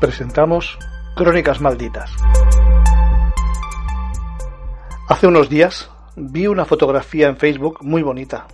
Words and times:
Presentamos 0.00 0.78
Crónicas 1.16 1.60
Malditas. 1.60 2.10
Hace 5.08 5.26
unos 5.26 5.48
días 5.48 5.90
vi 6.16 6.46
una 6.46 6.66
fotografía 6.66 7.28
en 7.28 7.38
Facebook 7.38 7.78
muy 7.80 8.02
bonita. 8.02 8.46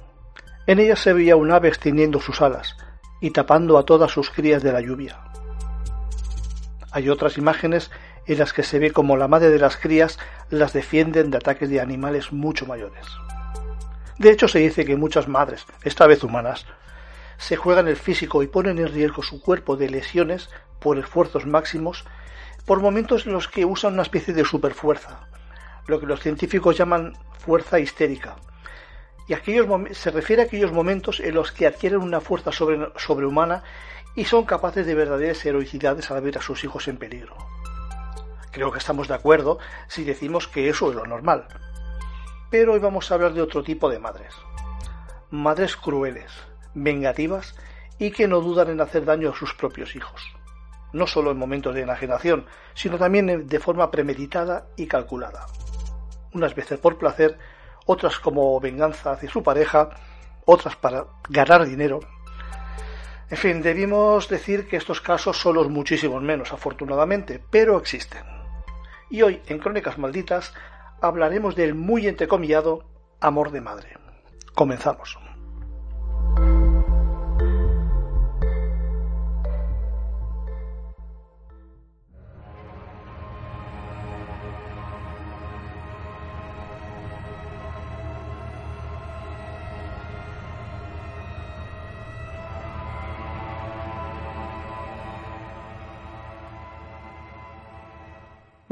En 0.66 0.78
ella 0.78 0.94
se 0.94 1.12
veía 1.12 1.34
un 1.34 1.50
ave 1.50 1.68
extendiendo 1.68 2.20
sus 2.20 2.40
alas 2.40 2.76
y 3.20 3.30
tapando 3.30 3.76
a 3.78 3.84
todas 3.84 4.12
sus 4.12 4.30
crías 4.30 4.62
de 4.62 4.72
la 4.72 4.80
lluvia. 4.80 5.18
Hay 6.92 7.08
otras 7.08 7.36
imágenes 7.38 7.90
en 8.26 8.38
las 8.38 8.52
que 8.52 8.62
se 8.62 8.78
ve 8.78 8.92
como 8.92 9.16
la 9.16 9.26
madre 9.26 9.50
de 9.50 9.58
las 9.58 9.76
crías 9.76 10.18
las 10.48 10.72
defienden 10.72 11.30
de 11.30 11.38
ataques 11.38 11.68
de 11.68 11.80
animales 11.80 12.32
mucho 12.32 12.66
mayores. 12.66 13.06
De 14.18 14.30
hecho, 14.30 14.46
se 14.46 14.60
dice 14.60 14.84
que 14.84 14.96
muchas 14.96 15.26
madres, 15.26 15.66
esta 15.82 16.06
vez 16.06 16.22
humanas, 16.22 16.66
se 17.42 17.56
juegan 17.56 17.88
el 17.88 17.96
físico 17.96 18.44
y 18.44 18.46
ponen 18.46 18.78
en 18.78 18.86
riesgo 18.86 19.20
su 19.24 19.42
cuerpo 19.42 19.76
de 19.76 19.90
lesiones 19.90 20.48
por 20.78 20.96
esfuerzos 20.96 21.44
máximos, 21.44 22.04
por 22.66 22.80
momentos 22.80 23.26
en 23.26 23.32
los 23.32 23.48
que 23.48 23.64
usan 23.64 23.94
una 23.94 24.02
especie 24.02 24.32
de 24.32 24.44
superfuerza, 24.44 25.26
lo 25.88 25.98
que 25.98 26.06
los 26.06 26.20
científicos 26.20 26.76
llaman 26.76 27.14
fuerza 27.40 27.80
histérica. 27.80 28.36
Y 29.26 29.34
aquellos 29.34 29.66
se 29.90 30.12
refiere 30.12 30.42
a 30.42 30.44
aquellos 30.44 30.70
momentos 30.70 31.18
en 31.18 31.34
los 31.34 31.50
que 31.50 31.66
adquieren 31.66 31.98
una 31.98 32.20
fuerza 32.20 32.52
sobrehumana 32.52 33.64
y 34.14 34.24
son 34.24 34.44
capaces 34.44 34.86
de 34.86 34.94
verdaderas 34.94 35.44
heroicidades 35.44 36.12
al 36.12 36.22
ver 36.22 36.38
a 36.38 36.42
sus 36.42 36.62
hijos 36.62 36.86
en 36.86 36.96
peligro. 36.96 37.36
Creo 38.52 38.70
que 38.70 38.78
estamos 38.78 39.08
de 39.08 39.14
acuerdo 39.14 39.58
si 39.88 40.04
decimos 40.04 40.46
que 40.46 40.68
eso 40.68 40.90
es 40.90 40.94
lo 40.94 41.06
normal. 41.06 41.48
Pero 42.50 42.74
hoy 42.74 42.78
vamos 42.78 43.10
a 43.10 43.14
hablar 43.14 43.32
de 43.32 43.42
otro 43.42 43.64
tipo 43.64 43.90
de 43.90 43.98
madres. 43.98 44.32
Madres 45.30 45.74
crueles, 45.74 46.30
vengativas 46.74 47.54
y 47.98 48.10
que 48.10 48.28
no 48.28 48.40
dudan 48.40 48.70
en 48.70 48.80
hacer 48.80 49.04
daño 49.04 49.30
a 49.30 49.36
sus 49.36 49.54
propios 49.54 49.94
hijos 49.96 50.22
no 50.92 51.06
solo 51.06 51.30
en 51.30 51.38
momentos 51.38 51.74
de 51.74 51.82
enajenación, 51.82 52.46
sino 52.74 52.98
también 52.98 53.46
de 53.46 53.60
forma 53.60 53.90
premeditada 53.90 54.66
y 54.76 54.86
calculada. 54.86 55.46
Unas 56.32 56.54
veces 56.54 56.78
por 56.78 56.98
placer, 56.98 57.38
otras 57.86 58.18
como 58.18 58.58
venganza 58.60 59.12
hacia 59.12 59.30
su 59.30 59.42
pareja, 59.42 59.90
otras 60.44 60.76
para 60.76 61.06
ganar 61.28 61.66
dinero. 61.66 62.00
En 63.30 63.36
fin, 63.38 63.62
debimos 63.62 64.28
decir 64.28 64.68
que 64.68 64.76
estos 64.76 65.00
casos 65.00 65.38
son 65.38 65.54
los 65.54 65.68
muchísimos 65.68 66.22
menos, 66.22 66.52
afortunadamente, 66.52 67.42
pero 67.50 67.78
existen. 67.78 68.24
Y 69.10 69.22
hoy, 69.22 69.40
en 69.46 69.58
Crónicas 69.58 69.98
Malditas, 69.98 70.54
hablaremos 71.00 71.54
del 71.56 71.74
muy 71.74 72.06
entrecomillado 72.06 72.84
amor 73.20 73.50
de 73.50 73.60
madre. 73.60 73.96
Comenzamos. 74.54 75.21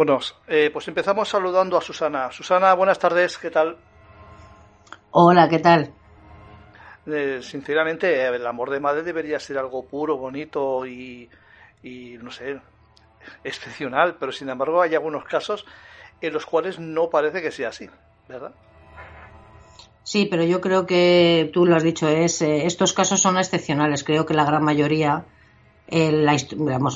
Bueno, 0.01 0.19
eh, 0.49 0.71
pues 0.73 0.89
empezamos 0.89 1.29
saludando 1.29 1.77
a 1.77 1.83
Susana. 1.83 2.33
Susana, 2.33 2.73
buenas 2.73 2.99
tardes, 2.99 3.37
¿qué 3.37 3.51
tal? 3.51 3.77
Hola, 5.11 5.47
¿qué 5.47 5.59
tal? 5.59 5.93
Eh, 7.05 7.41
sinceramente, 7.43 8.25
el 8.25 8.47
amor 8.47 8.71
de 8.71 8.81
madre 8.81 9.03
debería 9.03 9.39
ser 9.39 9.59
algo 9.59 9.85
puro, 9.87 10.17
bonito 10.17 10.87
y, 10.87 11.29
y, 11.83 12.17
no 12.17 12.31
sé, 12.31 12.59
excepcional, 13.45 14.17
pero 14.19 14.33
sin 14.33 14.49
embargo 14.49 14.81
hay 14.81 14.95
algunos 14.95 15.25
casos 15.25 15.67
en 16.23 16.33
los 16.33 16.47
cuales 16.47 16.79
no 16.79 17.11
parece 17.11 17.43
que 17.43 17.51
sea 17.51 17.69
así, 17.69 17.91
¿verdad? 18.27 18.55
Sí, 20.03 20.29
pero 20.31 20.45
yo 20.45 20.63
creo 20.63 20.87
que 20.87 21.51
tú 21.53 21.67
lo 21.67 21.77
has 21.77 21.83
dicho, 21.83 22.09
es 22.09 22.41
eh, 22.41 22.65
estos 22.65 22.95
casos 22.95 23.21
son 23.21 23.37
excepcionales. 23.37 24.03
Creo 24.03 24.25
que 24.25 24.33
la 24.33 24.47
gran 24.47 24.65
mayoría 24.65 25.27
la, 25.91 26.37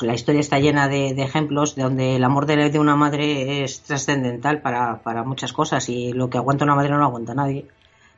la 0.02 0.14
historia 0.14 0.40
está 0.40 0.58
llena 0.58 0.88
de, 0.88 1.10
ejemplos 1.22 1.74
de 1.74 1.82
donde 1.82 2.16
el 2.16 2.24
amor 2.24 2.46
de, 2.46 2.78
una 2.78 2.96
madre 2.96 3.64
es 3.64 3.82
trascendental 3.82 4.60
para, 4.60 5.22
muchas 5.24 5.52
cosas 5.52 5.88
y 5.88 6.12
lo 6.12 6.30
que 6.30 6.38
aguanta 6.38 6.64
una 6.64 6.76
madre 6.76 6.90
no 6.90 6.98
lo 6.98 7.04
aguanta 7.04 7.34
nadie. 7.34 7.66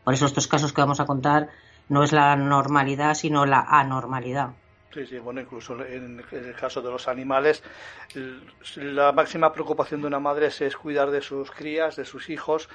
Por 0.05 0.15
eso 0.15 0.27
estos 0.27 0.47
casos 0.47 0.73
que 0.73 0.81
vamos 0.81 1.01
a 1.01 1.07
contar 1.07 1.49
no 1.89 2.03
es 2.03 2.13
la 2.13 2.37
normalidad, 2.37 3.15
sino 3.15 3.47
la 3.47 3.61
anormalidad. 3.61 4.51
Sí, 4.93 5.07
sí, 5.07 5.19
bueno, 5.19 5.41
incluso 5.41 5.75
en 5.85 6.23
el 6.33 6.55
caso 6.55 6.81
de 6.81 6.91
los 6.91 7.09
animales, 7.09 7.63
la 8.77 9.13
máxima 9.13 9.53
preocupación 9.53 10.01
de 10.01 10.07
una 10.07 10.21
madre 10.21 10.47
es 10.47 10.77
cuidar 10.77 11.11
de 11.11 11.21
sus 11.21 11.51
crías, 11.51 11.97
de 11.97 12.05
sus 12.05 12.31
hijos, 12.31 12.69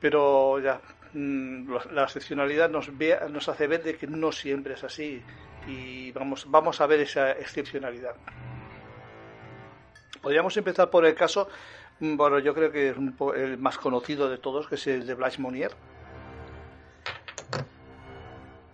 pero 0.00 0.58
ya 0.60 0.80
mm, 1.12 1.70
la 1.92 2.04
excepcionalidad 2.04 2.70
nos, 2.70 2.90
nos 3.30 3.48
hace 3.48 3.66
ver 3.66 3.82
de 3.82 3.96
que 3.96 4.06
no 4.06 4.32
siempre 4.32 4.74
es 4.74 4.84
así 4.84 5.22
y 5.66 6.12
vamos, 6.12 6.50
vamos 6.50 6.80
a 6.80 6.86
ver 6.86 7.00
esa 7.00 7.32
excepcionalidad. 7.32 8.14
Podríamos 10.20 10.56
empezar 10.56 10.90
por 10.90 11.04
el 11.04 11.14
caso, 11.14 11.48
mm, 12.00 12.16
bueno, 12.16 12.38
yo 12.38 12.54
creo 12.54 12.70
que 12.70 12.90
es 12.90 12.96
el 13.36 13.58
más 13.58 13.78
conocido 13.78 14.28
de 14.28 14.38
todos, 14.38 14.68
que 14.68 14.76
es 14.76 14.86
el 14.86 15.06
de 15.06 15.14
Blanche 15.14 15.40
Monnier. 15.40 15.72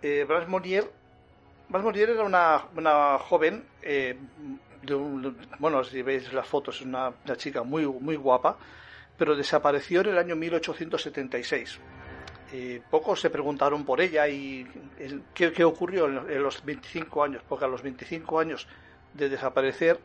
Eh, 0.02 0.24
Blanche 0.28 0.48
Monnier, 0.48 0.90
era 2.10 2.22
una, 2.22 2.64
una 2.76 3.18
joven, 3.18 3.64
eh, 3.82 4.18
de 4.82 4.94
bueno, 5.58 5.82
si 5.84 6.02
veis 6.02 6.32
las 6.32 6.46
fotos, 6.46 6.76
es 6.76 6.86
una, 6.86 7.12
una 7.24 7.36
chica 7.36 7.62
muy, 7.62 7.86
muy 7.86 8.16
guapa, 8.16 8.56
pero 9.16 9.34
desapareció 9.34 10.00
en 10.02 10.08
el 10.08 10.18
año 10.18 10.36
1876 10.36 11.80
eh, 12.52 12.80
pocos 12.90 13.20
se 13.20 13.28
preguntaron 13.28 13.84
por 13.84 14.00
ella 14.00 14.26
y 14.26 14.66
qué, 15.34 15.64
ocurrió 15.64 16.06
en, 16.06 16.42
los 16.42 16.64
25 16.64 17.22
años, 17.22 17.42
porque 17.46 17.66
a 17.66 17.68
los 17.68 17.82
25 17.82 18.40
años 18.40 18.66
de 19.12 19.28
desaparecer 19.28 19.98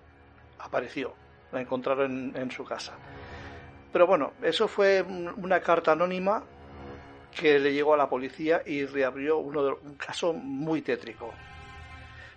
apareció, 0.60 1.14
la 1.52 1.62
encontraron 1.62 2.34
en, 2.36 2.52
su 2.52 2.66
casa. 2.66 2.94
Pero 3.94 4.08
bueno, 4.08 4.34
eso 4.42 4.68
fue 4.68 5.02
una 5.02 5.62
carta 5.62 5.94
anónima 5.94 6.44
que 7.32 7.60
le 7.60 7.74
llegó 7.74 7.94
a 7.94 7.98
la 7.98 8.10
policía 8.10 8.62
y 8.66 8.86
reabrió 8.86 9.38
uno 9.38 9.64
de, 9.64 9.72
un 9.72 9.96
caso 9.96 10.34
muy 10.34 10.82
tétrico. 10.82 11.34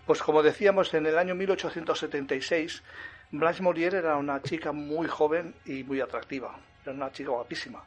Pues 0.06 0.22
como 0.22 0.42
decíamos, 0.42 0.94
en 0.94 1.06
el 1.06 1.18
año 1.18 1.34
1876, 1.34 2.82
Blanche 3.32 3.62
Molière 3.62 3.94
era 3.94 4.16
una 4.16 4.40
chica 4.40 4.70
muy 4.70 5.08
joven 5.08 5.54
y 5.64 5.82
muy 5.82 6.00
atractiva, 6.00 6.56
era 6.84 6.92
una 6.92 7.10
chica 7.10 7.30
guapísima 7.30 7.82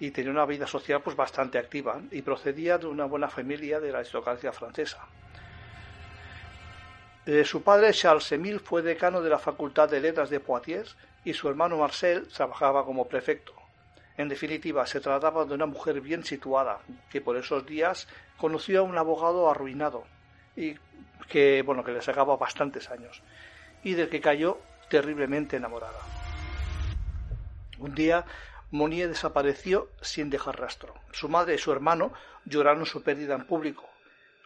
y 0.00 0.10
tenía 0.10 0.30
una 0.30 0.46
vida 0.46 0.66
social 0.66 1.02
pues 1.02 1.16
bastante 1.16 1.58
activa 1.58 2.00
y 2.10 2.22
procedía 2.22 2.78
de 2.78 2.86
una 2.86 3.04
buena 3.04 3.28
familia 3.28 3.80
de 3.80 3.92
la 3.92 3.98
aristocracia 3.98 4.52
francesa. 4.52 5.06
Eh, 7.26 7.44
su 7.44 7.62
padre 7.62 7.92
Charles 7.92 8.30
Emile 8.32 8.58
fue 8.58 8.82
decano 8.82 9.22
de 9.22 9.30
la 9.30 9.38
Facultad 9.38 9.88
de 9.88 10.00
Letras 10.00 10.28
de 10.28 10.40
Poitiers 10.40 10.96
y 11.24 11.32
su 11.32 11.48
hermano 11.48 11.78
Marcel 11.78 12.28
trabajaba 12.28 12.84
como 12.84 13.08
prefecto. 13.08 13.54
En 14.16 14.28
definitiva, 14.28 14.86
se 14.86 15.00
trataba 15.00 15.44
de 15.44 15.54
una 15.54 15.66
mujer 15.66 16.00
bien 16.00 16.22
situada, 16.22 16.80
que 17.10 17.20
por 17.20 17.36
esos 17.36 17.66
días 17.66 18.06
conoció 18.36 18.80
a 18.80 18.82
un 18.82 18.96
abogado 18.96 19.50
arruinado 19.50 20.04
y 20.54 20.76
que, 21.28 21.62
bueno, 21.62 21.82
que 21.82 21.92
le 21.92 22.02
sacaba 22.02 22.36
bastantes 22.36 22.90
años 22.90 23.22
y 23.82 23.94
del 23.94 24.08
que 24.08 24.20
cayó 24.20 24.58
terriblemente 24.88 25.56
enamorada. 25.56 25.98
Un 27.78 27.94
día 27.94 28.24
Monier 28.74 29.08
desapareció 29.08 29.88
sin 30.00 30.30
dejar 30.30 30.58
rastro. 30.58 30.94
Su 31.12 31.28
madre 31.28 31.54
y 31.54 31.58
su 31.58 31.70
hermano 31.70 32.12
lloraron 32.44 32.86
su 32.86 33.04
pérdida 33.04 33.36
en 33.36 33.44
público. 33.44 33.88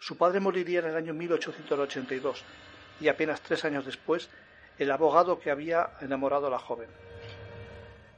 Su 0.00 0.18
padre 0.18 0.38
moriría 0.38 0.80
en 0.80 0.84
el 0.84 0.96
año 0.96 1.14
1882 1.14 2.44
y 3.00 3.08
apenas 3.08 3.40
tres 3.40 3.64
años 3.64 3.86
después 3.86 4.28
el 4.78 4.90
abogado 4.90 5.40
que 5.40 5.50
había 5.50 5.92
enamorado 6.02 6.48
a 6.48 6.50
la 6.50 6.58
joven. 6.58 6.90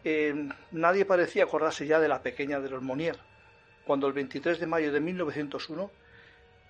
Eh, 0.02 0.48
nadie 0.72 1.04
parecía 1.04 1.44
acordarse 1.44 1.86
ya 1.86 2.00
de 2.00 2.08
la 2.08 2.22
pequeña 2.22 2.58
de 2.58 2.70
los 2.70 2.82
Monier, 2.82 3.16
cuando 3.86 4.08
el 4.08 4.12
23 4.12 4.58
de 4.58 4.66
mayo 4.66 4.90
de 4.90 4.98
1901 4.98 5.92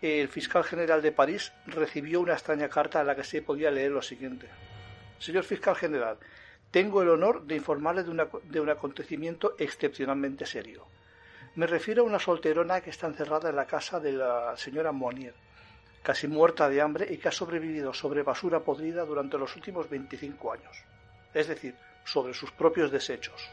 el 0.02 0.28
fiscal 0.28 0.64
general 0.64 1.00
de 1.00 1.12
París 1.12 1.50
recibió 1.64 2.20
una 2.20 2.34
extraña 2.34 2.68
carta 2.68 3.00
en 3.00 3.06
la 3.06 3.16
que 3.16 3.24
se 3.24 3.40
podía 3.40 3.70
leer 3.70 3.90
lo 3.90 4.02
siguiente. 4.02 4.48
Señor 5.18 5.44
fiscal 5.44 5.76
general, 5.76 6.18
tengo 6.70 7.02
el 7.02 7.08
honor 7.08 7.44
de 7.44 7.56
informarle 7.56 8.04
de, 8.04 8.60
un 8.60 8.70
acontecimiento 8.70 9.54
excepcionalmente 9.58 10.46
serio. 10.46 10.86
Me 11.56 11.66
refiero 11.66 12.02
a 12.02 12.06
una 12.06 12.20
solterona 12.20 12.80
que 12.80 12.90
está 12.90 13.08
encerrada 13.08 13.50
en 13.50 13.56
la 13.56 13.66
casa 13.66 13.98
de 13.98 14.12
la 14.12 14.56
señora 14.56 14.92
Monier, 14.92 15.34
casi 16.02 16.28
muerta 16.28 16.68
de 16.68 16.80
hambre 16.80 17.06
y 17.10 17.18
que 17.18 17.28
ha 17.28 17.32
sobrevivido 17.32 17.92
sobre 17.92 18.22
basura 18.22 18.60
podrida 18.60 19.04
durante 19.04 19.36
los 19.36 19.54
últimos 19.56 19.90
25 19.90 20.52
años. 20.52 20.84
Es 21.34 21.48
decir, 21.48 21.74
sobre 22.04 22.34
sus 22.34 22.52
propios 22.52 22.92
desechos. 22.92 23.48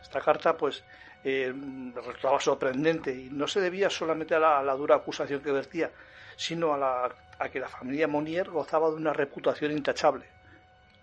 Esta 0.00 0.20
carta, 0.20 0.56
pues, 0.56 0.84
eh, 1.24 1.52
resultaba 1.94 2.38
sorprendente 2.38 3.12
y 3.12 3.30
no 3.30 3.48
se 3.48 3.60
debía 3.60 3.90
solamente 3.90 4.36
a 4.36 4.62
la, 4.62 4.74
dura 4.74 4.94
acusación 4.94 5.42
que 5.42 5.50
vertía, 5.50 5.90
sino 6.36 6.72
a, 6.72 7.12
a 7.38 7.48
que 7.48 7.58
la 7.58 7.68
familia 7.68 8.06
Monier 8.06 8.48
gozaba 8.48 8.90
de 8.90 8.94
una 8.94 9.12
reputación 9.12 9.72
intachable. 9.72 10.37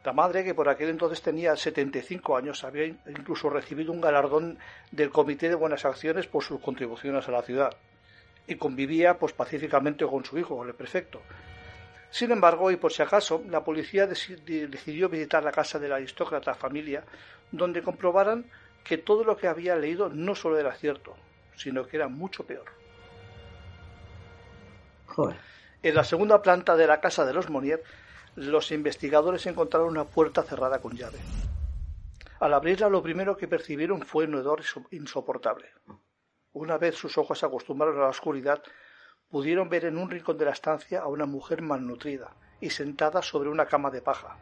La 0.05 0.13
madre, 0.13 0.43
que 0.43 0.53
por 0.53 0.69
aquel 0.69 0.89
entonces 0.89 1.21
tenía 1.21 1.55
75 1.55 2.37
años, 2.37 2.63
había 2.63 2.85
incluso 2.85 3.49
recibido 3.49 3.91
un 3.91 3.99
galardón 3.99 4.57
del 4.91 5.09
Comité 5.09 5.49
de 5.49 5.55
Buenas 5.55 5.83
Acciones 5.83 6.27
por 6.27 6.43
sus 6.43 6.61
contribuciones 6.61 7.27
a 7.27 7.31
la 7.31 7.41
ciudad 7.41 7.75
y 8.47 8.55
convivía 8.55 9.17
pues 9.17 9.33
pacíficamente 9.33 10.05
con 10.05 10.23
su 10.23 10.37
hijo, 10.37 10.55
con 10.55 10.67
el 10.67 10.75
prefecto, 10.75 11.21
sin 12.15 12.31
embargo, 12.31 12.71
y 12.71 12.77
por 12.77 12.93
si 12.93 13.01
acaso, 13.01 13.43
la 13.49 13.61
policía 13.61 14.07
decidió 14.07 15.09
visitar 15.09 15.43
la 15.43 15.51
casa 15.51 15.79
de 15.79 15.89
la 15.89 15.95
aristócrata 15.95 16.53
familia, 16.53 17.03
donde 17.51 17.83
comprobaran 17.83 18.45
que 18.85 18.97
todo 18.97 19.25
lo 19.25 19.35
que 19.35 19.49
había 19.49 19.75
leído 19.75 20.07
no 20.07 20.33
solo 20.33 20.57
era 20.57 20.73
cierto, 20.75 21.13
sino 21.57 21.85
que 21.85 21.97
era 21.97 22.07
mucho 22.07 22.45
peor. 22.45 22.67
En 25.83 25.93
la 25.93 26.05
segunda 26.05 26.41
planta 26.41 26.77
de 26.77 26.87
la 26.87 27.01
casa 27.01 27.25
de 27.25 27.33
los 27.33 27.49
Monier, 27.49 27.83
los 28.35 28.71
investigadores 28.71 29.45
encontraron 29.45 29.89
una 29.89 30.03
puerta 30.03 30.43
cerrada 30.43 30.79
con 30.79 30.95
llave. 30.95 31.19
Al 32.39 32.53
abrirla, 32.53 32.89
lo 32.89 33.01
primero 33.01 33.37
que 33.37 33.47
percibieron 33.47 34.01
fue 34.01 34.25
un 34.25 34.35
hedor 34.35 34.61
insoportable. 34.91 35.69
Una 36.51 36.77
vez 36.77 36.95
sus 36.95 37.17
ojos 37.17 37.39
se 37.39 37.45
acostumbraron 37.45 37.97
a 37.97 38.01
la 38.01 38.09
oscuridad, 38.09 38.61
pudieron 39.29 39.69
ver 39.69 39.85
en 39.85 39.97
un 39.97 40.09
rincón 40.09 40.37
de 40.37 40.45
la 40.45 40.51
estancia 40.51 41.01
a 41.01 41.07
una 41.07 41.25
mujer 41.25 41.61
malnutrida 41.61 42.35
y 42.59 42.69
sentada 42.69 43.21
sobre 43.21 43.49
una 43.49 43.65
cama 43.65 43.89
de 43.89 44.01
paja. 44.01 44.37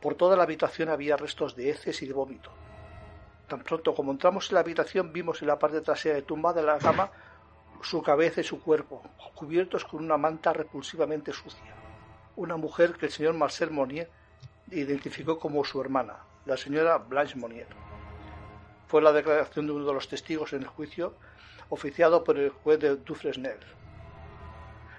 Por 0.00 0.14
toda 0.14 0.36
la 0.36 0.44
habitación 0.44 0.88
había 0.88 1.16
restos 1.16 1.54
de 1.54 1.70
heces 1.70 2.00
y 2.02 2.06
de 2.06 2.14
vómito. 2.14 2.50
Tan 3.46 3.62
pronto 3.62 3.94
como 3.94 4.12
entramos 4.12 4.50
en 4.50 4.54
la 4.54 4.60
habitación 4.60 5.12
vimos 5.12 5.42
en 5.42 5.48
la 5.48 5.58
parte 5.58 5.82
trasera 5.82 6.16
de 6.16 6.22
tumba 6.22 6.52
de 6.52 6.62
la 6.62 6.78
cama 6.78 7.10
su 7.82 8.02
cabeza 8.02 8.40
y 8.40 8.44
su 8.44 8.62
cuerpo, 8.62 9.02
cubiertos 9.34 9.84
con 9.84 10.02
una 10.02 10.16
manta 10.16 10.52
repulsivamente 10.52 11.32
sucia. 11.32 11.85
Una 12.36 12.58
mujer 12.58 12.92
que 12.92 13.06
el 13.06 13.12
señor 13.12 13.32
Marcel 13.32 13.70
Monnier 13.70 14.10
identificó 14.70 15.38
como 15.38 15.64
su 15.64 15.80
hermana, 15.80 16.18
la 16.44 16.58
señora 16.58 16.98
Blanche 16.98 17.36
Monnier. 17.36 17.66
Fue 18.88 19.00
la 19.00 19.12
declaración 19.12 19.66
de 19.66 19.72
uno 19.72 19.86
de 19.86 19.94
los 19.94 20.06
testigos 20.06 20.52
en 20.52 20.62
el 20.62 20.68
juicio 20.68 21.14
oficiado 21.70 22.24
por 22.24 22.38
el 22.38 22.50
juez 22.50 22.78
de 22.78 22.96
Dufresnel. 22.96 23.58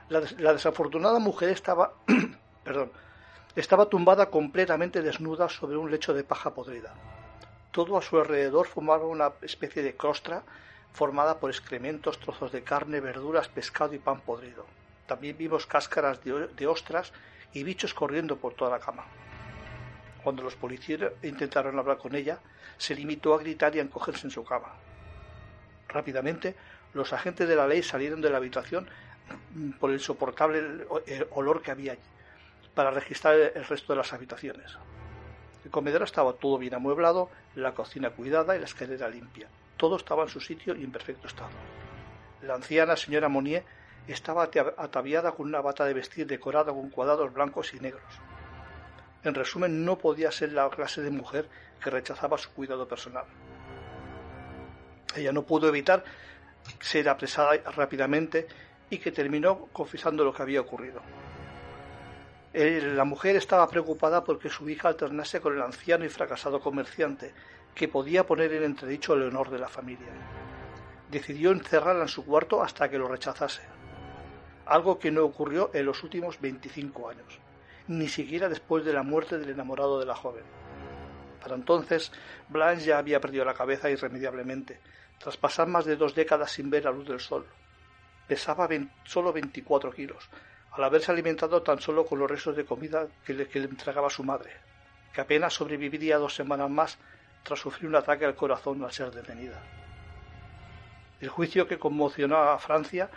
La, 0.10 0.24
la 0.40 0.54
desafortunada 0.54 1.20
mujer 1.20 1.50
estaba, 1.50 1.94
perdón, 2.64 2.92
estaba 3.56 3.86
tumbada 3.86 4.32
completamente 4.32 5.04
desnuda 5.04 5.48
sobre 5.48 5.78
un 5.78 5.92
lecho 5.92 6.16
de 6.16 6.24
paja 6.24 6.56
podrida. 6.56 6.96
Todo 7.72 7.98
a 7.98 8.02
su 8.02 8.18
alrededor 8.18 8.66
formaba 8.66 9.06
una 9.06 9.32
especie 9.44 9.84
de 9.84 9.96
costra 9.96 10.42
formada 10.92 11.40
por 11.40 11.52
excrementos, 11.52 12.20
trozos 12.20 12.52
de 12.52 12.64
carne, 12.64 13.00
verduras, 13.00 13.48
pescado 13.48 13.94
y 13.94 14.00
pan 14.00 14.22
podrido. 14.22 14.66
También 15.08 15.38
vimos 15.38 15.66
cáscaras 15.66 16.20
de, 16.24 16.68
ostras 16.68 17.14
y 17.54 17.64
bichos 17.64 17.94
corriendo 17.94 18.36
por 18.36 18.54
toda 18.54 18.72
la 18.72 18.80
cama. 18.80 19.06
Cuando 20.24 20.44
los 20.44 20.56
policías 20.56 21.12
intentaron 21.24 21.80
hablar 21.80 21.98
con 21.98 22.14
ella, 22.14 22.40
se 22.78 22.94
limitó 22.94 23.34
a 23.34 23.40
gritar 23.40 23.76
y 23.76 23.80
a 23.80 23.84
encogerse 23.84 24.28
en 24.28 24.32
su 24.32 24.44
cama. 24.44 24.74
Rápidamente, 25.88 26.56
los 26.94 27.14
agentes 27.14 27.48
de 27.48 27.56
la 27.56 27.68
ley 27.68 27.82
salieron 27.82 28.22
de 28.22 28.30
la 28.30 28.38
habitación 28.38 28.90
por 29.80 29.90
el 29.90 29.98
insoportable 29.98 30.86
olor 31.32 31.62
que 31.62 31.72
había 31.72 31.94
allí, 31.94 32.02
para 32.76 32.92
registrar 32.92 33.36
el 33.36 33.66
resto 33.66 33.94
de 33.94 33.98
las 33.98 34.12
habitaciones. 34.12 34.78
El 35.64 35.72
comedor 35.72 36.04
estaba 36.04 36.34
todo 36.34 36.58
bien 36.58 36.76
amueblado, 36.76 37.30
la 37.56 37.74
cocina 37.74 38.10
cuidada 38.10 38.56
y 38.56 38.60
la 38.60 38.66
escalera 38.66 39.10
limpia. 39.10 39.48
Todo 39.78 39.96
estaba 39.96 40.24
en 40.24 40.30
su 40.30 40.42
sitio 40.42 40.76
y 40.76 40.84
en 40.84 40.92
perfecto 40.92 41.28
estado. 41.28 41.52
La 42.42 42.56
anciana 42.56 42.96
señora 42.96 43.30
Monier 43.30 43.64
estaba 44.14 44.50
ataviada 44.78 45.34
con 45.34 45.48
una 45.48 45.62
bata 45.62 45.86
de 45.86 45.94
vestir 45.94 46.28
decorada 46.28 46.72
con 46.72 46.90
cuadrados 46.90 47.34
blancos 47.34 47.74
y 47.74 47.80
negros. 47.80 48.04
En 49.24 49.34
resumen, 49.34 49.84
no 49.84 49.98
podía 49.98 50.32
ser 50.32 50.54
la 50.54 50.70
clase 50.70 51.02
de 51.02 51.12
mujer 51.12 51.50
que 51.84 51.90
rechazaba 51.90 52.38
su 52.38 52.52
cuidado 52.52 52.88
personal. 52.88 53.26
Ella 55.16 55.32
no 55.32 55.44
pudo 55.44 55.68
evitar 55.68 56.04
ser 56.80 57.10
apresada 57.10 57.58
rápidamente 57.76 58.48
y 58.90 59.00
que 59.00 59.12
terminó 59.12 59.68
confesando 59.74 60.24
lo 60.24 60.34
que 60.34 60.44
había 60.44 60.62
ocurrido. 60.62 61.02
La 62.54 63.04
mujer 63.04 63.36
estaba 63.36 63.68
preocupada 63.68 64.24
porque 64.24 64.50
su 64.50 64.68
hija 64.70 64.88
alternase 64.88 65.42
con 65.42 65.54
el 65.54 65.62
anciano 65.62 66.06
y 66.06 66.10
fracasado 66.10 66.60
comerciante, 66.60 67.34
que 67.76 67.88
podía 67.88 68.26
poner 68.26 68.54
en 68.54 68.64
entredicho 68.64 69.14
el 69.14 69.24
honor 69.24 69.50
de 69.50 69.60
la 69.60 69.68
familia. 69.68 70.08
Decidió 71.12 71.52
encerrarla 71.52 72.04
en 72.04 72.08
su 72.08 72.26
cuarto 72.26 72.64
hasta 72.64 72.90
que 72.90 72.98
lo 72.98 73.08
rechazase, 73.08 73.62
algo 74.70 75.00
que 75.00 75.12
no 75.12 75.24
ocurrió 75.24 75.72
en 75.74 75.86
los 75.86 76.04
últimos 76.04 76.40
25 76.42 77.10
años, 77.10 77.40
ni 77.88 78.08
siquiera 78.08 78.50
después 78.50 78.86
de 78.86 78.94
la 78.94 79.04
muerte 79.04 79.38
del 79.38 79.50
enamorado 79.50 80.00
de 80.00 80.06
la 80.06 80.16
joven. 80.16 80.44
Para 81.42 81.56
entonces, 81.56 82.12
Blanche 82.50 82.86
ya 82.86 82.98
había 82.98 83.22
perdido 83.22 83.46
la 83.46 83.54
cabeza 83.54 83.90
irremediablemente, 83.90 84.80
tras 85.20 85.38
pasar 85.38 85.68
más 85.68 85.86
de 85.86 85.96
dos 85.96 86.14
décadas 86.14 86.52
sin 86.52 86.70
ver 86.70 86.86
la 86.86 86.92
luz 86.92 87.08
del 87.08 87.20
sol. 87.20 87.46
Pesaba 88.28 88.68
solo 89.06 89.32
24 89.32 89.92
kilos, 89.92 90.30
al 90.72 90.84
haberse 90.84 91.12
alimentado 91.12 91.62
tan 91.62 91.80
solo 91.80 92.06
con 92.06 92.20
los 92.20 92.30
restos 92.30 92.56
de 92.56 92.66
comida 92.66 93.08
que 93.26 93.34
le, 93.34 93.48
que 93.48 93.60
le 93.60 93.66
entregaba 93.66 94.10
su 94.10 94.24
madre, 94.24 94.52
que 95.14 95.22
apenas 95.22 95.54
sobreviviría 95.54 96.18
dos 96.18 96.36
semanas 96.36 96.70
más 96.70 96.98
tras 97.44 97.60
sufrir 97.60 97.88
un 97.88 97.96
ataque 97.96 98.26
al 98.26 98.36
corazón 98.36 98.84
al 98.84 98.92
ser 98.92 99.12
detenida. 99.12 99.62
El 101.22 101.30
juicio 101.30 101.68
que 101.68 101.80
conmocionó 101.80 102.38
a 102.38 102.60
Francia 102.60 103.10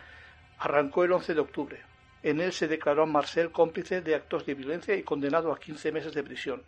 arrancó 0.61 1.05
el 1.05 1.13
11 1.13 1.33
de 1.35 1.41
octubre. 1.41 1.81
En 2.23 2.39
él 2.39 2.53
se 2.53 2.69
declaró 2.69 3.05
a 3.05 3.07
Marcel 3.07 3.51
cómplice 3.51 4.03
de 4.03 4.15
actos 4.15 4.45
de 4.45 4.53
violencia 4.53 4.95
y 4.95 5.03
condenado 5.03 5.53
a 5.53 5.59
15 5.59 5.91
meses 5.91 6.13
de 6.13 6.23
prisión. 6.23 6.63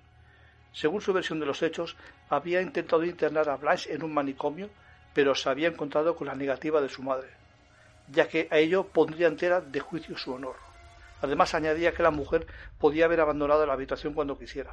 Según 0.72 1.02
su 1.02 1.12
versión 1.12 1.38
de 1.40 1.44
los 1.44 1.62
hechos, 1.62 1.94
había 2.30 2.62
intentado 2.62 3.04
internar 3.04 3.50
a 3.50 3.56
Blanche 3.56 3.92
en 3.92 4.02
un 4.02 4.14
manicomio, 4.14 4.70
pero 5.12 5.34
se 5.34 5.50
había 5.50 5.68
encontrado 5.68 6.16
con 6.16 6.26
la 6.26 6.34
negativa 6.34 6.80
de 6.80 6.88
su 6.88 7.02
madre, 7.02 7.28
ya 8.08 8.28
que 8.28 8.48
a 8.50 8.56
ello 8.56 8.84
pondría 8.84 9.28
entera 9.28 9.60
de 9.60 9.80
juicio 9.80 10.16
su 10.16 10.32
honor. 10.32 10.56
Además 11.20 11.52
añadía 11.54 11.92
que 11.92 12.02
la 12.02 12.10
mujer 12.10 12.46
podía 12.78 13.04
haber 13.04 13.20
abandonado 13.20 13.66
la 13.66 13.74
habitación 13.74 14.14
cuando 14.14 14.38
quisiera. 14.38 14.72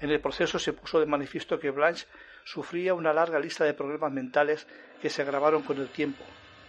En 0.00 0.10
el 0.10 0.20
proceso 0.20 0.60
se 0.60 0.72
puso 0.72 1.00
de 1.00 1.06
manifiesto 1.06 1.58
que 1.58 1.70
Blanche 1.70 2.06
sufría 2.44 2.94
una 2.94 3.12
larga 3.12 3.40
lista 3.40 3.64
de 3.64 3.74
problemas 3.74 4.12
mentales 4.12 4.68
que 5.02 5.10
se 5.10 5.22
agravaron 5.22 5.62
con 5.62 5.80
el 5.80 5.88
tiempo, 5.88 6.24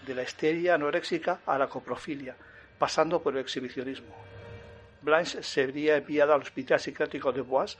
de 0.05 0.15
la 0.15 0.23
histeria 0.23 0.75
anoréxica 0.75 1.39
a 1.45 1.57
la 1.57 1.67
coprofilia, 1.67 2.35
pasando 2.77 3.21
por 3.21 3.33
el 3.33 3.41
exhibicionismo. 3.41 4.15
Blanche 5.01 5.43
sería 5.43 5.97
enviada 5.97 6.35
al 6.35 6.41
Hospital 6.41 6.79
Psiquiátrico 6.79 7.31
de 7.31 7.41
Bois, 7.41 7.77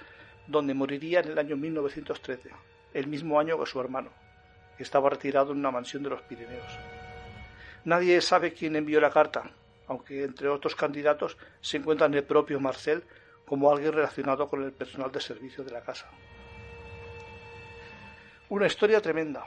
donde 0.48 0.74
moriría 0.74 1.22
en 1.22 1.29
el 1.29 1.39
año 1.39 1.55
1913, 1.58 2.50
el 2.94 3.08
mismo 3.08 3.39
año 3.39 3.60
que 3.60 3.65
su 3.65 3.79
hermano, 3.79 4.10
que 4.77 4.84
estaba 4.84 5.10
retirado 5.10 5.51
en 5.51 5.60
una 5.60 5.72
mansión 5.72 6.03
de 6.03 6.10
los 6.10 6.22
Pirineos. 6.22 6.77
Nadie 7.84 8.22
sabe 8.22 8.53
quién 8.53 8.75
envió 8.75 9.00
la 9.00 9.10
carta, 9.10 9.44
aunque 9.88 10.24
entre 10.24 10.48
otros 10.48 10.75
candidatos 10.75 11.38
se 11.62 11.77
encuentran 11.77 12.13
el 12.13 12.24
propio 12.24 12.60
Marcel 12.60 13.03
como 13.46 13.72
alguien 13.72 13.94
relacionado 13.94 14.48
con 14.48 14.63
el 14.63 14.72
personal 14.72 15.12
de 15.12 15.22
servicio 15.22 15.63
de 15.63 15.72
la 15.72 15.82
casa. 15.82 16.10
Una 18.50 18.67
historia 18.67 19.01
tremenda. 19.01 19.46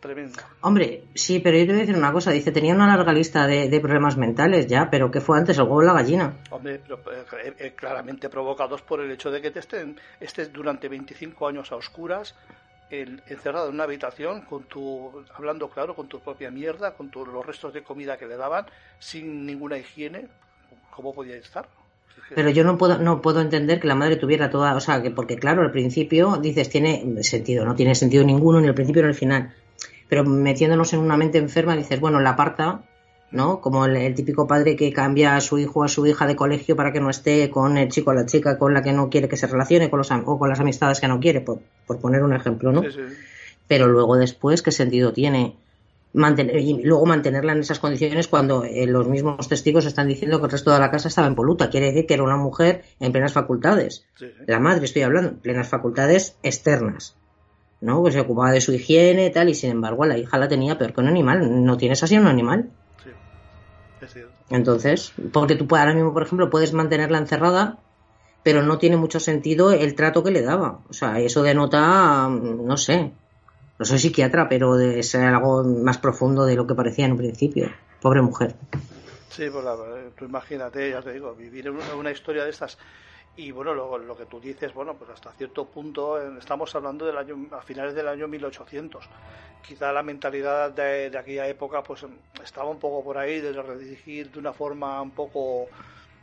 Tremenda. 0.00 0.42
Hombre, 0.60 1.04
sí, 1.14 1.40
pero 1.40 1.56
yo 1.56 1.64
te 1.64 1.72
voy 1.72 1.78
a 1.78 1.80
decir 1.80 1.96
una 1.96 2.12
cosa. 2.12 2.30
Dice, 2.30 2.52
tenía 2.52 2.74
una 2.74 2.86
larga 2.86 3.12
lista 3.12 3.46
de, 3.46 3.80
problemas 3.80 4.16
mentales 4.16 4.66
ya, 4.66 4.88
pero 4.90 5.10
¿qué 5.10 5.20
fue 5.20 5.38
antes, 5.38 5.56
el 5.58 5.64
huevo 5.64 5.76
o 5.76 5.82
la 5.82 5.92
gallina? 5.92 6.36
Hombre, 6.50 6.80
pero, 6.82 7.00
eh, 7.12 7.54
eh, 7.58 7.72
claramente 7.74 8.28
provocados 8.28 8.82
por 8.82 9.00
el 9.00 9.10
hecho 9.10 9.30
de 9.30 9.40
que 9.40 9.50
te 9.50 9.60
estén, 9.60 9.98
estés 10.20 10.52
durante 10.52 10.88
25 10.88 11.48
años 11.48 11.72
a 11.72 11.76
oscuras, 11.76 12.34
encerrado 12.90 13.68
en 13.68 13.74
una 13.74 13.84
habitación 13.84 14.42
con 14.42 14.64
tu 14.64 15.24
hablando 15.34 15.68
claro 15.68 15.94
con 15.94 16.08
tu 16.08 16.20
propia 16.20 16.50
mierda 16.50 16.92
con 16.92 17.10
los 17.12 17.44
restos 17.44 17.74
de 17.74 17.82
comida 17.82 18.16
que 18.16 18.26
le 18.26 18.36
daban 18.36 18.66
sin 19.00 19.44
ninguna 19.44 19.76
higiene 19.76 20.28
cómo 20.94 21.12
podía 21.12 21.36
estar 21.36 21.68
pero 22.34 22.50
yo 22.50 22.62
no 22.62 22.78
puedo 22.78 22.98
no 22.98 23.20
puedo 23.20 23.40
entender 23.40 23.80
que 23.80 23.88
la 23.88 23.96
madre 23.96 24.16
tuviera 24.16 24.50
toda 24.50 24.76
o 24.76 24.80
sea 24.80 25.02
que 25.02 25.10
porque 25.10 25.36
claro 25.36 25.62
al 25.62 25.72
principio 25.72 26.36
dices 26.36 26.68
tiene 26.68 27.22
sentido 27.24 27.64
no 27.64 27.74
tiene 27.74 27.96
sentido 27.96 28.24
ninguno 28.24 28.60
ni 28.60 28.68
al 28.68 28.74
principio 28.74 29.02
ni 29.02 29.08
al 29.08 29.14
final 29.14 29.52
pero 30.08 30.24
metiéndonos 30.24 30.92
en 30.92 31.00
una 31.00 31.16
mente 31.16 31.38
enferma 31.38 31.76
dices 31.76 32.00
bueno 32.00 32.20
la 32.20 32.30
aparta 32.30 32.82
¿no? 33.30 33.60
Como 33.60 33.86
el, 33.86 34.14
típico 34.14 34.46
padre 34.46 34.76
que 34.76 34.92
cambia 34.92 35.36
a 35.36 35.40
su 35.40 35.58
hijo 35.58 35.80
o 35.80 35.84
a 35.84 35.88
su 35.88 36.06
hija 36.06 36.26
de 36.26 36.36
colegio 36.36 36.76
para 36.76 36.92
que 36.92 37.00
no 37.00 37.10
esté 37.10 37.50
con 37.50 37.76
el 37.76 37.88
chico 37.88 38.10
o 38.10 38.14
la 38.14 38.26
chica 38.26 38.58
con 38.58 38.74
la 38.74 38.82
que 38.82 38.92
no 38.92 39.10
quiere 39.10 39.28
que 39.28 39.36
se 39.36 39.46
relacione 39.46 39.90
con 39.90 39.98
los, 39.98 40.10
o 40.10 40.38
con 40.38 40.48
las 40.48 40.60
amistades 40.60 41.00
que 41.00 41.08
no 41.08 41.20
quiere, 41.20 41.40
por, 41.40 41.60
poner 42.00 42.22
un 42.22 42.34
ejemplo, 42.34 42.72
¿no? 42.72 42.82
Pero 43.66 43.88
luego 43.88 44.16
después, 44.16 44.62
¿qué 44.62 44.70
sentido 44.70 45.12
tiene? 45.12 45.56
Mantener, 46.12 46.56
y 46.56 46.82
luego 46.82 47.04
mantenerla 47.04 47.52
en 47.52 47.58
esas 47.58 47.78
condiciones 47.78 48.28
cuando 48.28 48.64
eh, 48.64 48.86
los 48.86 49.06
mismos 49.06 49.48
testigos 49.48 49.84
están 49.84 50.08
diciendo 50.08 50.38
que 50.38 50.46
el 50.46 50.52
resto 50.52 50.72
de 50.72 50.78
la 50.78 50.90
casa 50.90 51.08
estaba 51.08 51.26
impoluta. 51.26 51.68
Quiere 51.68 51.86
decir 51.86 52.06
que 52.06 52.14
era 52.14 52.22
una 52.22 52.36
mujer 52.36 52.84
en 53.00 53.12
plenas 53.12 53.34
facultades. 53.34 54.06
La 54.46 54.60
madre, 54.60 54.86
estoy 54.86 55.02
hablando, 55.02 55.30
en 55.30 55.38
plenas 55.38 55.68
facultades 55.68 56.38
externas. 56.42 57.16
¿No? 57.86 58.02
Que 58.02 58.10
se 58.10 58.20
ocupaba 58.20 58.50
de 58.50 58.60
su 58.60 58.72
higiene 58.72 59.26
y 59.26 59.30
tal, 59.30 59.48
y 59.48 59.54
sin 59.54 59.70
embargo 59.70 60.04
la 60.04 60.18
hija 60.18 60.36
la 60.38 60.48
tenía 60.48 60.76
peor 60.76 60.92
que 60.92 61.00
un 61.00 61.06
animal. 61.06 61.64
¿No 61.64 61.76
tienes 61.76 62.02
así 62.02 62.18
un 62.18 62.26
animal? 62.26 62.68
Entonces, 64.50 65.12
porque 65.32 65.54
tú 65.54 65.66
ahora 65.74 65.94
mismo, 65.94 66.12
por 66.12 66.24
ejemplo, 66.24 66.50
puedes 66.50 66.72
mantenerla 66.72 67.18
encerrada, 67.18 67.78
pero 68.42 68.62
no 68.62 68.78
tiene 68.78 68.96
mucho 68.96 69.20
sentido 69.20 69.72
el 69.72 69.94
trato 69.94 70.24
que 70.24 70.32
le 70.32 70.42
daba. 70.42 70.80
O 70.90 70.92
sea, 70.92 71.20
eso 71.20 71.44
denota, 71.44 72.28
no 72.28 72.76
sé, 72.76 73.12
no 73.78 73.84
soy 73.84 74.00
psiquiatra, 74.00 74.48
pero 74.48 74.74
de 74.74 75.02
ser 75.04 75.22
algo 75.22 75.62
más 75.62 75.98
profundo 75.98 76.44
de 76.44 76.56
lo 76.56 76.66
que 76.66 76.74
parecía 76.74 77.06
en 77.06 77.12
un 77.12 77.18
principio. 77.18 77.70
Pobre 78.00 78.20
mujer. 78.20 78.56
Sí, 79.28 79.44
pues 79.50 79.64
la, 79.64 79.76
tú 80.18 80.24
imagínate, 80.24 80.90
ya 80.90 81.02
te 81.02 81.12
digo, 81.12 81.34
vivir 81.34 81.70
una, 81.70 81.94
una 81.94 82.10
historia 82.10 82.44
de 82.44 82.50
estas 82.50 82.78
y 83.36 83.50
bueno, 83.50 83.74
lo, 83.74 83.98
lo, 83.98 84.16
que 84.16 84.24
tú 84.24 84.40
dices, 84.40 84.72
bueno, 84.72 84.94
pues 84.94 85.10
hasta 85.10 85.30
cierto 85.32 85.66
punto 85.66 86.18
estamos 86.38 86.74
hablando 86.74 87.04
del 87.04 87.18
año 87.18 87.36
a 87.52 87.60
finales 87.60 87.94
del 87.94 88.08
año 88.08 88.26
1800. 88.26 89.04
Quizá 89.66 89.92
la 89.92 90.02
mentalidad 90.02 90.70
de, 90.70 91.12
aquella 91.16 91.46
época 91.46 91.82
pues 91.82 92.06
estaba 92.42 92.70
un 92.70 92.78
poco 92.78 93.04
por 93.04 93.18
ahí 93.18 93.40
de 93.40 93.52
redirigir 93.52 94.30
de 94.30 94.38
una 94.38 94.54
forma 94.54 95.02
un 95.02 95.10
poco 95.10 95.66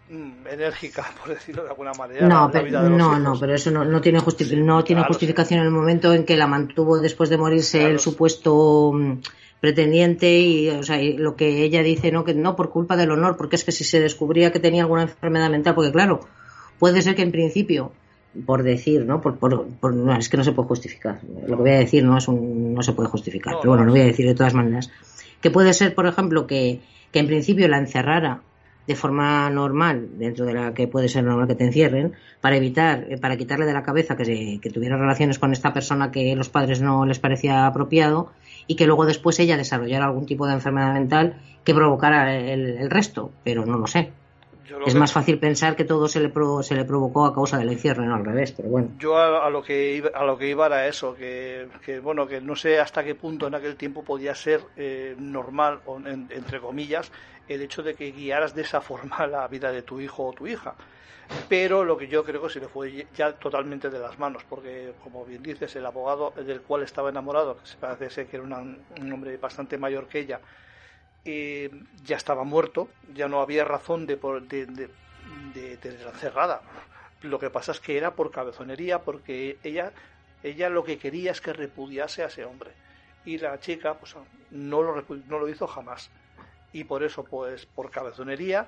mm, 0.09 0.47
enérgica, 0.47 1.05
por 1.21 1.35
decirlo 1.35 1.63
de 1.63 1.69
alguna 1.69 1.93
manera. 1.93 2.27
No, 2.27 2.49
pero, 2.51 2.89
no, 2.89 3.19
no, 3.19 3.39
pero 3.39 3.53
eso 3.53 3.69
no, 3.69 3.85
no 3.85 4.01
tiene, 4.01 4.19
no 4.57 4.83
tiene 4.83 5.03
justificación 5.03 5.59
en 5.59 5.65
el 5.67 5.71
momento 5.71 6.13
en 6.13 6.25
que 6.25 6.35
la 6.35 6.47
mantuvo 6.47 6.99
después 6.99 7.29
de 7.29 7.37
morirse 7.37 7.85
el 7.85 7.99
supuesto 7.99 8.91
mm, 8.91 9.19
pretendiente 9.59 10.39
y, 10.39 10.69
o 10.71 10.81
sea, 10.81 10.97
lo 10.99 11.35
que 11.35 11.63
ella 11.63 11.83
dice, 11.83 12.11
no, 12.11 12.23
que 12.23 12.33
no 12.33 12.55
por 12.55 12.71
culpa 12.71 12.97
del 12.97 13.11
honor, 13.11 13.37
porque 13.37 13.55
es 13.55 13.63
que 13.63 13.71
si 13.71 13.83
se 13.83 13.99
descubría 13.99 14.51
que 14.51 14.59
tenía 14.59 14.81
alguna 14.81 15.03
enfermedad 15.03 15.51
mental, 15.51 15.75
porque 15.75 15.91
claro, 15.91 16.21
Puede 16.83 17.01
ser 17.01 17.15
que 17.15 17.21
en 17.21 17.31
principio, 17.31 17.93
por 18.45 18.61
decir, 18.61 19.05
¿no? 19.05 19.21
Por, 19.21 19.37
por, 19.37 19.95
no, 19.95 20.17
es 20.17 20.27
que 20.27 20.35
no 20.35 20.43
se 20.43 20.51
puede 20.51 20.67
justificar. 20.67 21.21
Lo 21.47 21.55
que 21.55 21.61
voy 21.61 21.71
a 21.71 21.77
decir 21.77 22.03
no 22.03 22.17
es 22.17 22.27
un, 22.27 22.73
no 22.73 22.83
se 22.83 22.91
puede 22.91 23.07
justificar. 23.07 23.55
pero 23.61 23.69
bueno, 23.69 23.85
lo 23.85 23.93
voy 23.93 24.01
a 24.01 24.05
decir 24.07 24.25
de 24.25 24.35
todas 24.35 24.53
maneras. 24.53 24.91
Que 25.39 25.49
puede 25.49 25.73
ser, 25.73 25.95
por 25.95 26.07
ejemplo, 26.07 26.45
que, 26.45 26.81
que 27.13 27.19
en 27.19 27.27
principio 27.27 27.69
la 27.69 27.77
encerrara 27.77 28.41
de 28.85 28.95
forma 28.97 29.49
normal, 29.49 30.09
dentro 30.17 30.45
de 30.45 30.55
la 30.55 30.73
que 30.73 30.89
puede 30.89 31.07
ser 31.07 31.23
normal 31.23 31.47
que 31.47 31.55
te 31.55 31.63
encierren, 31.63 32.15
para 32.41 32.57
evitar, 32.57 33.07
eh, 33.09 33.17
para 33.17 33.37
quitarle 33.37 33.65
de 33.65 33.71
la 33.71 33.83
cabeza 33.83 34.17
que, 34.17 34.59
que 34.61 34.69
tuviera 34.69 34.97
relaciones 34.97 35.39
con 35.39 35.53
esta 35.53 35.71
persona 35.71 36.11
que 36.11 36.35
los 36.35 36.49
padres 36.49 36.81
no 36.81 37.05
les 37.05 37.19
parecía 37.19 37.65
apropiado 37.65 38.33
y 38.67 38.75
que 38.75 38.87
luego 38.87 39.05
después 39.05 39.39
ella 39.39 39.55
desarrollara 39.55 40.03
algún 40.03 40.25
tipo 40.25 40.47
de 40.47 40.55
enfermedad 40.55 40.91
mental 40.91 41.37
que 41.63 41.73
provocara 41.73 42.35
el 42.35 42.89
resto, 42.89 43.31
pero 43.45 43.65
no 43.65 43.77
lo 43.77 43.87
sé 43.87 44.11
es 44.85 44.95
más 44.95 45.11
fácil 45.11 45.39
pensar 45.39 45.75
que 45.75 45.83
todo 45.83 46.07
se 46.07 46.19
le, 46.19 46.31
se 46.63 46.75
le 46.75 46.85
provocó 46.85 47.25
a 47.25 47.33
causa 47.33 47.57
del 47.57 47.69
encierro, 47.69 48.03
no 48.05 48.15
al 48.15 48.25
revés, 48.25 48.51
pero 48.51 48.69
bueno. 48.69 48.89
Yo 48.97 49.17
a, 49.17 49.49
lo 49.49 49.61
que 49.61 49.95
iba, 49.95 50.09
a 50.13 50.23
lo 50.23 50.37
que 50.37 50.49
iba 50.49 50.65
era 50.65 50.87
eso, 50.87 51.15
que, 51.15 51.67
bueno, 52.01 52.27
que 52.27 52.41
no 52.41 52.55
sé 52.55 52.79
hasta 52.79 53.03
qué 53.03 53.15
punto 53.15 53.47
en 53.47 53.55
aquel 53.55 53.75
tiempo 53.75 54.03
podía 54.03 54.35
ser 54.35 54.61
eh, 54.75 55.15
normal, 55.17 55.79
o 55.85 55.99
entre 56.05 56.59
comillas, 56.59 57.11
el 57.47 57.61
hecho 57.61 57.83
de 57.83 57.95
que 57.95 58.11
guiaras 58.11 58.55
de 58.55 58.61
esa 58.61 58.81
forma 58.81 59.27
la 59.27 59.47
vida 59.47 59.71
de 59.71 59.81
tu 59.81 59.99
hijo 59.99 60.25
o 60.27 60.33
tu 60.33 60.47
hija. 60.47 60.75
Pero 61.49 61.83
lo 61.83 61.97
que 61.97 62.07
yo 62.07 62.23
creo 62.23 62.41
que 62.43 62.49
se 62.49 62.59
le 62.59 62.67
fue 62.67 63.07
ya 63.15 63.33
totalmente 63.33 63.89
de 63.89 63.99
las 63.99 64.19
manos, 64.19 64.43
porque 64.47 64.93
como 65.03 65.25
bien 65.25 65.41
dices, 65.41 65.75
el 65.75 65.85
abogado 65.85 66.33
del 66.35 66.61
cual 66.61 66.83
estaba 66.83 67.09
enamorado, 67.09 67.57
que 67.57 67.65
se 67.65 67.77
parece 67.77 68.09
ser 68.09 68.27
que 68.27 68.37
era 68.37 68.45
un 68.45 69.13
hombre 69.13 69.37
bastante 69.37 69.77
mayor 69.77 70.07
que 70.07 70.19
ella, 70.19 70.39
eh, 71.25 71.69
ya 72.03 72.17
estaba 72.17 72.43
muerto, 72.43 72.89
ya 73.13 73.27
no 73.27 73.41
había 73.41 73.63
razón 73.63 74.05
de, 74.05 74.17
de, 74.17 74.65
de, 74.65 74.89
de, 75.53 75.77
tenerla 75.77 76.11
cerrada. 76.13 76.61
Lo 77.21 77.39
que 77.39 77.49
pasa 77.49 77.71
es 77.71 77.79
que 77.79 77.97
era 77.97 78.15
por 78.15 78.31
cabezonería, 78.31 78.99
porque 78.99 79.57
ella, 79.63 79.93
ella 80.43 80.69
lo 80.69 80.83
que 80.83 80.97
quería 80.97 81.31
es 81.31 81.41
que 81.41 81.53
repudiase 81.53 82.23
a 82.23 82.27
ese 82.27 82.43
hombre. 82.43 82.71
Y 83.25 83.37
la 83.37 83.59
chica 83.59 83.93
pues, 83.93 84.15
no, 84.51 84.81
lo, 84.81 85.03
no 85.27 85.39
lo 85.39 85.47
hizo 85.47 85.65
jamás. 85.67 86.09
Y 86.73 86.83
por 86.83 87.03
eso, 87.03 87.23
pues, 87.23 87.65
por 87.65 87.89
cabezonería, 87.89 88.67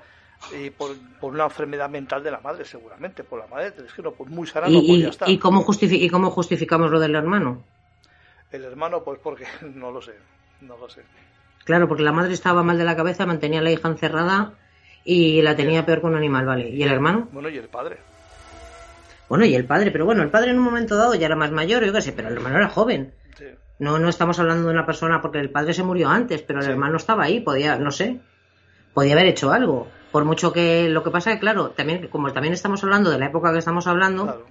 y 0.54 0.70
por, 0.70 0.96
por, 1.20 1.34
una 1.34 1.46
enfermedad 1.46 1.90
mental 1.90 2.24
de 2.24 2.32
la 2.32 2.40
madre, 2.40 2.66
seguramente, 2.66 3.24
por 3.24 3.40
la 3.40 3.48
madre, 3.48 3.74
es 3.86 3.94
que 3.94 4.02
no, 4.02 4.12
pues 4.12 4.30
muy 4.30 4.48
sana 4.48 4.68
no 4.68 4.82
podía 4.82 5.10
estar. 5.10 5.30
¿y 5.30 5.40
cómo, 5.40 5.66
¿Y 5.82 6.10
cómo 6.10 6.30
justificamos 6.30 6.92
lo 6.92 7.00
del 7.00 7.16
hermano? 7.16 7.64
El 8.52 8.64
hermano, 8.64 9.04
pues 9.04 9.20
porque 9.20 9.46
no 9.62 9.92
lo 9.92 10.02
sé, 10.02 10.14
no 10.62 10.78
lo 10.78 10.90
sé. 10.90 11.04
Claro, 11.66 11.88
porque 11.88 12.04
la 12.04 12.12
madre 12.12 12.34
estaba 12.34 12.64
mal 12.64 12.78
de 12.78 12.86
la 12.86 12.96
cabeza, 12.96 13.26
mantenía 13.26 13.60
a 13.60 13.64
la 13.64 13.72
hija 13.72 13.90
encerrada 13.90 14.54
y 15.04 15.42
la 15.42 15.56
tenía 15.56 15.86
peor 15.86 16.00
que 16.00 16.08
un 16.08 16.16
animal, 16.16 16.46
¿vale? 16.46 16.70
¿Y 16.70 16.82
el 16.84 16.92
hermano? 16.92 17.28
Bueno, 17.32 17.50
y 17.50 17.58
el 17.58 17.68
padre. 17.68 17.98
Bueno, 19.28 19.46
y 19.46 19.56
el 19.56 19.66
padre, 19.66 19.90
pero 19.92 20.06
bueno, 20.06 20.22
el 20.22 20.30
padre 20.30 20.52
en 20.52 20.60
un 20.60 20.64
momento 20.64 20.96
dado 20.96 21.16
ya 21.16 21.26
era 21.26 21.36
más 21.36 21.52
mayor, 21.52 21.84
yo 21.84 21.92
qué 21.92 22.02
sé, 22.02 22.12
pero 22.14 22.28
el 22.28 22.36
hermano 22.36 22.58
era 22.58 22.70
joven. 22.70 23.14
No, 23.80 24.00
no 24.00 24.08
estamos 24.08 24.40
hablando 24.40 24.68
de 24.68 24.74
una 24.74 24.86
persona 24.86 25.22
porque 25.22 25.40
el 25.40 25.50
padre 25.50 25.74
se 25.74 25.84
murió 25.84 26.08
antes, 26.10 26.42
pero 26.44 26.62
el 26.62 26.70
hermano 26.70 26.98
estaba 26.98 27.24
ahí, 27.24 27.42
podía, 27.42 27.78
no 27.78 27.92
sé, 27.92 28.20
podía 28.94 29.14
haber 29.14 29.26
hecho 29.26 29.52
algo. 29.52 29.88
Por 30.12 30.24
mucho 30.24 30.54
que 30.54 30.88
lo 30.88 31.04
que 31.04 31.10
pasa 31.10 31.32
es 31.32 31.38
que, 31.38 31.42
claro, 31.42 31.72
también, 31.72 32.08
como 32.08 32.32
también 32.32 32.54
estamos 32.54 32.84
hablando 32.84 33.10
de 33.10 33.20
la 33.20 33.26
época 33.26 33.52
que 33.52 33.60
estamos 33.60 33.88
hablando, 33.88 34.46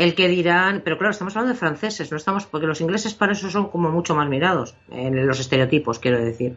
el 0.00 0.14
que 0.14 0.28
dirán, 0.28 0.80
pero 0.82 0.96
claro, 0.96 1.10
estamos 1.10 1.36
hablando 1.36 1.52
de 1.52 1.58
franceses, 1.58 2.10
no 2.10 2.16
estamos, 2.16 2.46
porque 2.46 2.66
los 2.66 2.80
ingleses 2.80 3.12
para 3.12 3.32
eso 3.32 3.50
son 3.50 3.68
como 3.68 3.90
mucho 3.90 4.14
más 4.14 4.26
mirados, 4.30 4.74
en 4.90 5.26
los 5.26 5.38
estereotipos, 5.40 5.98
quiero 5.98 6.18
decir. 6.18 6.56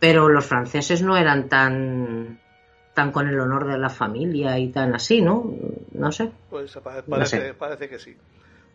Pero 0.00 0.28
los 0.28 0.46
franceses 0.46 1.00
no 1.00 1.16
eran 1.16 1.48
tan 1.48 2.40
tan 2.92 3.12
con 3.12 3.28
el 3.28 3.38
honor 3.38 3.68
de 3.68 3.78
la 3.78 3.88
familia 3.88 4.58
y 4.58 4.66
tan 4.66 4.92
así, 4.96 5.22
¿no? 5.22 5.54
No 5.92 6.10
sé. 6.10 6.32
Pues 6.50 6.76
parece, 7.08 7.54
parece 7.54 7.88
que 7.88 8.00
sí. 8.00 8.16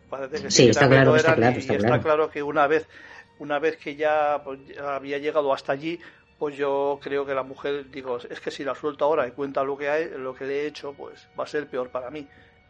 Parece 0.08 0.42
que 0.42 0.50
sí, 0.50 0.62
sí 0.62 0.68
está, 0.70 0.88
claro, 0.88 1.14
está, 1.14 1.34
claro, 1.34 1.58
está, 1.58 1.74
está 1.74 2.00
claro, 2.00 2.30
que 2.30 2.42
una 2.42 2.66
vez, 2.66 2.88
una 3.40 3.58
vez 3.58 3.76
que 3.76 3.94
ya 3.94 4.40
pues, 4.42 4.58
había 4.80 5.18
llegado 5.18 5.52
hasta 5.52 5.72
allí, 5.72 6.00
pues 6.38 6.56
yo 6.56 6.98
creo 7.02 7.26
que 7.26 7.34
la 7.34 7.42
mujer, 7.42 7.90
digo, 7.90 8.16
es 8.16 8.40
que 8.40 8.50
si 8.50 8.64
la 8.64 8.74
suelto 8.74 9.04
ahora 9.04 9.28
y 9.28 9.32
cuenta 9.32 9.62
lo 9.64 9.76
que 9.76 9.90
hay, 9.90 10.08
lo 10.16 10.34
que 10.34 10.46
le 10.46 10.62
he 10.62 10.66
hecho, 10.66 10.94
pues 10.94 11.28
va 11.38 11.44
a 11.44 11.46
ser 11.46 11.66
peor 11.66 11.90
para 11.90 12.08
mí 12.10 12.26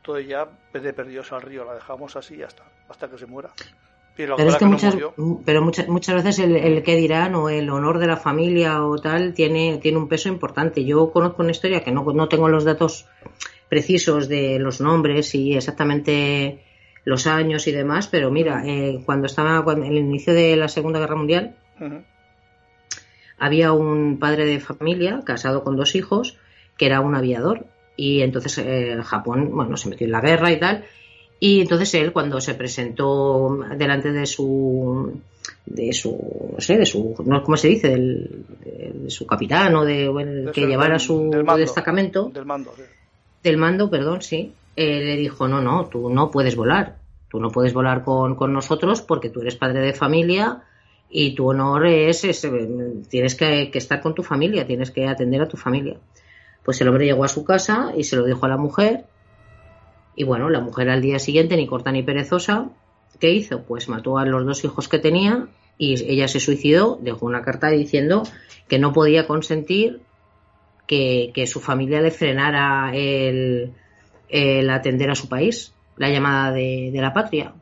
entonces 0.06 0.28
ya 0.28 0.48
de 0.72 0.92
perdidos 0.92 1.32
al 1.32 1.42
río, 1.42 1.64
la 1.64 1.74
dejamos 1.74 2.14
así 2.14 2.40
está, 2.40 2.62
hasta 2.88 3.08
que 3.08 3.18
se 3.18 3.26
muera. 3.26 3.50
Pero, 4.16 4.38
es 4.38 4.56
que, 4.56 4.64
muchas, 4.64 4.96
pero 5.44 5.62
muchas, 5.62 5.88
muchas 5.88 6.14
veces 6.14 6.38
el, 6.38 6.56
el 6.56 6.82
que 6.82 6.96
dirán 6.96 7.34
o 7.34 7.50
el 7.50 7.68
honor 7.68 7.98
de 7.98 8.06
la 8.06 8.16
familia 8.16 8.82
o 8.82 8.96
tal 8.98 9.34
tiene, 9.34 9.78
tiene 9.78 9.98
un 9.98 10.08
peso 10.08 10.30
importante. 10.30 10.84
Yo 10.84 11.10
conozco 11.10 11.42
una 11.42 11.50
historia 11.50 11.84
que 11.84 11.92
no, 11.92 12.02
no 12.02 12.28
tengo 12.28 12.48
los 12.48 12.64
datos 12.64 13.06
precisos 13.68 14.28
de 14.28 14.58
los 14.58 14.80
nombres 14.80 15.34
y 15.34 15.54
exactamente 15.54 16.64
los 17.04 17.26
años 17.26 17.66
y 17.66 17.72
demás, 17.72 18.06
pero 18.06 18.30
mira, 18.30 18.62
eh, 18.64 19.02
cuando 19.04 19.26
estaba 19.26 19.70
en 19.72 19.84
el 19.84 19.98
inicio 19.98 20.32
de 20.32 20.56
la 20.56 20.68
Segunda 20.68 20.98
Guerra 20.98 21.16
Mundial, 21.16 21.56
había 23.38 23.72
un 23.72 24.18
padre 24.18 24.46
de 24.46 24.60
familia 24.60 25.20
casado 25.24 25.62
con 25.62 25.76
dos 25.76 25.94
hijos 25.94 26.38
que 26.78 26.86
era 26.86 27.00
un 27.00 27.14
aviador 27.14 27.66
y 27.96 28.20
entonces 28.20 28.58
eh, 28.58 28.98
Japón, 29.02 29.50
bueno, 29.52 29.76
se 29.76 29.88
metió 29.88 30.04
en 30.06 30.12
la 30.12 30.20
guerra 30.20 30.52
y 30.52 30.58
tal. 30.58 30.84
Y 31.38 31.60
entonces 31.60 31.92
él, 31.94 32.12
cuando 32.12 32.40
se 32.40 32.54
presentó 32.54 33.58
delante 33.76 34.10
de 34.10 34.24
su, 34.26 35.20
de 35.66 35.92
su, 35.92 36.52
no 36.54 36.60
sé, 36.60 36.78
de 36.78 36.86
su, 36.86 37.14
no, 37.24 37.42
¿cómo 37.42 37.56
se 37.56 37.68
dice? 37.68 37.88
Del, 37.88 38.44
de, 38.64 39.10
su 39.10 39.26
capitán 39.26 39.74
o 39.76 39.84
de, 39.84 40.50
que 40.52 40.66
llevara 40.66 40.98
su 40.98 41.30
destacamento. 41.56 42.30
Del 42.32 42.46
mando, 42.46 42.72
Del 43.42 43.56
mando, 43.58 43.90
perdón, 43.90 44.22
sí. 44.22 44.52
Eh, 44.76 45.00
le 45.04 45.16
dijo, 45.16 45.48
no, 45.48 45.60
no, 45.60 45.86
tú 45.86 46.08
no 46.10 46.30
puedes 46.30 46.56
volar. 46.56 46.96
Tú 47.28 47.40
no 47.40 47.50
puedes 47.50 47.74
volar 47.74 48.04
con, 48.04 48.36
nosotros 48.52 49.02
porque 49.02 49.30
tú 49.30 49.40
eres 49.40 49.56
padre 49.56 49.80
de 49.80 49.92
familia 49.92 50.62
y 51.10 51.34
tu 51.34 51.48
honor 51.48 51.86
es, 51.86 52.26
tienes 53.08 53.34
que, 53.34 53.70
estar 53.74 54.00
con 54.00 54.14
tu 54.14 54.22
familia, 54.22 54.66
tienes 54.66 54.90
que 54.90 55.06
atender 55.06 55.42
a 55.42 55.48
tu 55.48 55.56
familia. 55.56 55.96
Pues 56.66 56.80
el 56.80 56.88
hombre 56.88 57.06
llegó 57.06 57.22
a 57.22 57.28
su 57.28 57.44
casa 57.44 57.92
y 57.96 58.02
se 58.02 58.16
lo 58.16 58.24
dijo 58.24 58.44
a 58.44 58.48
la 58.48 58.56
mujer. 58.56 59.04
Y 60.16 60.24
bueno, 60.24 60.50
la 60.50 60.60
mujer 60.60 60.90
al 60.90 61.00
día 61.00 61.20
siguiente, 61.20 61.56
ni 61.56 61.68
corta 61.68 61.92
ni 61.92 62.02
perezosa, 62.02 62.70
¿qué 63.20 63.30
hizo? 63.30 63.62
Pues 63.62 63.88
mató 63.88 64.18
a 64.18 64.26
los 64.26 64.44
dos 64.44 64.64
hijos 64.64 64.88
que 64.88 64.98
tenía 64.98 65.46
y 65.78 65.94
ella 66.10 66.26
se 66.26 66.40
suicidó, 66.40 66.98
dejó 67.00 67.24
una 67.24 67.42
carta 67.42 67.68
diciendo 67.68 68.24
que 68.66 68.80
no 68.80 68.92
podía 68.92 69.28
consentir 69.28 70.00
que, 70.88 71.44
su 71.46 71.60
familia 71.60 72.00
le 72.00 72.10
frenara 72.10 72.90
el, 72.92 73.72
atender 74.68 75.10
a 75.10 75.14
su 75.14 75.28
país, 75.28 75.72
la 75.96 76.10
llamada 76.10 76.50
de, 76.50 76.90
la 76.94 77.12
patria. 77.12 77.54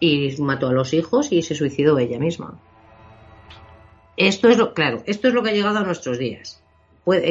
Y 0.00 0.34
mató 0.40 0.66
a 0.66 0.72
los 0.72 0.94
hijos 0.94 1.30
y 1.30 1.42
se 1.42 1.54
suicidó 1.54 1.96
ella 1.96 2.18
misma. 2.18 2.58
Esto 4.16 4.48
es 4.48 4.58
lo, 4.58 4.74
claro, 4.74 5.04
esto 5.06 5.28
es 5.28 5.34
lo 5.34 5.44
que 5.44 5.50
ha 5.50 5.54
llegado 5.54 5.78
a 5.78 5.84
nuestros 5.84 6.18
días. 6.18 6.61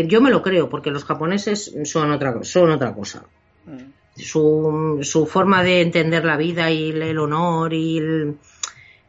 Yo 0.07 0.21
me 0.21 0.29
lo 0.29 0.41
creo, 0.41 0.69
porque 0.69 0.91
los 0.91 1.05
japoneses 1.05 1.73
son 1.83 2.11
otra, 2.11 2.43
son 2.43 2.71
otra 2.71 2.93
cosa. 2.93 3.23
Mm. 3.65 3.91
Su, 4.15 4.99
su, 5.01 5.25
forma 5.25 5.63
de 5.63 5.81
entender 5.81 6.25
la 6.25 6.35
vida 6.35 6.69
y 6.69 6.89
el 6.89 7.17
honor 7.17 7.73
y 7.73 7.97
el, 7.97 8.37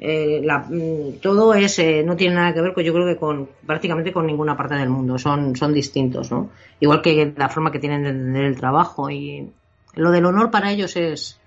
eh, 0.04 0.42
mm, 0.42 1.20
todo 1.20 1.54
es, 1.54 1.78
eh, 1.78 2.02
no 2.04 2.16
tiene 2.16 2.34
nada 2.34 2.52
que 2.52 2.60
ver 2.60 2.72
con, 2.72 2.82
yo 2.82 2.92
creo 2.92 3.06
que 3.06 3.16
con 3.16 3.48
prácticamente 3.64 4.12
con 4.12 4.26
ninguna 4.26 4.56
parte 4.56 4.74
del 4.74 4.88
mundo, 4.88 5.16
son, 5.16 5.54
son 5.54 5.72
distintos, 5.72 6.28
¿no? 6.32 6.50
Igual 6.80 7.02
que 7.02 7.32
la 7.36 7.48
forma 7.48 7.70
que 7.70 7.78
tienen 7.78 8.02
de 8.02 8.08
entender 8.08 8.44
el 8.44 8.56
trabajo 8.56 9.10
y 9.10 9.48
lo 9.94 10.10
del 10.10 10.26
honor 10.26 10.50
para 10.50 10.72
ellos 10.72 10.96
es, 10.96 11.38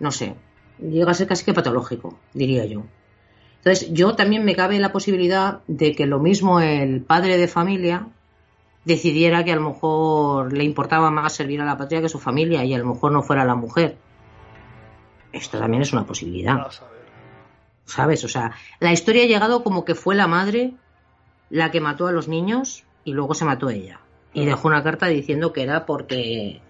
no 0.00 0.10
sé, 0.10 0.34
llega 0.80 1.12
a 1.12 1.14
ser 1.14 1.28
casi 1.28 1.44
que 1.44 1.54
patológico, 1.54 2.18
diría 2.34 2.64
yo. 2.64 2.82
Entonces, 3.58 3.92
yo 3.92 4.16
también 4.16 4.44
me 4.44 4.56
cabe 4.56 4.80
la 4.80 4.90
posibilidad 4.90 5.60
de 5.68 5.94
que 5.94 6.06
lo 6.06 6.18
mismo 6.18 6.60
el 6.60 7.02
padre 7.02 7.36
de 7.36 7.46
familia 7.46 8.08
decidiera 8.88 9.44
que 9.44 9.52
a 9.52 9.56
lo 9.56 9.68
mejor 9.68 10.52
le 10.52 10.64
importaba 10.64 11.10
más 11.10 11.34
servir 11.34 11.60
a 11.60 11.64
la 11.64 11.76
patria 11.76 12.00
que 12.00 12.08
su 12.08 12.18
familia 12.18 12.64
y 12.64 12.74
a 12.74 12.78
lo 12.78 12.86
mejor 12.86 13.12
no 13.12 13.22
fuera 13.22 13.44
la 13.44 13.54
mujer. 13.54 13.96
Esto 15.32 15.58
también 15.58 15.82
es 15.82 15.92
una 15.92 16.06
posibilidad. 16.06 16.66
¿sabes? 17.88 18.22
O 18.24 18.28
sea, 18.28 18.52
la 18.80 18.92
historia 18.92 19.24
ha 19.24 19.26
llegado 19.26 19.64
como 19.64 19.84
que 19.84 19.94
fue 19.94 20.14
la 20.14 20.26
madre 20.26 20.74
la 21.50 21.70
que 21.70 21.80
mató 21.80 22.06
a 22.06 22.12
los 22.12 22.28
niños 22.28 22.84
y 23.04 23.12
luego 23.12 23.34
se 23.34 23.44
mató 23.44 23.70
ella. 23.70 24.00
Y 24.34 24.44
dejó 24.44 24.68
una 24.68 24.82
carta 24.82 25.06
diciendo 25.06 25.52
que 25.52 25.62
era 25.62 25.86
porque. 25.86 26.60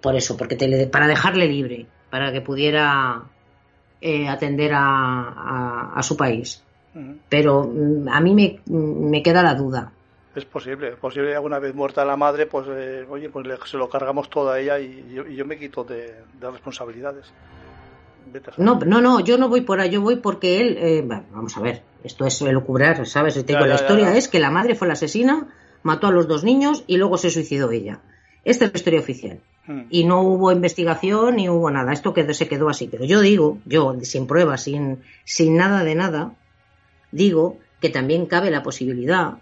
Por 0.00 0.16
eso, 0.16 0.36
porque 0.36 0.88
para 0.90 1.06
dejarle 1.06 1.46
libre, 1.46 1.86
para 2.10 2.32
que 2.32 2.40
pudiera 2.40 3.24
eh, 4.00 4.28
atender 4.28 4.72
a, 4.74 6.00
su 6.02 6.16
país. 6.16 6.62
Pero 7.28 7.64
mm, 7.64 8.08
a 8.08 8.20
mí 8.20 8.34
me, 8.34 8.60
me, 8.66 9.22
queda 9.22 9.42
la 9.42 9.54
duda. 9.54 9.92
Es 10.36 10.44
posible, 10.44 10.90
es 10.90 10.96
posible 10.96 11.34
alguna 11.34 11.58
vez 11.58 11.74
muerta 11.74 12.04
la 12.04 12.16
madre, 12.16 12.46
pues 12.46 12.66
eh, 12.68 13.04
oye, 13.08 13.30
pues 13.30 13.46
se 13.64 13.76
lo 13.76 13.88
cargamos 13.88 14.30
todo 14.30 14.50
a 14.50 14.60
ella 14.60 14.78
y 14.78 15.14
yo, 15.34 15.44
me 15.46 15.58
quito 15.58 15.82
de 15.82 16.14
responsabilidades. 16.40 17.32
No, 18.56 18.78
no, 18.80 19.00
no, 19.00 19.20
yo 19.20 19.38
no 19.38 19.48
voy 19.48 19.60
por 19.60 19.80
ahí, 19.80 19.90
yo 19.90 20.00
voy 20.00 20.16
porque 20.16 20.60
él, 20.60 20.76
eh, 20.78 21.04
vamos 21.06 21.56
a 21.56 21.60
ver, 21.60 21.82
esto 22.02 22.26
es 22.26 22.40
lucubrar, 22.42 23.06
¿sabes? 23.06 23.36
la 23.36 23.74
historia 23.74 24.16
es 24.16 24.28
que 24.28 24.40
la 24.40 24.50
madre 24.50 24.74
fue 24.74 24.88
la 24.88 24.94
asesina, 24.94 25.48
mató 25.82 26.08
a 26.08 26.10
los 26.10 26.26
dos 26.26 26.42
niños 26.42 26.84
y 26.86 26.96
luego 26.96 27.18
se 27.18 27.30
suicidó 27.30 27.70
ella. 27.70 28.00
Esta 28.44 28.64
es 28.64 28.72
la 28.72 28.78
historia 28.78 29.00
oficial. 29.00 29.40
Hmm. 29.66 29.82
Y 29.90 30.04
no 30.04 30.22
hubo 30.22 30.52
investigación 30.52 31.36
ni 31.36 31.48
hubo 31.48 31.70
nada. 31.70 31.92
Esto 31.92 32.14
quedó, 32.14 32.32
se 32.32 32.46
quedó 32.46 32.68
así. 32.68 32.86
Pero 32.88 33.04
yo 33.04 33.20
digo, 33.20 33.58
yo, 33.64 33.96
sin 34.02 34.28
pruebas, 34.28 34.62
sin, 34.62 35.02
sin 35.24 35.56
nada 35.56 35.82
de 35.82 35.96
nada, 35.96 36.34
digo 37.10 37.58
que 37.80 37.88
también 37.90 38.26
cabe 38.26 38.50
la 38.50 38.62
posibilidad 38.62 39.38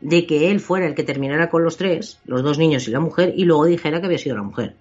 de 0.00 0.26
que 0.26 0.50
él 0.50 0.60
fuera 0.60 0.86
el 0.86 0.94
que 0.94 1.02
terminara 1.02 1.50
con 1.50 1.64
los 1.64 1.76
tres, 1.76 2.20
los 2.24 2.42
dos 2.42 2.58
niños 2.58 2.86
y 2.86 2.90
la 2.90 3.00
mujer, 3.00 3.32
y 3.36 3.44
luego 3.44 3.64
dijera 3.64 4.00
que 4.00 4.06
había 4.06 4.18
sido 4.18 4.36
la 4.36 4.42
mujer. 4.42 4.74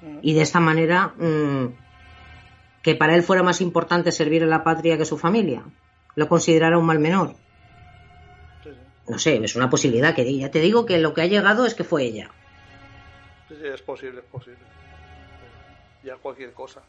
Hmm. 0.00 0.18
Y 0.22 0.34
de 0.34 0.42
esta 0.42 0.60
manera 0.60 1.14
mm, 1.18 1.66
que 2.82 2.94
para 2.94 3.14
él 3.14 3.22
fuera 3.22 3.42
más 3.42 3.60
importante 3.60 4.12
servir 4.12 4.42
a 4.42 4.46
la 4.46 4.64
patria 4.64 4.98
que 4.98 5.04
su 5.04 5.18
familia, 5.18 5.62
lo 6.14 6.28
considerara 6.28 6.78
un 6.78 6.86
mal 6.86 6.98
menor. 6.98 7.34
No 9.08 9.18
sé, 9.18 9.36
es 9.42 9.56
una 9.56 9.68
posibilidad 9.68 10.14
que 10.14 10.36
ya 10.36 10.50
te 10.50 10.60
digo 10.60 10.86
que 10.86 10.98
lo 10.98 11.12
que 11.12 11.22
ha 11.22 11.26
llegado 11.26 11.66
es 11.66 11.74
que 11.74 11.84
fue 11.84 12.04
ella. 12.04 12.30
Sí, 13.48 13.56
sí, 13.60 13.66
es 13.66 13.82
posible, 13.82 14.20
es 14.20 14.26
posible. 14.26 14.60
Ya 16.04 16.16
cualquier 16.16 16.52
cosa. 16.52 16.80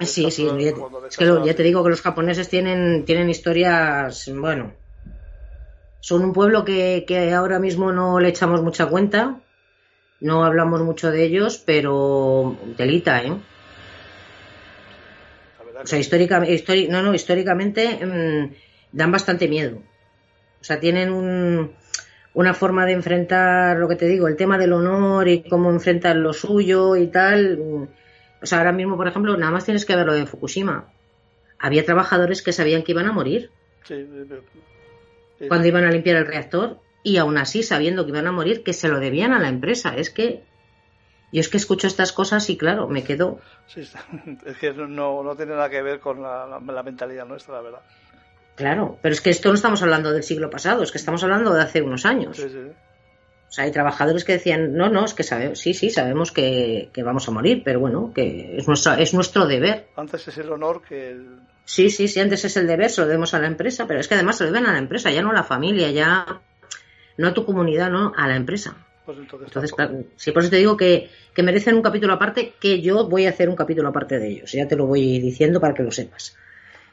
sí, 0.00 0.30
sí, 0.30 0.44
ya, 0.44 0.74
es 1.08 1.16
que 1.16 1.24
ya 1.44 1.54
te 1.54 1.62
digo 1.62 1.82
que 1.82 1.90
los 1.90 2.02
japoneses 2.02 2.48
tienen, 2.48 3.04
tienen 3.04 3.30
historias, 3.30 4.30
bueno, 4.34 4.72
son 6.00 6.24
un 6.24 6.32
pueblo 6.32 6.64
que, 6.64 7.04
que 7.06 7.32
ahora 7.32 7.58
mismo 7.58 7.92
no 7.92 8.20
le 8.20 8.28
echamos 8.28 8.62
mucha 8.62 8.86
cuenta, 8.86 9.40
no 10.20 10.44
hablamos 10.44 10.82
mucho 10.82 11.10
de 11.10 11.24
ellos, 11.24 11.62
pero 11.64 12.56
telita, 12.76 13.22
¿eh? 13.22 13.32
O 15.82 15.86
sea, 15.86 15.98
históricamente, 15.98 16.88
no, 16.88 17.02
no, 17.02 17.14
históricamente 17.14 18.04
mm, 18.04 18.54
dan 18.92 19.12
bastante 19.12 19.48
miedo. 19.48 19.78
O 20.60 20.64
sea, 20.64 20.78
tienen 20.78 21.10
una 22.34 22.54
forma 22.54 22.84
de 22.84 22.92
enfrentar 22.92 23.78
lo 23.78 23.88
que 23.88 23.96
te 23.96 24.06
digo, 24.06 24.28
el 24.28 24.36
tema 24.36 24.58
del 24.58 24.74
honor 24.74 25.26
y 25.28 25.42
cómo 25.42 25.70
enfrentan 25.70 26.22
lo 26.22 26.34
suyo 26.34 26.96
y 26.96 27.06
tal. 27.06 27.58
Mm, 27.58 27.88
o 28.42 28.46
sea, 28.46 28.58
ahora 28.58 28.72
mismo, 28.72 28.96
por 28.96 29.08
ejemplo, 29.08 29.36
nada 29.36 29.52
más 29.52 29.64
tienes 29.64 29.86
que 29.86 29.96
ver 29.96 30.06
lo 30.06 30.14
de 30.14 30.26
Fukushima. 30.26 30.92
Había 31.58 31.84
trabajadores 31.84 32.42
que 32.42 32.52
sabían 32.52 32.82
que 32.82 32.92
iban 32.92 33.06
a 33.06 33.12
morir. 33.12 33.50
Cuando 35.48 35.68
iban 35.68 35.84
a 35.84 35.90
limpiar 35.90 36.16
el 36.16 36.26
reactor. 36.26 36.80
Y 37.02 37.16
aún 37.16 37.38
así, 37.38 37.62
sabiendo 37.62 38.04
que 38.04 38.10
iban 38.10 38.26
a 38.26 38.32
morir, 38.32 38.62
que 38.62 38.74
se 38.74 38.88
lo 38.88 39.00
debían 39.00 39.32
a 39.32 39.38
la 39.38 39.48
empresa. 39.48 39.96
Es 39.96 40.10
que 40.10 40.42
yo 41.32 41.40
es 41.40 41.48
que 41.48 41.56
escucho 41.56 41.86
estas 41.86 42.12
cosas 42.12 42.48
y 42.50 42.56
claro, 42.56 42.88
me 42.88 43.04
quedo... 43.04 43.40
Sí, 43.66 43.80
es 44.46 44.56
que 44.58 44.72
no, 44.72 45.22
no 45.22 45.36
tiene 45.36 45.52
nada 45.52 45.70
que 45.70 45.82
ver 45.82 46.00
con 46.00 46.22
la, 46.22 46.82
mentalidad 46.84 47.26
nuestra, 47.26 47.54
la 47.54 47.60
verdad. 47.62 47.80
Claro, 48.56 48.98
pero 49.00 49.14
es 49.14 49.20
que 49.20 49.30
esto 49.30 49.48
no 49.48 49.54
estamos 49.54 49.82
hablando 49.82 50.12
del 50.12 50.22
siglo 50.22 50.50
pasado, 50.50 50.82
es 50.82 50.92
que 50.92 50.98
estamos 50.98 51.22
hablando 51.22 51.54
de 51.54 51.62
hace 51.62 51.82
unos 51.82 52.04
años. 52.04 52.36
Sí, 52.36 52.48
sí. 52.48 52.72
O 53.50 53.52
sea, 53.52 53.64
hay 53.64 53.72
trabajadores 53.72 54.24
que 54.24 54.34
decían, 54.34 54.74
no, 54.74 54.88
no, 54.90 55.04
es 55.04 55.12
que 55.12 55.24
sabemos, 55.24 55.58
sí, 55.58 55.74
sí, 55.74 55.90
sabemos 55.90 56.30
que, 56.30 56.88
vamos 57.04 57.26
a 57.26 57.32
morir, 57.32 57.62
pero 57.64 57.80
bueno, 57.80 58.12
que 58.14 58.56
es 58.56 58.68
nuestro, 58.68 58.92
es 58.92 59.12
nuestro 59.12 59.48
deber. 59.48 59.88
Antes 59.96 60.28
es 60.28 60.38
el 60.38 60.52
honor 60.52 60.82
que 60.82 61.10
el... 61.10 61.40
Sí, 61.64 61.90
sí, 61.90 62.06
sí, 62.06 62.20
antes 62.20 62.44
es 62.44 62.56
el 62.56 62.68
deber, 62.68 62.90
se 62.90 63.00
lo 63.00 63.08
debemos 63.08 63.34
a 63.34 63.40
la 63.40 63.48
empresa, 63.48 63.88
pero 63.88 63.98
es 63.98 64.06
que 64.06 64.14
además 64.14 64.38
se 64.38 64.44
lo 64.44 64.52
deben 64.52 64.68
a 64.68 64.72
la 64.72 64.78
empresa, 64.78 65.10
ya 65.10 65.20
no 65.20 65.30
a 65.30 65.34
la 65.34 65.42
familia, 65.42 65.90
ya 65.90 66.40
no 67.16 67.26
a 67.26 67.34
tu 67.34 67.44
comunidad, 67.44 67.90
no, 67.90 68.12
a 68.16 68.28
la 68.28 68.36
empresa. 68.36 68.76
Pues 69.04 69.18
entonces, 69.18 69.74
sí, 70.14 70.30
por 70.30 70.42
eso 70.42 70.50
te 70.50 70.58
digo 70.58 70.76
que, 70.76 71.10
merecen 71.42 71.74
un 71.74 71.82
capítulo 71.82 72.12
aparte, 72.12 72.52
que 72.60 72.80
yo 72.80 73.08
voy 73.08 73.26
a 73.26 73.30
hacer 73.30 73.48
un 73.48 73.56
capítulo 73.56 73.88
aparte 73.88 74.20
de 74.20 74.28
ellos. 74.28 74.52
Ya 74.52 74.68
te 74.68 74.76
lo 74.76 74.86
voy 74.86 75.18
diciendo 75.18 75.60
para 75.60 75.74
que 75.74 75.82
lo 75.82 75.90
sepas. 75.90 76.36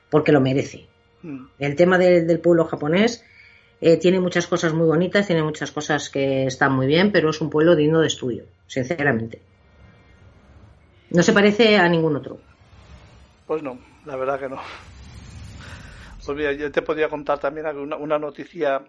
Porque 0.10 0.32
lo 0.32 0.42
merece. 0.42 0.88
Mm. 1.22 1.46
El 1.60 1.76
tema 1.76 2.00
del 2.00 2.40
pueblo 2.40 2.66
japonés 2.66 3.24
eh, 3.82 3.98
tiene 3.98 4.20
muchas 4.20 4.48
cosas 4.48 4.74
muy 4.74 4.88
bonitas, 4.88 5.28
tiene 5.28 5.44
muchas 5.44 5.72
cosas 5.72 6.10
que 6.10 6.46
están 6.46 6.74
muy 6.74 6.88
bien, 6.88 7.12
pero 7.12 7.30
es 7.30 7.42
un 7.42 7.50
pueblo 7.50 7.76
digno 7.76 8.00
de 8.02 8.08
estudio, 8.08 8.46
sinceramente. 8.68 9.42
No 11.10 11.24
se 11.24 11.34
parece 11.34 11.78
a 11.78 11.88
ningún 11.88 12.16
otro. 12.16 12.40
Pues 13.46 13.64
no, 13.64 13.80
la 14.06 14.16
verdad 14.16 14.40
que 14.40 14.50
no. 14.50 14.60
Pues 16.26 16.58
yo 16.58 16.72
te 16.72 16.82
podría 16.82 17.08
contar 17.08 17.40
también 17.40 17.68
una 17.78 18.20
noticia 18.20 18.84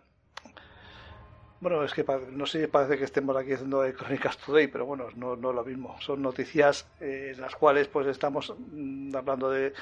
bueno, 1.60 1.82
es 1.82 1.92
que 1.92 2.04
no 2.30 2.46
sé, 2.46 2.68
parece 2.68 2.98
que 2.98 3.04
estemos 3.04 3.36
aquí 3.36 3.52
haciendo 3.52 3.82
Crónicas 3.96 4.38
Today, 4.38 4.68
pero 4.68 4.86
bueno, 4.86 5.08
no, 5.16 5.34
no 5.34 5.52
lo 5.52 5.64
mismo. 5.64 5.96
Son 6.00 6.22
noticias 6.22 6.86
eh, 7.00 7.32
en 7.34 7.40
las 7.40 7.56
cuales 7.56 7.88
pues 7.88 8.06
estamos 8.06 8.54
mm, 8.56 9.14
hablando 9.16 9.50
de, 9.50 9.72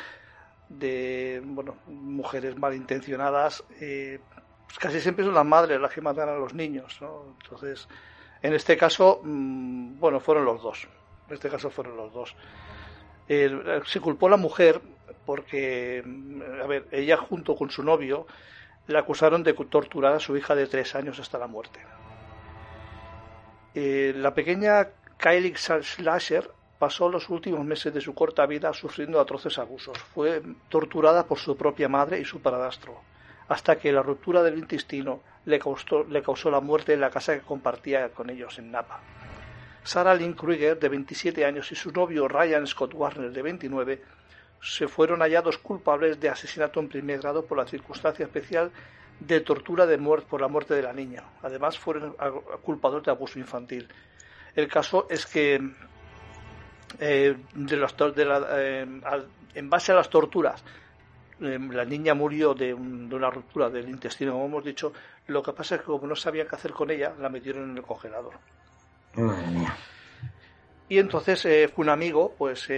de 0.71 1.43
bueno, 1.45 1.77
mujeres 1.87 2.57
malintencionadas. 2.57 3.63
Eh, 3.79 4.21
pues 4.67 4.79
casi 4.79 5.01
siempre 5.01 5.25
son 5.25 5.35
las 5.35 5.45
madres 5.45 5.81
las 5.81 5.93
que 5.93 6.01
matan 6.01 6.29
a 6.29 6.35
los 6.35 6.55
niños, 6.55 6.99
¿no? 7.01 7.37
Entonces, 7.43 7.89
en 8.43 8.53
este 8.55 8.77
caso, 8.77 9.21
mm, 9.23 9.99
bueno, 9.99 10.21
fueron 10.21 10.45
los 10.45 10.63
dos. 10.63 10.89
En 11.29 11.35
este 11.35 11.49
caso 11.49 11.71
fueron 11.71 11.97
los 11.97 12.13
dos. 12.13 12.35
se 13.29 14.01
culpó 14.01 14.29
a 14.29 14.31
la 14.31 14.37
mujer 14.37 14.81
porque, 15.25 16.03
mm, 16.05 16.43
a 16.63 16.67
ver, 16.67 16.87
ella 16.93 17.17
junto 17.17 17.57
con 17.57 17.71
su 17.71 17.83
novio 17.83 18.27
le 18.87 18.99
acusaron 18.99 19.43
de 19.43 19.53
torturar 19.53 20.13
a 20.15 20.21
su 20.21 20.37
hija 20.37 20.55
de 20.55 20.67
tres 20.67 20.95
años 20.95 21.19
hasta 21.19 21.39
la 21.39 21.47
muerte. 21.49 21.81
Eh, 23.75 24.15
la 24.17 24.33
pequeña 24.33 24.89
Kylie 25.19 25.57
Slasher 25.57 26.51
pasó 26.79 27.09
los 27.09 27.29
últimos 27.29 27.65
meses 27.65 27.93
de 27.93 28.01
su 28.01 28.15
corta 28.15 28.47
vida 28.47 28.73
sufriendo 28.73 29.21
atroces 29.21 29.59
abusos. 29.59 29.99
Fue 29.99 30.43
torturada 30.69 31.27
por 31.27 31.39
su 31.39 31.57
propia 31.57 31.89
madre 31.89 32.21
y 32.21 32.25
su 32.25 32.41
paradastro, 32.41 33.01
hasta 33.49 33.77
que 33.77 33.93
la 33.93 34.03
ruptura 34.03 34.43
del 34.43 34.59
intestino 34.59 35.21
le 35.45 35.59
causó, 35.59 36.05
le 36.05 36.23
causó 36.23 36.51
la 36.51 36.61
muerte 36.61 36.95
en 36.95 37.01
la 37.01 37.11
casa 37.11 37.35
que 37.35 37.45
compartía 37.45 38.09
con 38.11 38.31
ellos 38.31 38.59
en 38.59 38.71
Napa. 38.73 39.01
Sarah 39.85 40.15
Lynn 40.15 40.33
Krueger, 40.33 40.79
de 40.79 40.89
27 40.89 41.45
años, 41.45 41.71
y 41.71 41.77
su 41.77 41.93
novio 41.93 42.27
Ryan 42.27 42.67
Scott 42.67 42.93
Warner, 42.95 43.31
de 43.31 43.43
29, 43.43 44.03
se 44.61 44.89
fueron 44.89 45.21
hallados 45.21 45.59
culpables 45.59 46.19
de 46.19 46.29
asesinato 46.29 46.81
en 46.81 46.89
primer 46.89 47.21
grado 47.21 47.45
por 47.45 47.57
la 47.57 47.67
circunstancia 47.67 48.25
especial 48.25 48.73
de 49.21 49.41
tortura 49.41 49.87
de 49.87 49.97
muerte 49.97 50.27
por 50.29 50.41
la 50.41 50.49
muerte 50.49 50.75
de 50.75 50.83
la 50.83 50.93
niña. 50.93 51.23
Además, 51.43 51.79
fueron 51.79 52.17
culpados 52.63 53.05
de 53.05 53.11
abuso 53.13 53.39
infantil. 53.39 53.89
El 54.55 54.69
caso 54.69 55.07
es 55.09 55.25
que 55.25 55.61
eh, 56.99 57.37
eh, 58.59 59.27
en 59.55 59.71
base 59.71 59.93
a 59.93 59.95
las 59.95 60.11
torturas, 60.11 60.65
la 61.41 61.85
niña 61.85 62.15
murió 62.15 62.55
de, 62.55 62.73
una 62.73 63.31
ruptura 63.31 63.69
del 63.69 63.89
intestino, 63.89 64.33
como 64.33 64.47
hemos 64.47 64.65
dicho. 64.65 64.93
Lo 65.27 65.43
que 65.43 65.53
pasa 65.53 65.77
es 65.77 65.81
que 65.83 65.87
como 65.87 66.07
no 66.07 66.17
sabían 66.17 66.47
qué 66.49 66.57
hacer 66.57 66.73
con 66.73 66.91
ella, 66.91 67.15
la 67.19 67.29
metieron 67.29 67.71
en 67.71 67.77
el 67.77 67.83
congelador. 67.83 68.35
Y 70.89 70.99
entonces 70.99 71.73
un 71.77 71.89
amigo, 71.89 72.35
pues 72.37 72.69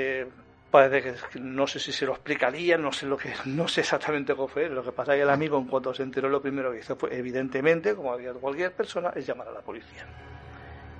parece 0.70 1.02
que 1.02 1.40
no 1.40 1.66
sé 1.66 1.78
si 1.78 1.92
se 1.92 2.04
lo 2.04 2.12
explicaría, 2.12 2.76
no 2.76 2.92
sé 2.92 3.06
lo 3.06 3.16
que, 3.16 3.32
no 3.46 3.68
sé 3.68 3.80
exactamente 3.82 4.34
cómo 4.34 4.48
fue. 4.48 4.68
Lo 4.68 4.82
que 4.82 4.92
pasa 4.92 5.14
es 5.14 5.18
que 5.18 5.22
el 5.22 5.30
amigo, 5.30 5.58
en 5.58 5.66
cuanto 5.66 5.94
se 5.94 6.02
enteró, 6.02 6.28
lo 6.28 6.40
primero 6.40 6.72
que 6.72 6.80
hizo 6.80 6.96
fue, 6.96 7.16
evidentemente, 7.16 7.94
como 7.94 8.12
había 8.12 8.32
cualquier 8.32 8.72
persona, 8.72 9.10
es 9.14 9.26
llamar 9.26 9.48
a 9.48 9.52
la 9.52 9.60
policía. 9.60 10.06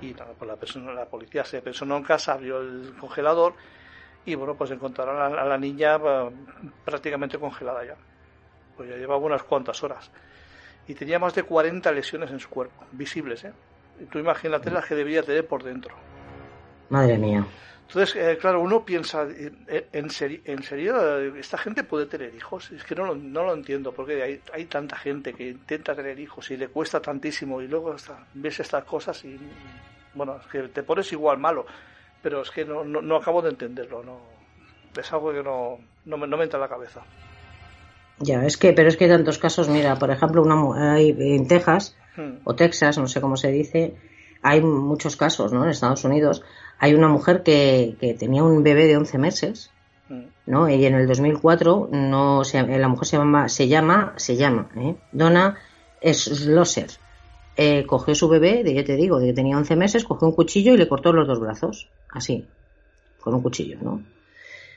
Y 0.01 0.13
nada, 0.13 0.33
pues 0.37 0.47
la 0.47 0.55
persona, 0.55 0.93
la 0.93 1.05
policía 1.05 1.43
se 1.43 1.61
personó 1.61 1.97
en 1.97 2.03
casa, 2.03 2.33
abrió 2.33 2.59
el 2.61 2.93
congelador 2.99 3.53
y 4.25 4.35
bueno, 4.35 4.55
pues 4.55 4.71
encontraron 4.71 5.37
a, 5.37 5.45
la 5.45 5.57
niña 5.57 5.95
eh, 5.95 6.29
prácticamente 6.85 7.37
congelada 7.37 7.85
ya. 7.85 7.95
Pues 8.77 8.89
ya 8.89 8.95
llevaba 8.95 9.25
unas 9.25 9.43
cuantas 9.43 9.81
horas. 9.83 10.09
Y 10.87 10.93
tenía 10.95 11.19
más 11.19 11.35
de 11.35 11.43
40 11.43 11.91
lesiones 11.91 12.31
en 12.31 12.39
su 12.39 12.49
cuerpo, 12.49 12.83
visibles, 12.91 13.43
¿eh? 13.43 13.53
Y 13.99 14.05
tú 14.05 14.19
imagínate 14.19 14.71
las 14.71 14.85
que 14.85 14.95
debía 14.95 15.21
tener 15.23 15.45
por 15.45 15.63
dentro. 15.63 15.93
Madre 16.89 17.17
mía. 17.17 17.45
Entonces, 17.89 18.15
eh, 18.15 18.37
claro, 18.39 18.61
uno 18.61 18.85
piensa, 18.85 19.27
¿en, 19.27 20.09
serio, 20.11 20.41
¿en 20.45 20.61
serio 20.61 21.35
esta 21.35 21.57
gente 21.57 21.83
puede 21.83 22.05
tener 22.05 22.35
hijos? 22.35 22.69
Es 22.69 22.83
que 22.83 22.93
no 22.93 23.03
lo, 23.03 23.15
no 23.15 23.43
lo 23.43 23.53
entiendo, 23.53 23.91
porque 23.91 24.21
hay, 24.21 24.41
hay 24.53 24.65
tanta 24.65 24.95
gente 24.95 25.33
que 25.33 25.49
intenta 25.49 25.95
tener 25.95 26.19
hijos 26.19 26.51
y 26.51 26.57
le 26.57 26.67
cuesta 26.67 27.01
tantísimo 27.01 27.61
y 27.63 27.67
luego 27.67 27.95
ves 28.35 28.59
estas 28.59 28.83
cosas 28.83 29.25
y, 29.25 29.39
bueno, 30.13 30.37
es 30.39 30.45
que 30.51 30.67
te 30.67 30.83
pones 30.83 31.11
igual 31.13 31.39
malo, 31.39 31.65
pero 32.21 32.41
es 32.41 32.51
que 32.51 32.65
no, 32.65 32.83
no, 32.83 33.15
acabo 33.15 33.41
de 33.41 33.49
entenderlo, 33.49 34.03
no 34.03 34.19
es 34.97 35.13
algo 35.13 35.31
que 35.31 35.43
no, 35.43 35.77
no, 36.05 36.17
me, 36.17 36.27
no 36.27 36.37
me 36.37 36.43
entra 36.43 36.57
en 36.57 36.61
la 36.61 36.69
cabeza. 36.69 37.01
Ya, 38.19 38.45
es 38.45 38.57
que, 38.57 38.73
pero 38.73 38.89
es 38.89 38.97
que 38.97 39.05
hay 39.05 39.11
tantos 39.11 39.37
casos, 39.37 39.69
mira, 39.69 39.95
por 39.95 40.11
ejemplo, 40.11 40.41
una, 40.41 40.93
hay, 40.93 41.15
en 41.17 41.47
Texas 41.47 41.95
hmm. 42.17 42.39
o 42.43 42.55
Texas, 42.55 42.97
no 42.97 43.07
sé 43.07 43.21
cómo 43.21 43.37
se 43.37 43.49
dice, 43.51 43.95
hay 44.41 44.61
muchos 44.61 45.15
casos, 45.15 45.53
¿no? 45.53 45.63
En 45.63 45.69
Estados 45.69 46.03
Unidos 46.03 46.43
hay 46.79 46.93
una 46.93 47.07
mujer 47.07 47.43
que, 47.43 47.95
que 47.99 48.13
tenía 48.13 48.43
un 48.43 48.63
bebé 48.63 48.87
de 48.87 48.97
11 48.97 49.17
meses, 49.17 49.71
mm. 50.07 50.21
¿no? 50.45 50.69
Y 50.69 50.85
en 50.85 50.95
el 50.95 51.07
2004 51.07 51.89
no 51.91 52.43
se, 52.45 52.61
la 52.63 52.87
mujer 52.87 53.05
se 53.05 53.17
llama, 53.17 53.49
se 53.49 53.67
llama, 53.67 54.13
se 54.15 54.37
llama, 54.37 54.69
¿eh? 54.77 54.95
Donna 55.11 55.57
Schlosser. 56.01 56.89
Eh, 57.61 57.85
cogió 57.85 58.15
su 58.15 58.29
bebé, 58.29 58.63
de, 58.63 58.73
ya 58.73 58.85
te 58.85 58.95
digo, 58.95 59.19
de 59.19 59.27
que 59.27 59.33
tenía 59.33 59.57
11 59.57 59.75
meses, 59.75 60.05
cogió 60.05 60.29
un 60.29 60.33
cuchillo 60.33 60.73
y 60.73 60.77
le 60.77 60.87
cortó 60.87 61.11
los 61.11 61.27
dos 61.27 61.41
brazos, 61.41 61.89
así, 62.09 62.45
con 63.19 63.33
un 63.33 63.41
cuchillo, 63.41 63.77
¿no? 63.81 64.01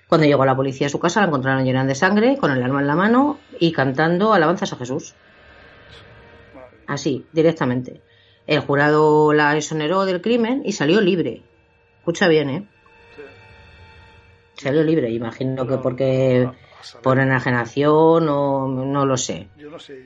Cuando 0.09 0.27
llegó 0.27 0.45
la 0.45 0.57
policía 0.57 0.88
a 0.88 0.90
su 0.90 0.99
casa 0.99 1.21
la 1.21 1.29
encontraron 1.29 1.64
llena 1.64 1.85
de 1.85 1.95
sangre, 1.95 2.37
con 2.38 2.51
el 2.51 2.61
arma 2.61 2.81
en 2.81 2.88
la 2.88 2.97
mano 2.97 3.38
y 3.61 3.71
cantando 3.71 4.33
alabanzas 4.33 4.73
a 4.73 4.77
Jesús. 4.79 5.14
Así, 6.88 7.25
directamente. 7.33 8.01
El 8.49 8.59
jurado 8.59 9.33
la 9.33 9.57
exoneró 9.57 10.05
del 10.05 10.21
crimen 10.21 10.62
y 10.64 10.73
salió 10.73 11.01
libre. 11.01 11.40
Escucha 11.99 12.27
bien, 12.27 12.51
¿eh? 12.51 12.66
Salió 14.55 14.83
libre, 14.83 15.09
imagino 15.12 15.68
que 15.68 15.77
porque 15.77 16.51
por 17.01 17.21
enajenación 17.21 18.29
o 18.29 18.66
no 18.66 19.07
lo 19.07 19.16
sé. 19.16 19.47
Yo 19.57 19.71
no 19.71 19.79
sé. 19.79 20.03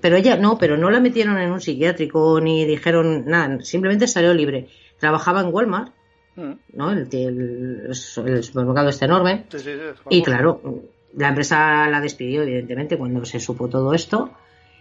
Pero 0.00 0.16
ella 0.16 0.36
no, 0.36 0.58
pero 0.58 0.76
no 0.76 0.90
la 0.90 1.00
metieron 1.00 1.38
en 1.38 1.50
un 1.50 1.60
psiquiátrico 1.60 2.40
ni 2.40 2.64
dijeron 2.64 3.24
nada, 3.26 3.60
simplemente 3.60 4.06
salió 4.06 4.32
libre. 4.34 4.68
Trabajaba 4.98 5.40
en 5.40 5.52
Walmart, 5.52 5.92
mm. 6.36 6.52
¿no? 6.74 6.92
El, 6.92 7.08
el, 7.12 7.94
supermercado 7.94 8.88
está 8.88 9.04
enorme. 9.06 9.46
y 10.10 10.22
claro, 10.22 10.60
la 11.16 11.28
empresa 11.28 11.88
la 11.88 12.00
despidió, 12.00 12.42
evidentemente, 12.42 12.96
cuando 12.96 13.24
se 13.24 13.40
supo 13.40 13.68
todo 13.68 13.94
esto. 13.94 14.30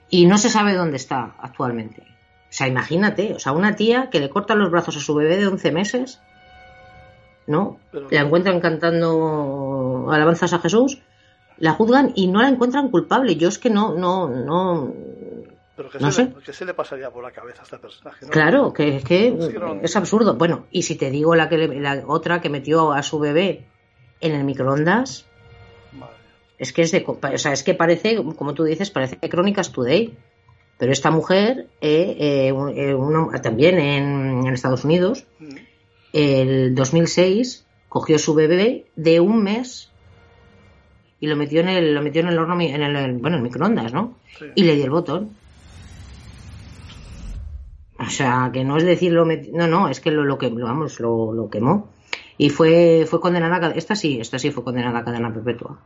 Y 0.09 0.25
no 0.25 0.37
se 0.37 0.49
sabe 0.49 0.73
dónde 0.73 0.97
está 0.97 1.35
actualmente. 1.39 2.01
O 2.01 2.55
sea, 2.55 2.67
imagínate, 2.67 3.33
o 3.33 3.39
sea, 3.39 3.51
una 3.51 3.75
tía 3.75 4.09
que 4.11 4.19
le 4.19 4.29
corta 4.29 4.53
los 4.53 4.69
brazos 4.69 4.95
a 4.97 4.99
su 4.99 5.15
bebé 5.15 5.37
de 5.37 5.47
11 5.47 5.71
meses, 5.71 6.21
¿no? 7.47 7.79
la 8.11 8.21
encuentran 8.21 8.59
cantando 8.59 10.07
alabanzas 10.11 10.53
a 10.53 10.59
Jesús, 10.59 11.01
la 11.57 11.73
juzgan 11.73 12.11
y 12.15 12.27
no 12.27 12.41
la 12.41 12.49
encuentran 12.49 12.89
culpable. 12.89 13.35
Yo 13.35 13.49
es 13.49 13.59
que 13.59 13.69
no, 13.69 13.93
no, 13.93 14.29
no. 14.29 14.93
Pero 15.75 15.89
que, 15.89 15.99
se, 16.11 16.25
le, 16.25 16.33
¿qué 16.45 16.53
se 16.53 16.65
le 16.65 16.73
pasaría 16.73 17.09
por 17.09 17.23
la 17.23 17.31
cabeza 17.31 17.61
a 17.61 17.63
este 17.63 17.77
personaje? 17.77 18.27
Claro, 18.27 18.73
que, 18.73 18.97
es 18.97 19.03
que 19.03 19.79
es 19.81 19.95
absurdo. 19.95 20.35
Bueno, 20.35 20.65
y 20.71 20.83
si 20.83 20.95
te 20.95 21.09
digo 21.09 21.35
la, 21.35 21.49
que 21.49 21.57
la 21.57 22.03
otra 22.05 22.41
que 22.41 22.49
metió 22.49 22.91
a 22.91 23.01
su 23.01 23.19
bebé 23.19 23.65
en 24.21 24.33
el 24.33 24.43
microondas, 24.43 25.25
es 26.59 26.73
que 26.73 26.83
es 26.83 26.91
de, 26.91 27.03
o 27.05 27.37
sea, 27.37 27.53
es 27.53 27.63
que 27.63 27.73
parece, 27.73 28.15
como 28.15 28.53
tú 28.53 28.63
dices, 28.63 28.91
parece 28.91 29.17
Crónicas 29.29 29.71
Today. 29.71 30.15
Pero 30.77 30.91
esta 30.91 31.11
mujer, 31.11 31.67
eh, 31.81 32.17
eh, 32.19 32.53
eh 32.75 33.39
también 33.41 33.79
en, 33.79 34.47
Estados 34.47 34.83
Unidos, 34.83 35.25
mm. 35.39 35.55
el 36.13 36.75
2006 36.75 37.65
cogió 37.89 38.17
su 38.19 38.33
bebé 38.33 38.85
de 38.95 39.19
un 39.19 39.43
mes 39.43 39.92
y 41.23 41.27
lo 41.27 41.37
metió 41.37 41.61
en 41.61 41.69
el, 41.69 41.93
lo 41.95 42.01
metió 42.01 42.21
en 42.21 42.27
el 42.27 42.37
horno, 42.37 42.59
en 42.59 42.81
el, 42.81 43.13
bueno, 43.13 43.37
en 43.37 43.43
microondas, 43.43 43.93
¿no? 43.93 44.15
Y 44.55 44.65
le 44.65 44.75
dio 44.75 44.83
el 44.83 44.89
botón. 44.89 45.29
O 47.97 48.09
sea, 48.09 48.49
que 48.51 48.65
no 48.65 48.75
es 48.75 48.83
decir 48.83 49.13
lo 49.13 49.23
no, 49.23 49.67
no, 49.67 49.87
es 49.87 50.01
que 50.01 50.11
lo, 50.11 50.25
lo 50.25 50.37
que 50.37 50.49
vamos, 50.49 50.99
lo, 50.99 51.31
lo, 51.31 51.49
quemó. 51.49 51.87
Y 52.37 52.49
fue, 52.49 53.07
fue 53.09 53.21
condenada, 53.21 53.69
esta 53.69 53.95
sí, 53.95 54.19
esta 54.19 54.37
sí 54.37 54.51
fue 54.51 54.65
condenada 54.65 54.99
a 54.99 55.05
cadena 55.05 55.33
perpetua. 55.33 55.79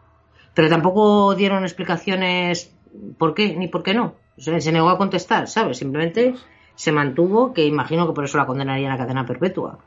Pero 0.56 0.70
tampoco 0.70 1.36
dieron 1.36 1.62
explicaciones 1.62 2.74
por 3.20 3.36
qué 3.36 3.56
ni 3.56 3.68
por 3.68 3.84
qué 3.84 3.94
no 3.94 4.16
se 4.38 4.72
negó 4.72 4.90
a 4.90 4.98
contestar, 4.98 5.48
¿sabes? 5.48 5.78
Simplemente 5.78 6.34
se 6.74 6.92
mantuvo, 6.92 7.54
que 7.54 7.64
imagino 7.64 8.08
que 8.08 8.14
por 8.14 8.24
eso 8.24 8.40
la 8.40 8.48
condenarían 8.48 8.92
a 8.92 8.98
cadena 8.98 9.28
perpetua. 9.28 9.78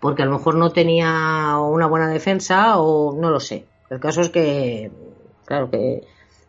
Porque 0.00 0.20
a 0.20 0.26
lo 0.26 0.32
mejor 0.32 0.56
no 0.56 0.68
tenía 0.68 1.56
una 1.56 1.86
buena 1.86 2.08
defensa 2.08 2.78
o 2.78 3.16
no 3.18 3.30
lo 3.30 3.40
sé. 3.40 3.71
El 3.92 4.00
caso 4.00 4.22
es 4.22 4.30
que, 4.30 4.90
claro, 5.44 5.70
que, 5.70 6.00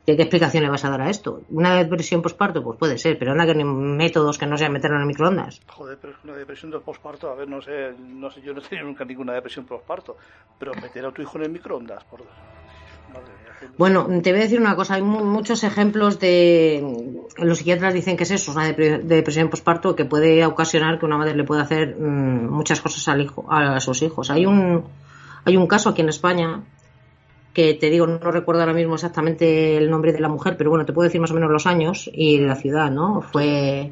¿qué 0.06 0.14
explicación 0.14 0.64
le 0.64 0.70
vas 0.70 0.86
a 0.86 0.90
dar 0.90 1.02
a 1.02 1.10
esto? 1.10 1.42
¿Una 1.50 1.76
depresión 1.76 2.22
posparto? 2.22 2.64
Pues 2.64 2.80
puede 2.80 2.98
ser, 2.98 3.20
pero 3.20 3.34
anda 3.34 3.46
que 3.46 3.54
ni 3.54 3.66
métodos 3.66 4.38
que 4.38 4.46
no 4.46 4.58
sean 4.58 4.72
meterlo 4.72 4.98
en 4.98 5.06
microondas. 5.06 5.60
Joder, 5.68 5.98
pero 6.02 6.14
una 6.24 6.36
depresión 6.36 6.72
de 6.72 6.80
posparto, 6.80 7.30
a 7.30 7.36
ver, 7.36 7.50
no 7.50 7.62
sé, 7.62 7.92
no 8.00 8.32
sé, 8.32 8.42
yo 8.42 8.54
no 8.54 8.62
he 8.62 8.64
tenido 8.64 8.88
nunca 8.88 9.04
ninguna 9.04 9.34
depresión 9.34 9.66
posparto, 9.66 10.16
pero 10.58 10.74
meter 10.76 11.06
a 11.06 11.12
tu 11.12 11.22
hijo 11.22 11.38
en 11.38 11.44
el 11.44 11.52
microondas, 11.52 12.02
por 12.06 12.22
bueno, 13.78 14.08
te 14.22 14.32
voy 14.32 14.40
a 14.40 14.44
decir 14.44 14.60
una 14.60 14.76
cosa, 14.76 14.96
hay 14.96 15.02
muchos 15.02 15.64
ejemplos 15.64 16.20
de... 16.20 16.84
Los 17.38 17.60
psiquiatras 17.60 17.94
dicen 17.94 18.18
que 18.18 18.24
es 18.24 18.32
eso, 18.32 18.52
una 18.52 18.72
depresión 18.72 19.50
postparto 19.50 19.96
que 19.96 20.06
puede 20.06 20.46
ocasionar 20.46 20.98
que 20.98 21.06
una 21.06 21.18
madre 21.18 21.36
le 21.36 21.44
pueda 21.44 21.62
hacer 21.62 21.96
mm, 21.96 22.50
muchas 22.50 22.82
cosas 22.82 23.08
al 23.10 23.22
hijo, 23.22 23.46
a 23.50 23.80
sus 23.80 24.02
hijos. 24.02 24.32
Hay 24.32 24.46
un, 24.46 24.84
hay 25.46 25.58
un 25.58 25.68
caso 25.68 25.90
aquí 25.90 26.02
en 26.02 26.10
España 26.10 26.64
que 27.54 27.74
te 27.76 27.90
digo, 27.90 28.08
no 28.08 28.32
recuerdo 28.32 28.62
ahora 28.62 28.74
mismo 28.74 28.96
exactamente 28.96 29.78
el 29.78 29.90
nombre 29.90 30.12
de 30.12 30.20
la 30.20 30.30
mujer, 30.30 30.58
pero 30.58 30.70
bueno, 30.70 30.86
te 30.86 30.94
puedo 30.94 31.08
decir 31.08 31.22
más 31.22 31.32
o 31.32 31.36
menos 31.36 31.52
los 31.52 31.68
años 31.68 32.10
y 32.14 32.40
la 32.40 32.56
ciudad, 32.56 32.92
¿no? 32.92 33.22
Fue 33.22 33.92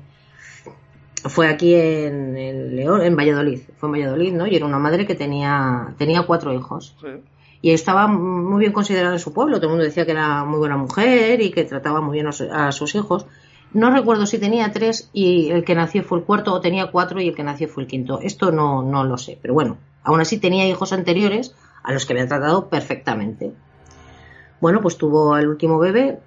fue 1.24 1.47
aquí 1.47 1.76
en, 1.76 2.76
León, 2.76 3.04
en 3.04 3.15
Valladolid, 3.15 3.60
fue 3.78 3.89
en 3.89 3.93
Valladolid, 3.93 4.34
¿no? 4.34 4.47
Y 4.47 4.56
era 4.56 4.65
una 4.65 4.80
madre 4.80 5.06
que 5.06 5.13
tenía 5.13 5.93
tenía 5.97 6.24
cuatro 6.24 6.54
hijos. 6.54 6.95
Sí 7.00 7.08
y 7.62 7.71
estaba 7.71 8.08
muy 8.08 8.60
bien 8.60 8.71
considerada 8.71 9.13
en 9.13 9.19
su 9.19 9.34
pueblo. 9.34 9.58
Todo 9.58 9.67
el 9.67 9.71
mundo 9.71 9.86
decía 9.86 10.06
que 10.06 10.12
era 10.12 10.43
muy 10.43 10.58
buena 10.58 10.78
mujer 10.78 11.41
y 11.41 11.52
que 11.52 11.63
trataba 11.63 12.02
muy 12.02 12.13
bien 12.13 12.28
a, 12.28 12.71
sus 12.71 12.95
hijos. 12.95 13.26
No 13.74 13.91
recuerdo 13.91 14.26
si 14.26 14.39
tenía 14.39 14.71
tres 14.71 15.10
y 15.13 15.50
el 15.52 15.63
que 15.63 15.76
nació 15.76 16.04
fue 16.04 16.19
el 16.19 16.26
cuarto 16.26 16.54
o 16.54 16.60
tenía 16.60 16.88
cuatro 16.88 17.21
y 17.21 17.30
el 17.30 17.36
que 17.36 17.43
nació 17.43 17.67
fue 17.67 17.84
el 17.84 17.89
quinto. 17.89 18.19
Esto 18.19 18.52
no, 18.52 18.82
no 18.82 19.04
lo 19.04 19.17
sé, 19.17 19.38
pero 19.41 19.54
bueno, 19.54 19.78
aún 20.04 20.19
así 20.19 20.39
tenía 20.39 20.67
hijos 20.67 20.91
anteriores 20.91 21.56
a 21.83 21.93
los 21.93 22.05
que 22.05 22.13
había 22.13 22.27
tratado 22.27 22.69
perfectamente. 22.69 23.53
Bueno, 24.59 24.81
pues 24.81 24.97
tuvo 24.97 25.37
el 25.37 25.47
último 25.47 25.79
bebé 25.79 26.19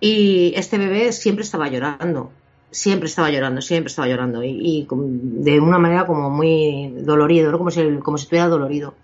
y 0.00 0.52
este 0.56 0.78
bebé 0.78 1.12
siempre 1.12 1.44
estaba 1.44 1.68
llorando 1.68 2.32
siempre 2.70 3.06
estaba 3.06 3.30
llorando, 3.30 3.60
siempre 3.60 3.88
estaba 3.88 4.08
llorando 4.08 4.42
y, 4.44 4.86
de 4.90 5.60
una 5.60 5.78
manera 5.78 6.06
como 6.06 6.30
muy 6.30 6.94
dolorido, 6.98 7.56
como 7.56 7.70
si, 7.70 7.98
como 7.98 8.18
si 8.18 8.24
estuviera 8.24 8.48
dolorido. 8.48 8.94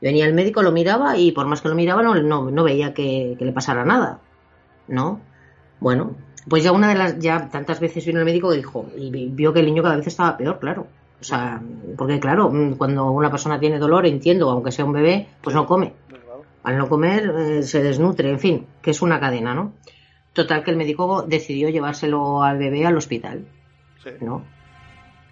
Venía 0.00 0.26
el 0.26 0.34
médico, 0.34 0.62
lo 0.62 0.72
miraba 0.72 1.16
y 1.16 1.32
por 1.32 1.46
más 1.46 1.60
que 1.60 1.68
lo 1.68 1.74
miraba 1.74 2.02
no, 2.02 2.14
no, 2.50 2.64
veía 2.64 2.94
que, 2.94 3.36
le 3.38 3.52
pasara 3.52 3.84
nada, 3.84 4.20
¿no? 4.88 5.20
Bueno, 5.80 6.16
pues 6.48 6.64
ya 6.64 6.72
una 6.72 6.88
de 6.88 6.94
las, 6.94 7.18
ya 7.18 7.48
tantas 7.50 7.80
veces 7.80 8.04
vino 8.04 8.18
el 8.18 8.24
médico 8.24 8.52
y 8.52 8.58
dijo, 8.58 8.86
y 8.96 9.10
vio 9.10 9.52
que 9.52 9.60
el 9.60 9.66
niño 9.66 9.82
cada 9.82 9.96
vez 9.96 10.06
estaba 10.06 10.36
peor, 10.36 10.58
claro. 10.58 10.86
O 11.22 11.24
sea, 11.24 11.62
porque 11.96 12.18
claro, 12.18 12.50
mm, 12.50 12.72
cuando 12.72 13.08
una 13.12 13.30
persona 13.30 13.60
tiene 13.60 13.78
dolor, 13.78 14.06
entiendo, 14.06 14.50
aunque 14.50 14.72
sea 14.72 14.84
un 14.84 14.92
bebé, 14.92 15.28
pues 15.40 15.54
no 15.54 15.66
come. 15.66 15.92
Al 16.64 16.76
no 16.76 16.88
comer 16.88 17.32
eh, 17.38 17.62
se 17.62 17.80
desnutre, 17.80 18.28
en 18.28 18.40
fin, 18.40 18.66
que 18.82 18.90
es 18.90 19.02
una 19.02 19.20
cadena, 19.20 19.54
¿no? 19.54 19.72
Total 20.32 20.64
que 20.64 20.72
el 20.72 20.76
médico 20.76 21.22
decidió 21.22 21.68
llevárselo 21.68 22.42
al 22.42 22.58
bebé 22.58 22.86
al 22.86 22.96
hospital, 22.96 23.46
¿no? 24.20 24.42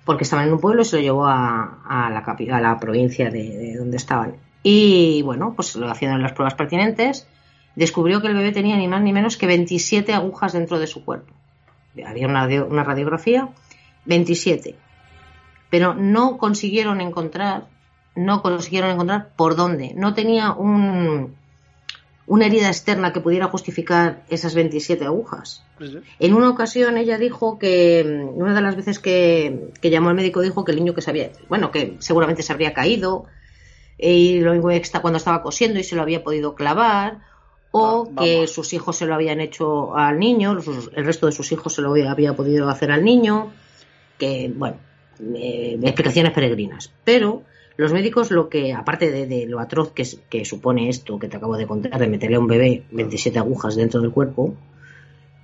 Porque 0.05 0.22
estaban 0.22 0.46
en 0.46 0.53
un 0.53 0.61
pueblo 0.61 0.83
y 0.83 0.85
se 0.85 0.96
lo 0.96 1.03
llevó 1.03 1.26
a, 1.26 1.81
la, 1.88 2.57
a 2.57 2.61
la 2.61 2.79
provincia 2.79 3.29
de, 3.29 3.74
donde 3.76 3.96
estaban. 3.96 4.37
Y 4.62 5.22
bueno, 5.22 5.55
pues 5.57 5.74
lo 5.74 5.90
haciendo 5.90 6.18
las 6.18 6.33
pruebas 6.33 6.55
pertinentes, 6.55 7.26
descubrió 7.74 8.20
que 8.20 8.29
el 8.29 8.35
bebé 8.35 8.53
tenía 8.53 8.76
ni 8.76 8.87
más 8.87 9.03
ni 9.03 9.12
menos 9.12 9.37
que 9.37 9.48
27 9.48 10.12
agujas 10.12 10.53
dentro 10.53 10.79
de 10.79 10.87
su 10.87 11.05
cuerpo. 11.05 11.35
Había 12.07 12.29
una, 12.29 12.46
una 12.46 12.85
radiografía, 12.85 13.48
27. 14.05 14.76
Pero 15.70 15.94
no 15.94 16.37
consiguieron 16.37 17.00
encontrar, 17.00 17.68
no 18.14 18.42
consiguieron 18.42 18.90
encontrar 18.90 19.30
por 19.37 19.56
dónde. 19.56 19.92
No 19.94 20.14
tenía 20.14 20.52
un, 20.52 21.37
una 22.30 22.46
herida 22.46 22.68
externa 22.68 23.12
que 23.12 23.20
pudiera 23.20 23.48
justificar 23.48 24.22
esas 24.28 24.54
27 24.54 25.04
agujas. 25.04 25.64
En 26.20 26.35
una 26.35 26.48
ocasión 26.48 26.96
ella 26.96 27.18
dijo 27.18 27.59
que, 27.59 28.24
una 28.35 28.54
de 28.54 28.61
las 28.61 28.76
veces 28.76 29.00
que, 29.00 29.72
llamó 29.83 30.11
al 30.11 30.14
médico 30.14 30.40
dijo 30.40 30.64
que 30.64 30.70
el 30.70 30.78
niño 30.78 30.94
que 30.94 31.02
se 31.02 31.11
había, 31.11 31.30
bueno, 31.48 31.72
que 31.72 31.96
seguramente 31.98 32.44
se 32.44 32.52
habría 32.52 32.72
caído 32.72 33.24
eh, 33.98 34.12
y 34.12 34.40
lo 34.40 34.52
mismo 34.52 34.70
está 34.70 35.00
cuando 35.00 35.16
estaba 35.16 35.42
cosiendo 35.42 35.80
y 35.80 35.83
se 35.83 35.96
lo 35.96 36.02
había 36.02 36.22
podido 36.22 36.54
clavar 36.54 37.18
o 37.72 38.12
que 38.16 38.46
sus 38.46 38.72
hijos 38.74 38.96
se 38.96 39.06
lo 39.06 39.14
habían 39.14 39.40
hecho 39.40 39.96
al 39.96 40.20
niño, 40.20 40.56
el 40.94 41.04
resto 41.04 41.26
de 41.26 41.33
sus 41.33 41.50
hijos 41.50 41.74
se 41.74 41.83
lo 41.83 41.90
había, 41.90 42.37
podido 42.37 42.68
hacer 42.68 42.92
al 42.92 43.04
niño, 43.04 43.52
que, 44.18 44.52
bueno, 44.54 44.76
eh, 45.35 45.78
explicaciones 45.83 46.33
peregrinas. 46.33 46.92
Pero 47.04 47.42
los 47.76 47.92
médicos 47.92 48.30
lo 48.30 48.48
que, 48.48 48.72
aparte 48.74 49.11
de, 49.11 49.46
lo 49.46 49.61
atroz 49.61 49.92
que, 49.92 50.06
que, 50.28 50.44
supone 50.44 50.88
esto 50.88 51.18
que 51.18 51.28
te 51.28 51.37
acabo 51.37 51.56
de 51.56 51.66
contar, 51.66 51.98
de 51.98 52.09
meterle 52.09 52.37
a 52.37 52.40
un 52.40 52.46
bebé 52.46 52.85
27 52.90 53.38
agujas 53.38 53.76
dentro 53.76 54.00
del 54.00 54.11
cuerpo, 54.11 54.54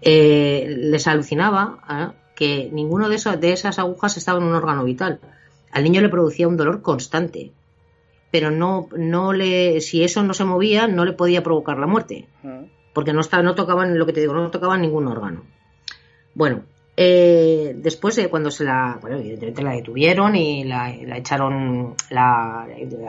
eh, 0.03 0.67
les 0.79 1.07
alucinaba 1.07 1.79
¿eh? 1.89 2.17
que 2.35 2.69
ninguno 2.73 3.09
de, 3.09 3.17
de 3.39 3.53
esas 3.53 3.79
agujas 3.79 4.17
estaba 4.17 4.39
en 4.39 4.45
un 4.45 4.55
órgano 4.55 4.85
vital. 4.85 5.21
Al 5.73 5.85
niño 5.85 6.01
le 6.01 6.09
producía 6.09 6.49
un 6.49 6.57
dolor 6.57 6.83
constante, 6.83 7.53
pero 8.31 8.51
no, 8.51 8.89
no 8.97 9.33
le, 9.33 9.81
si 9.81 10.05
eso 10.05 10.23
no 10.23 10.35
se 10.35 10.45
movía, 10.45 10.89
no 10.89 11.05
le 11.05 11.13
podía 11.13 11.43
provocar 11.43 11.79
la 11.79 11.87
muerte, 11.87 12.29
mm. 12.43 12.65
porque 12.93 13.13
no, 13.13 13.21
estaba, 13.21 13.43
no 13.43 13.55
tocaban, 13.55 13.99
lo 13.99 14.07
que 14.07 14.13
te 14.13 14.21
digo, 14.21 14.35
no 14.35 14.51
tocaban 14.51 14.83
ningún 14.83 15.09
órgano. 15.09 15.43
Bueno, 16.35 16.65
eh, 16.99 17.75
después 17.77 18.17
de 18.17 18.29
cuando 18.29 18.51
se 18.51 18.65
la, 18.65 18.99
bueno, 19.03 19.19
evidentemente 19.19 19.63
la 19.63 19.73
detuvieron 19.73 20.35
y 20.35 20.65
la, 20.65 20.91
echaron, 20.91 21.95
la, 22.09 22.67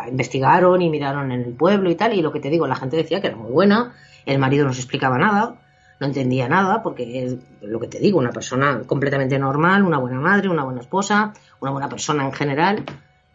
investigaron 0.10 0.82
y 0.82 0.90
miraron 0.90 1.32
en 1.32 1.42
el 1.42 1.54
pueblo 1.54 1.90
y 1.90 1.96
tal, 1.96 2.14
y 2.14 2.22
lo 2.22 2.34
que 2.34 2.42
te 2.42 2.50
digo, 2.50 2.68
la 2.68 2.76
gente 2.76 2.98
decía 2.98 3.22
que 3.22 3.28
era 3.28 3.38
muy 3.38 3.50
buena, 3.50 3.94
el 4.26 4.40
marido 4.40 4.66
no 4.66 4.74
se 4.74 4.82
explicaba 4.82 5.18
nada, 5.18 5.56
no 6.02 6.06
entendía 6.06 6.50
nada, 6.50 6.84
porque 6.84 7.24
es 7.24 7.38
lo 7.62 7.80
que 7.80 7.88
te 7.88 8.00
digo, 8.00 8.20
una 8.20 8.32
persona 8.32 8.82
completamente 8.86 9.40
normal, 9.40 9.84
una 9.84 10.00
buena 10.00 10.20
madre, 10.20 10.50
una 10.50 10.66
buena 10.66 10.82
esposa, 10.82 11.34
una 11.62 11.72
buena 11.72 11.88
persona 11.88 12.26
en 12.26 12.34
general, 12.34 12.84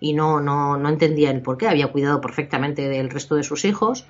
y 0.00 0.12
no, 0.12 0.40
no, 0.40 0.76
no 0.76 0.88
entendía 0.90 1.30
el 1.30 1.40
por 1.40 1.56
qué, 1.56 1.68
había 1.68 1.90
cuidado 1.90 2.20
perfectamente 2.20 2.90
del 2.90 3.08
resto 3.08 3.36
de 3.36 3.42
sus 3.42 3.64
hijos. 3.64 4.06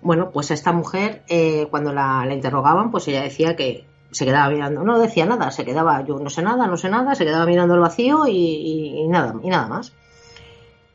Bueno, 0.00 0.30
pues 0.30 0.52
a 0.52 0.54
esta 0.54 0.72
mujer, 0.72 1.24
eh, 1.28 1.66
cuando 1.70 1.92
la 1.92 2.26
interrogaban, 2.32 2.92
pues 2.92 3.08
ella 3.08 3.22
decía 3.22 3.56
que, 3.56 3.86
se 4.10 4.24
quedaba 4.24 4.50
mirando, 4.50 4.82
no 4.82 4.98
decía 4.98 5.26
nada, 5.26 5.50
se 5.50 5.64
quedaba, 5.64 6.04
yo 6.04 6.18
no 6.18 6.30
sé 6.30 6.42
nada, 6.42 6.66
no 6.66 6.76
sé 6.76 6.88
nada, 6.88 7.14
se 7.14 7.24
quedaba 7.24 7.46
mirando 7.46 7.74
el 7.74 7.80
vacío 7.80 8.26
y, 8.26 9.06
nada, 9.08 9.34
y 9.42 9.48
nada 9.48 9.68
más. 9.68 9.92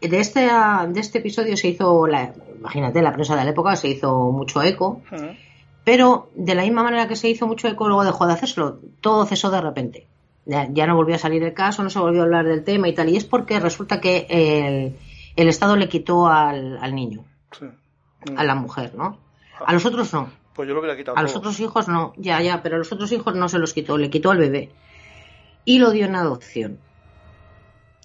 De 0.02 0.20
este, 0.20 0.42
de 0.42 1.00
este 1.00 1.20
episodio 1.20 1.58
se 1.58 1.70
hizo, 1.70 2.06
la, 2.08 2.34
imagínate, 2.58 3.02
la 3.02 3.14
prensa 3.14 3.36
de 3.36 3.44
la 3.44 3.50
época 3.50 3.76
se 3.76 3.88
hizo 3.88 4.32
mucho 4.32 4.62
eco, 4.62 5.02
pero 5.84 6.30
de 6.36 6.56
la 6.56 6.64
misma 6.64 6.84
manera 6.84 7.08
que 7.08 7.16
se 7.16 7.30
hizo 7.30 7.48
mucho 7.48 7.68
eco, 7.68 7.88
luego 7.88 8.04
dejó 8.04 8.28
de 8.28 8.34
hacerlo, 8.34 8.80
todo 9.02 9.26
cesó 9.26 9.50
de 9.50 9.62
repente. 9.62 10.08
Ya, 10.46 10.86
no 10.86 10.96
volvió 10.96 11.16
a 11.16 11.20
salir 11.20 11.42
el 11.44 11.56
caso, 11.56 11.82
no 11.82 11.90
se 11.90 11.98
volvió 11.98 12.22
a 12.22 12.26
hablar 12.26 12.46
del 12.46 12.64
tema 12.64 12.88
y 12.88 12.94
tal, 12.94 13.10
y 13.10 13.18
es 13.18 13.26
porque 13.26 13.60
resulta 13.60 14.00
que 14.00 14.28
el, 14.30 14.96
el 15.36 15.48
Estado 15.48 15.76
le 15.76 15.90
quitó 15.90 16.28
al, 16.28 16.78
al 16.78 16.94
niño, 16.94 17.24
a 18.36 18.44
la 18.44 18.54
mujer, 18.54 18.94
¿no? 18.94 19.18
A 19.66 19.74
los 19.74 19.86
otros 19.86 20.14
no. 20.14 20.30
Pues 20.56 20.70
yo 20.70 20.74
lo 20.74 20.80
hubiera 20.80 20.96
quitado. 20.96 21.18
A 21.18 21.22
los 21.22 21.36
otros 21.36 21.60
hijos 21.60 21.90
no, 21.90 22.14
ya, 22.16 22.42
ya, 22.42 22.64
pero 22.64 22.76
a 22.76 22.78
los 22.80 22.92
otros 22.92 23.12
hijos 23.12 23.36
no 23.36 23.50
se 23.50 23.60
los 23.60 23.74
quitó, 23.74 23.98
le 23.98 24.10
quitó 24.10 24.32
al 24.32 24.38
bebé. 24.38 24.72
Y 25.66 25.80
lo 25.80 25.92
dio 25.92 26.06
en 26.06 26.16
adopción. 26.16 26.80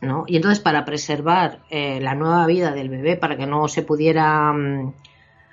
¿no? 0.03 0.25
Y 0.27 0.37
entonces, 0.37 0.59
para 0.59 0.85
preservar 0.85 1.61
eh, 1.71 2.01
la 2.01 2.15
nueva 2.15 2.47
vida 2.47 2.73
del 2.73 2.89
bebé, 2.89 3.17
para 3.17 3.37
que 3.37 3.47
no 3.47 3.69
se 3.69 3.83
pudiera 3.83 4.53
mm, 4.53 4.93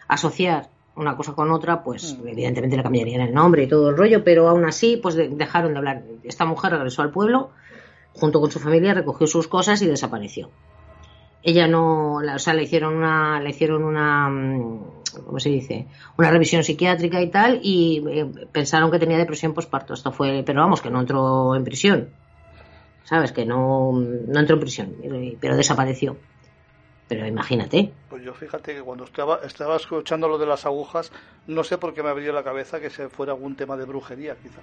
asociar 0.07 0.69
una 0.95 1.15
cosa 1.15 1.33
con 1.33 1.51
otra, 1.51 1.83
pues 1.83 2.17
mm. 2.17 2.27
evidentemente 2.29 2.77
le 2.77 2.83
cambiarían 2.83 3.21
el 3.21 3.33
nombre 3.33 3.63
y 3.63 3.67
todo 3.67 3.89
el 3.89 3.97
rollo, 3.97 4.23
pero 4.23 4.49
aún 4.49 4.65
así, 4.65 4.97
pues 4.97 5.15
dejaron 5.15 5.73
de 5.73 5.77
hablar. 5.77 6.03
Esta 6.23 6.45
mujer 6.45 6.71
regresó 6.71 7.03
al 7.03 7.11
pueblo, 7.11 7.51
junto 8.13 8.41
con 8.41 8.49
su 8.49 8.59
familia, 8.59 8.95
recogió 8.95 9.27
sus 9.27 9.47
cosas 9.47 9.81
y 9.83 9.85
desapareció 9.85 10.49
ella 11.47 11.65
no, 11.65 12.15
o 12.15 12.39
sea, 12.39 12.53
le 12.53 12.63
hicieron 12.63 12.95
una, 12.95 13.39
le 13.39 13.51
hicieron 13.51 13.85
una, 13.85 14.27
mm, 14.27 15.03
¿cómo 15.25 15.39
se 15.39 15.47
dice? 15.47 15.87
Una 16.17 16.29
revisión 16.29 16.61
psiquiátrica 16.61 17.21
y 17.21 17.29
tal, 17.31 17.61
y 17.63 18.03
eh, 18.09 18.25
pensaron 18.51 18.91
que 18.91 18.99
tenía 18.99 19.17
depresión 19.17 19.53
postparto. 19.53 19.93
Esto 19.93 20.11
fue, 20.11 20.43
pero 20.45 20.59
vamos, 20.59 20.81
que 20.81 20.89
no 20.89 20.99
entró 20.99 21.55
en 21.55 21.63
prisión. 21.63 22.09
¿Sabes? 23.05 23.31
Que 23.31 23.45
no, 23.45 23.93
no 23.93 24.39
entró 24.39 24.55
en 24.55 24.59
prisión, 24.59 24.95
pero 25.39 25.55
desapareció. 25.55 26.17
Pero 27.07 27.25
imagínate. 27.25 27.93
Pues 28.09 28.25
yo 28.25 28.33
fíjate 28.33 28.75
que 28.75 28.81
cuando 28.81 29.05
estaba, 29.05 29.39
estaba 29.45 29.77
escuchando 29.77 30.27
lo 30.27 30.37
de 30.37 30.47
las 30.47 30.65
agujas, 30.65 31.13
no 31.47 31.63
sé 31.63 31.77
por 31.77 31.93
qué 31.93 32.03
me 32.03 32.09
abrió 32.09 32.33
la 32.33 32.43
cabeza 32.43 32.81
que 32.81 32.89
se 32.89 33.07
fuera 33.07 33.31
algún 33.31 33.55
tema 33.55 33.77
de 33.77 33.85
brujería, 33.85 34.35
quizá 34.35 34.59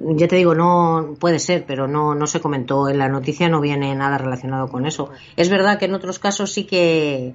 ya 0.00 0.28
te 0.28 0.36
digo, 0.36 0.54
no 0.54 1.16
puede 1.18 1.38
ser, 1.38 1.64
pero 1.66 1.86
no, 1.86 2.14
no 2.14 2.26
se 2.26 2.40
comentó 2.40 2.88
en 2.88 2.98
la 2.98 3.08
noticia, 3.08 3.48
no 3.48 3.60
viene 3.60 3.94
nada 3.94 4.18
relacionado 4.18 4.68
con 4.68 4.86
eso. 4.86 5.10
Es 5.36 5.48
verdad 5.48 5.78
que 5.78 5.84
en 5.84 5.94
otros 5.94 6.18
casos 6.18 6.52
sí 6.52 6.64
que, 6.64 7.34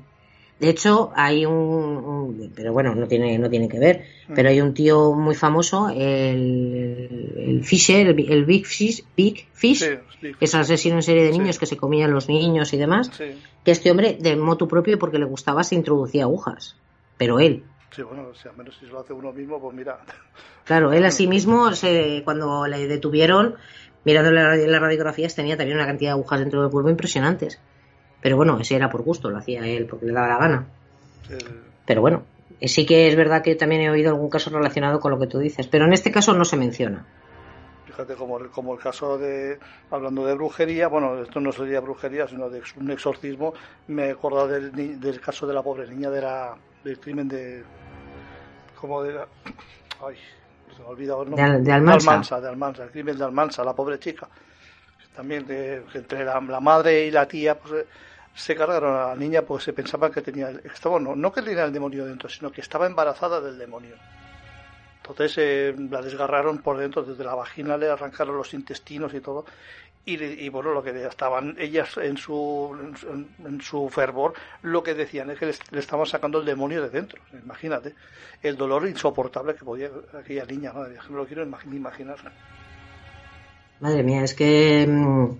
de 0.59 0.69
hecho, 0.69 1.11
hay 1.15 1.45
un, 1.45 2.51
pero 2.55 2.73
bueno, 2.73 2.95
no 2.95 3.07
tiene, 3.07 3.37
no 3.37 3.49
tiene 3.49 3.69
que 3.69 3.79
ver, 3.79 4.05
mm. 4.27 4.33
pero 4.33 4.49
hay 4.49 4.59
un 4.59 4.73
tío 4.73 5.13
muy 5.13 5.35
famoso, 5.35 5.89
el, 5.89 7.33
el 7.37 7.63
Fisher, 7.63 8.07
el, 8.07 8.45
Big 8.45 8.65
Fish, 8.65 9.03
Big 9.15 9.47
Fish, 9.53 9.85
que 10.19 10.35
es 10.39 10.55
asesino 10.55 10.95
en 10.95 11.03
serie 11.03 11.23
de 11.23 11.31
niños 11.31 11.59
que 11.59 11.67
se 11.67 11.77
comía 11.77 12.05
a 12.05 12.09
los 12.09 12.27
niños 12.27 12.73
y 12.73 12.77
demás, 12.77 13.11
que 13.63 13.71
este 13.71 13.91
hombre, 13.91 14.17
de 14.19 14.35
motu 14.35 14.67
propio, 14.67 14.97
porque 14.97 15.19
le 15.19 15.25
gustaba, 15.25 15.63
se 15.63 15.75
introducía 15.75 16.23
agujas, 16.23 16.75
pero 17.17 17.39
él. 17.39 17.63
Sí, 17.97 18.03
bueno, 18.03 18.31
si 18.35 18.47
al 18.47 18.55
menos 18.55 18.77
si 18.79 18.85
lo 18.85 18.99
hace 18.99 19.11
uno 19.11 19.33
mismo, 19.33 19.59
pues 19.59 19.75
mira. 19.75 19.97
Claro, 20.65 20.93
él 20.93 21.03
a 21.03 21.09
sí 21.09 21.25
mismo, 21.25 21.73
se, 21.73 22.21
cuando 22.23 22.67
le 22.67 22.85
detuvieron, 22.85 23.55
mirando 24.03 24.29
las 24.29 24.79
radiografías, 24.79 25.33
tenía 25.33 25.57
también 25.57 25.77
una 25.77 25.87
cantidad 25.87 26.11
de 26.11 26.19
agujas 26.19 26.39
dentro 26.39 26.61
del 26.61 26.69
cuerpo 26.69 26.91
impresionantes. 26.91 27.59
Pero 28.21 28.35
bueno, 28.35 28.59
ese 28.59 28.75
era 28.75 28.91
por 28.91 29.01
gusto, 29.01 29.31
lo 29.31 29.39
hacía 29.39 29.65
él 29.65 29.87
porque 29.87 30.05
le 30.05 30.13
daba 30.13 30.27
la 30.27 30.37
gana. 30.37 30.67
Pero 31.87 32.01
bueno, 32.01 32.21
sí 32.61 32.85
que 32.85 33.07
es 33.07 33.15
verdad 33.15 33.41
que 33.41 33.55
también 33.55 33.81
he 33.81 33.89
oído 33.89 34.11
algún 34.11 34.29
caso 34.29 34.51
relacionado 34.51 34.99
con 34.99 35.09
lo 35.09 35.17
que 35.17 35.25
tú 35.25 35.39
dices, 35.39 35.65
pero 35.65 35.85
en 35.85 35.93
este 35.93 36.11
caso 36.11 36.35
no 36.35 36.45
se 36.45 36.55
menciona. 36.55 37.03
Fíjate, 37.87 38.13
como, 38.13 38.37
como 38.51 38.75
el 38.75 38.79
caso 38.79 39.17
de, 39.17 39.57
hablando 39.89 40.23
de 40.23 40.35
brujería, 40.35 40.87
bueno, 40.87 41.23
esto 41.23 41.39
no 41.39 41.51
sería 41.51 41.79
brujería, 41.79 42.27
sino 42.27 42.47
de 42.47 42.61
un 42.79 42.91
exorcismo, 42.91 43.55
me 43.87 44.05
he 44.05 44.11
acordado 44.11 44.49
del, 44.49 44.99
del 44.99 45.19
caso 45.19 45.47
de 45.47 45.55
la 45.55 45.63
pobre 45.63 45.87
niña 45.87 46.11
de 46.11 46.21
la, 46.21 46.55
del 46.83 46.99
crimen 46.99 47.27
de, 47.27 47.63
como 48.79 49.03
de 49.03 49.19
ay, 50.05 50.15
se 50.75 50.81
me 50.81 50.87
ha 50.87 50.89
olvidado 50.89 51.23
el 51.23 51.29
nombre. 51.31 51.59
De, 51.61 51.71
Almansa. 51.71 52.39
De 52.39 52.47
Almansa, 52.47 52.83
el 52.83 52.91
crimen 52.91 53.17
de 53.17 53.23
Almansa, 53.23 53.63
la 53.63 53.73
pobre 53.73 53.99
chica. 53.99 54.27
También 55.15 55.45
de, 55.47 55.83
entre 55.93 56.23
la, 56.23 56.39
madre 56.39 57.05
y 57.05 57.11
la 57.11 57.27
tía, 57.27 57.57
pues 57.57 57.73
eh, 57.73 57.87
se 58.35 58.55
cargaron 58.55 58.95
a 58.95 59.07
la 59.07 59.15
niña, 59.15 59.41
pues 59.41 59.63
se 59.63 59.73
pensaba 59.73 60.11
que 60.11 60.21
tenía, 60.21 60.49
estaba, 60.63 60.99
no, 60.99 61.15
no 61.15 61.31
que 61.31 61.41
tenía 61.41 61.63
el 61.63 61.73
demonio 61.73 62.05
dentro, 62.05 62.29
sino 62.29 62.51
que 62.51 62.61
estaba 62.61 62.85
embarazada 62.85 63.41
del 63.41 63.57
demonio. 63.57 63.95
Entonces 64.97 65.37
eh, 65.37 65.75
la 65.89 66.01
desgarraron 66.01 66.59
por 66.59 66.77
dentro, 66.77 67.01
desde 67.01 67.23
la 67.23 67.33
vagina 67.33 67.77
le 67.77 67.89
arrancaron 67.89 68.37
los 68.37 68.53
intestinos 68.53 69.13
y 69.13 69.21
todo, 69.21 69.45
y, 70.09 70.47
bueno, 70.47 70.73
lo 70.73 70.81
que 70.81 71.05
estaban 71.05 71.55
ellas 71.59 71.97
en 71.97 72.15
su, 72.15 72.73
en, 73.45 73.61
su 73.61 73.89
fervor, 73.89 74.33
lo 74.61 74.81
que 74.81 74.93
decían 74.93 75.29
es 75.31 75.37
que 75.37 75.47
le, 75.47 75.79
estaban 75.79 76.05
sacando 76.05 76.39
el 76.39 76.45
demonio 76.45 76.81
de 76.81 76.89
dentro. 76.89 77.21
Imagínate, 77.43 77.93
el 78.41 78.55
dolor 78.55 78.87
insoportable 78.87 79.53
que 79.53 79.65
podía 79.65 79.89
aquella 80.17 80.45
niña, 80.45 80.71
madre, 80.71 80.95
no 81.09 81.17
lo 81.17 81.25
quiero 81.25 81.43
imaginar. 81.43 82.17
Madre 83.81 84.03
mía, 84.03 84.23
es 84.23 84.33
que 84.33 84.87
mm, 84.87 85.39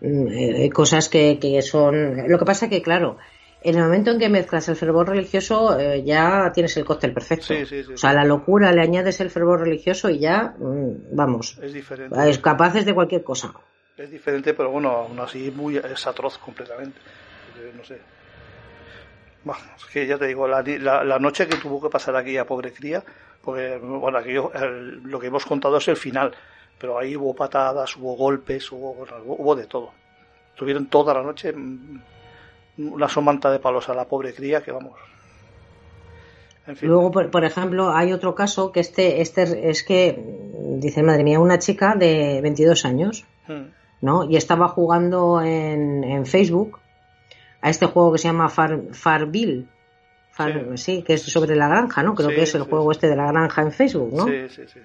mm, 0.00 0.28
hay 0.28 0.70
cosas 0.70 1.08
que, 1.08 1.40
que 1.40 1.60
son. 1.62 2.28
Lo 2.28 2.38
que 2.38 2.44
pasa 2.44 2.68
que, 2.68 2.80
claro, 2.80 3.18
en 3.62 3.74
el 3.74 3.82
momento 3.82 4.12
en 4.12 4.20
que 4.20 4.28
mezclas 4.28 4.68
el 4.68 4.76
fervor 4.76 5.08
religioso, 5.08 5.76
eh, 5.78 6.04
ya 6.04 6.52
tienes 6.54 6.76
el 6.76 6.84
cóctel 6.84 7.12
perfecto. 7.12 7.52
o 7.52 7.96
sea, 7.96 8.10
a 8.10 8.14
la 8.14 8.24
locura 8.24 8.70
le 8.70 8.80
añades 8.80 9.20
el 9.20 9.30
fervor 9.30 9.60
religioso 9.60 10.08
y 10.08 10.20
ya, 10.20 10.54
mm, 10.56 11.16
vamos, 11.16 11.58
es 11.60 11.72
diferente. 11.72 12.30
Es 12.30 12.38
capaces 12.38 12.84
de 12.84 12.94
cualquier 12.94 13.24
cosa. 13.24 13.52
Es 13.98 14.10
diferente, 14.10 14.54
pero 14.54 14.70
bueno, 14.70 14.90
aún 14.90 15.18
así 15.18 15.50
muy, 15.50 15.76
es 15.76 16.06
atroz 16.06 16.38
completamente. 16.38 16.98
No 17.76 17.84
sé. 17.84 17.98
Bueno, 19.42 19.60
es 19.76 19.84
que 19.86 20.06
ya 20.06 20.16
te 20.16 20.26
digo, 20.26 20.46
la, 20.46 20.62
la, 20.62 21.18
noche 21.18 21.48
que 21.48 21.56
tuvo 21.56 21.80
que 21.80 21.88
pasar 21.88 22.14
aquí 22.14 22.36
a 22.36 22.46
pobre 22.46 22.72
cría, 22.72 23.02
porque 23.42 23.78
bueno, 23.78 24.18
aquí 24.18 24.34
lo 24.34 25.18
que 25.18 25.26
hemos 25.26 25.44
contado 25.44 25.78
es 25.78 25.88
el 25.88 25.96
final, 25.96 26.32
pero 26.78 26.98
ahí 26.98 27.16
hubo 27.16 27.34
patadas, 27.34 27.96
hubo 27.96 28.14
golpes, 28.14 28.70
hubo, 28.70 29.04
hubo 29.26 29.56
de 29.56 29.66
todo. 29.66 29.92
Tuvieron 30.54 30.86
toda 30.86 31.14
la 31.14 31.22
noche 31.22 31.52
mm, 31.52 32.00
una 32.78 33.08
somanta 33.08 33.50
de 33.50 33.58
palos 33.58 33.88
a 33.88 33.94
la 33.94 34.04
pobre 34.04 34.32
cría 34.32 34.62
que 34.62 34.70
vamos. 34.70 34.98
Luego, 36.82 37.10
por, 37.10 37.44
ejemplo, 37.44 37.90
hay 37.90 38.12
otro 38.12 38.34
caso 38.34 38.72
que 38.72 38.80
este, 38.80 39.22
este 39.22 39.70
es 39.70 39.82
que, 39.82 40.22
dice, 40.76 41.02
madre 41.02 41.24
mía, 41.24 41.40
una 41.40 41.58
chica 41.58 41.94
de 41.96 42.40
22 42.42 42.84
años, 42.84 43.24
hmm. 43.46 43.77
¿No? 44.00 44.24
Y 44.24 44.36
estaba 44.36 44.68
jugando 44.68 45.40
en, 45.40 46.04
en, 46.04 46.26
Facebook 46.26 46.78
a 47.60 47.70
este 47.70 47.86
juego 47.86 48.12
que 48.12 48.18
se 48.18 48.28
llama 48.28 48.48
Far, 48.48 48.80
Farville. 48.92 49.66
sí. 50.74 51.02
que 51.02 51.14
es 51.14 51.22
sobre 51.22 51.56
la 51.56 51.68
granja, 51.68 52.02
¿no? 52.02 52.14
Creo 52.14 52.28
que 52.28 52.42
es 52.42 52.54
el 52.54 52.62
juego 52.62 52.90
este 52.92 53.08
de 53.08 53.16
la 53.16 53.26
granja 53.26 53.62
en 53.62 53.72
Facebook, 53.72 54.12
¿no? 54.12 54.26
Sí, 54.26 54.48
sí, 54.48 54.62
sí. 54.66 54.80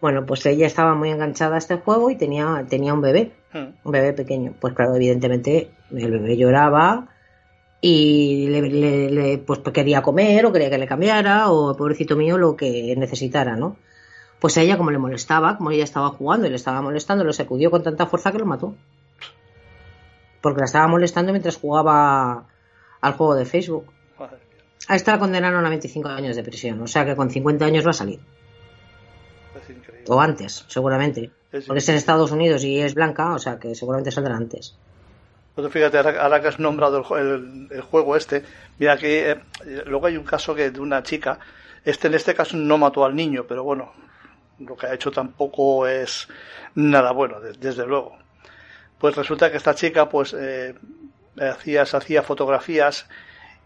Bueno, 0.00 0.26
pues 0.26 0.44
ella 0.46 0.66
estaba 0.66 0.94
muy 0.94 1.10
enganchada 1.10 1.54
a 1.56 1.58
este 1.58 1.76
juego 1.76 2.10
y 2.10 2.16
tenía, 2.16 2.64
tenía 2.68 2.92
un 2.92 3.00
bebé, 3.00 3.32
hmm. 3.52 3.66
un 3.84 3.92
bebé 3.92 4.12
pequeño. 4.12 4.54
Pues 4.60 4.74
claro, 4.74 4.94
evidentemente 4.94 5.70
el 5.90 6.10
bebé 6.10 6.36
lloraba, 6.36 7.08
y 7.80 8.48
le, 8.48 9.38
pues 9.38 9.60
quería 9.72 10.02
comer 10.02 10.46
o 10.46 10.52
quería 10.52 10.70
que 10.70 10.78
le 10.78 10.86
cambiara 10.86 11.50
o 11.50 11.76
pobrecito 11.76 12.16
mío 12.16 12.38
lo 12.38 12.56
que 12.56 12.94
necesitara, 12.96 13.56
¿no? 13.56 13.76
Pues 14.40 14.56
a 14.58 14.62
ella 14.62 14.76
como 14.76 14.90
le 14.90 14.98
molestaba, 14.98 15.56
como 15.56 15.70
ella 15.70 15.84
estaba 15.84 16.10
jugando 16.10 16.46
y 16.46 16.50
le 16.50 16.56
estaba 16.56 16.82
molestando, 16.82 17.24
lo 17.24 17.32
sacudió 17.32 17.70
con 17.70 17.82
tanta 17.82 18.06
fuerza 18.06 18.32
que 18.32 18.38
lo 18.38 18.46
mató. 18.46 18.74
Porque 20.40 20.60
la 20.60 20.66
estaba 20.66 20.86
molestando 20.86 21.32
mientras 21.32 21.56
jugaba 21.56 22.46
al 23.00 23.12
juego 23.14 23.34
de 23.34 23.46
Facebook. 23.46 23.86
A 24.88 24.94
esta 24.94 25.12
la 25.12 25.18
condenaron 25.18 25.64
a 25.64 25.68
25 25.68 26.08
años 26.08 26.36
de 26.36 26.44
prisión, 26.44 26.80
o 26.80 26.86
sea 26.86 27.04
que 27.04 27.16
con 27.16 27.30
50 27.30 27.64
años 27.64 27.84
va 27.84 27.90
a 27.90 27.94
salir. 27.94 28.20
O 30.08 30.20
antes, 30.20 30.64
seguramente. 30.68 31.30
Porque 31.50 31.78
es 31.78 31.88
en 31.88 31.96
Estados 31.96 32.30
Unidos 32.30 32.62
y 32.64 32.80
es 32.80 32.94
blanca, 32.94 33.34
o 33.34 33.38
sea 33.38 33.58
que 33.58 33.74
seguramente 33.74 34.10
saldrá 34.10 34.36
antes. 34.36 34.76
Pues 35.54 35.72
fíjate, 35.72 35.98
ahora, 35.98 36.42
que 36.42 36.48
has 36.48 36.58
nombrado 36.58 36.98
el, 37.16 37.80
juego 37.80 38.14
este, 38.14 38.44
mira 38.78 38.98
que 38.98 39.30
eh, 39.30 39.38
luego 39.86 40.06
hay 40.06 40.18
un 40.18 40.24
caso 40.24 40.54
que 40.54 40.70
de 40.70 40.80
una 40.80 41.02
chica, 41.02 41.38
este 41.82 42.08
en 42.08 42.14
este 42.14 42.34
caso 42.34 42.58
no 42.58 42.76
mató 42.76 43.06
al 43.06 43.16
niño, 43.16 43.46
pero 43.48 43.64
bueno, 43.64 43.90
lo 44.58 44.76
que 44.76 44.86
ha 44.86 44.94
hecho 44.94 45.10
tampoco 45.10 45.86
es 45.86 46.28
nada 46.74 47.12
bueno, 47.12 47.40
desde 47.40 47.86
luego. 47.86 48.16
Pues 48.98 49.14
resulta 49.14 49.50
que 49.50 49.58
esta 49.58 49.74
chica 49.74 50.08
pues 50.08 50.34
eh, 50.38 50.74
hacía, 51.38 51.82
hacía 51.82 52.22
fotografías 52.22 53.08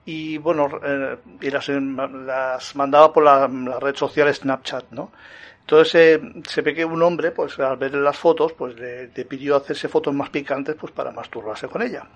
y 0.05 0.39
bueno, 0.39 0.69
eh, 0.85 1.17
y 1.41 1.51
las, 1.51 1.69
las, 1.69 2.75
mandaba 2.75 3.13
por 3.13 3.25
la, 3.25 3.47
la 3.49 3.79
red 3.79 3.95
social 3.95 4.33
Snapchat, 4.35 4.91
¿no? 4.91 5.13
Entonces 5.61 5.95
eh, 5.95 6.21
se 6.49 6.63
ve 6.63 6.75
que 6.75 6.85
un 6.85 7.01
hombre, 7.01 7.31
pues 7.31 7.57
al 7.61 7.77
ver 7.77 7.95
las 7.95 8.19
fotos, 8.19 8.53
pues 8.55 8.75
le, 8.77 9.07
pidió 9.25 9.55
hacerse 9.55 9.89
fotos 9.89 10.13
más 10.13 10.31
picantes, 10.31 10.75
pues 10.75 10.93
para 10.93 11.13
masturbarse 11.13 11.69
con 11.69 11.83
ella. 11.83 12.09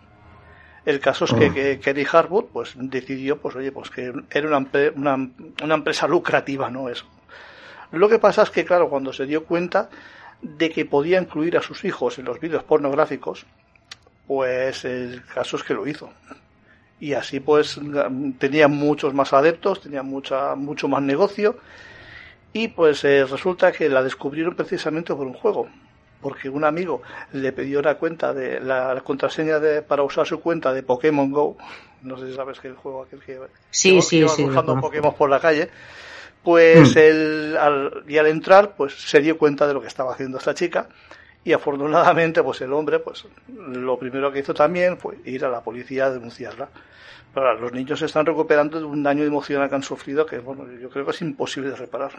El 0.85 0.99
caso 0.99 1.25
es 1.25 1.33
que, 1.33 1.47
oh. 1.47 1.55
que 1.55 1.79
Kerry 1.79 2.07
Harwood, 2.11 2.47
pues 2.53 2.75
decidió, 2.77 3.39
pues 3.41 3.55
oye, 3.55 3.71
pues 3.71 3.91
que 3.91 4.13
era 4.29 4.49
una, 4.49 4.67
una, 4.97 5.31
una 5.63 5.75
empresa 5.75 6.09
lucrativa, 6.09 6.69
¿no? 6.69 6.89
Eso. 6.89 7.07
Lo 7.93 8.09
que 8.09 8.19
pasa 8.19 8.43
es 8.43 8.51
que, 8.51 8.65
claro, 8.65 8.89
cuando 8.89 9.13
se 9.13 9.27
dio 9.27 9.45
cuenta 9.45 9.91
de 10.43 10.71
que 10.71 10.85
podía 10.85 11.21
incluir 11.21 11.57
a 11.57 11.63
sus 11.63 11.85
hijos 11.85 12.19
en 12.19 12.27
los 12.27 12.41
vídeos 12.41 12.63
pornográficos, 12.63 13.47
pues 14.27 14.85
el 14.85 15.23
caso 15.25 15.57
es 15.57 15.63
que 15.63 15.75
lo 15.75 15.87
hizo. 15.87 16.11
Y 17.01 17.15
así 17.15 17.41
pues 17.41 17.81
tenía 18.39 18.69
muchos 18.69 19.13
más 19.15 19.33
adeptos, 19.33 19.81
tenía 19.81 20.03
mucha, 20.03 20.55
mucho 20.55 20.89
más 20.89 21.03
negocio 21.03 21.57
y 22.53 22.69
pues 22.69 23.05
eh, 23.05 23.27
resulta 23.27 23.73
que 23.73 23.89
la 23.89 24.03
descubrieron 24.03 24.55
precisamente 24.55 25.13
por 25.13 25.27
un 25.27 25.35
juego, 25.35 25.69
porque 26.23 26.49
un 26.49 26.65
amigo 26.65 27.03
le 27.33 27.53
pidió 27.53 27.83
la 27.83 27.97
cuenta 27.97 28.33
de 28.33 28.61
la, 28.61 29.03
contraseña 29.05 29.59
de, 29.59 29.83
para 29.83 30.05
usar 30.05 30.27
su 30.27 30.41
cuenta 30.41 30.73
de 30.73 30.85
Pokémon 30.85 31.33
Go. 31.33 31.57
No 32.03 32.17
sé 32.17 32.29
si 32.29 32.35
sabes 32.35 32.61
que 32.61 32.69
el 32.69 32.77
juego 32.77 33.03
aquel 33.03 33.21
que, 33.21 33.41
sí, 33.71 34.01
sí, 34.01 34.23
buscando 34.23 34.81
Pokémon 34.81 35.15
por 35.15 35.29
la 35.29 35.41
calle. 35.41 35.69
Pues 36.45 36.95
mm. 36.95 36.99
él, 36.99 37.57
al, 37.59 38.05
y 38.07 38.19
al 38.19 38.27
entrar, 38.27 38.75
pues 38.77 38.93
se 38.95 39.21
dio 39.21 39.39
cuenta 39.39 39.67
de 39.67 39.75
lo 39.75 39.81
que 39.81 39.89
estaba 39.89 40.13
haciendo 40.13 40.39
esta 40.39 40.55
chica 40.55 40.89
y 41.43 41.53
afortunadamente 41.53 42.43
pues 42.43 42.61
el 42.63 42.73
hombre 42.73 43.01
pues 43.01 43.27
lo 43.49 43.99
primero 43.99 44.33
que 44.33 44.39
hizo 44.39 44.55
también 44.55 44.97
fue 44.97 45.19
ir 45.27 45.45
a 45.45 45.51
la 45.51 45.61
policía 45.61 46.07
a 46.07 46.11
denunciarla 46.11 46.71
pero 47.35 47.61
los 47.61 47.71
niños 47.71 47.99
se 47.99 48.07
están 48.07 48.25
recuperando 48.25 48.79
de 48.79 48.87
un 48.87 49.03
daño 49.03 49.25
emocional 49.25 49.69
que 49.69 49.75
han 49.75 49.83
sufrido 49.83 50.25
que 50.25 50.39
bueno 50.39 50.65
yo 50.81 50.89
creo 50.89 51.05
que 51.05 51.11
es 51.11 51.21
imposible 51.21 51.69
de 51.69 51.77
reparar 51.77 52.13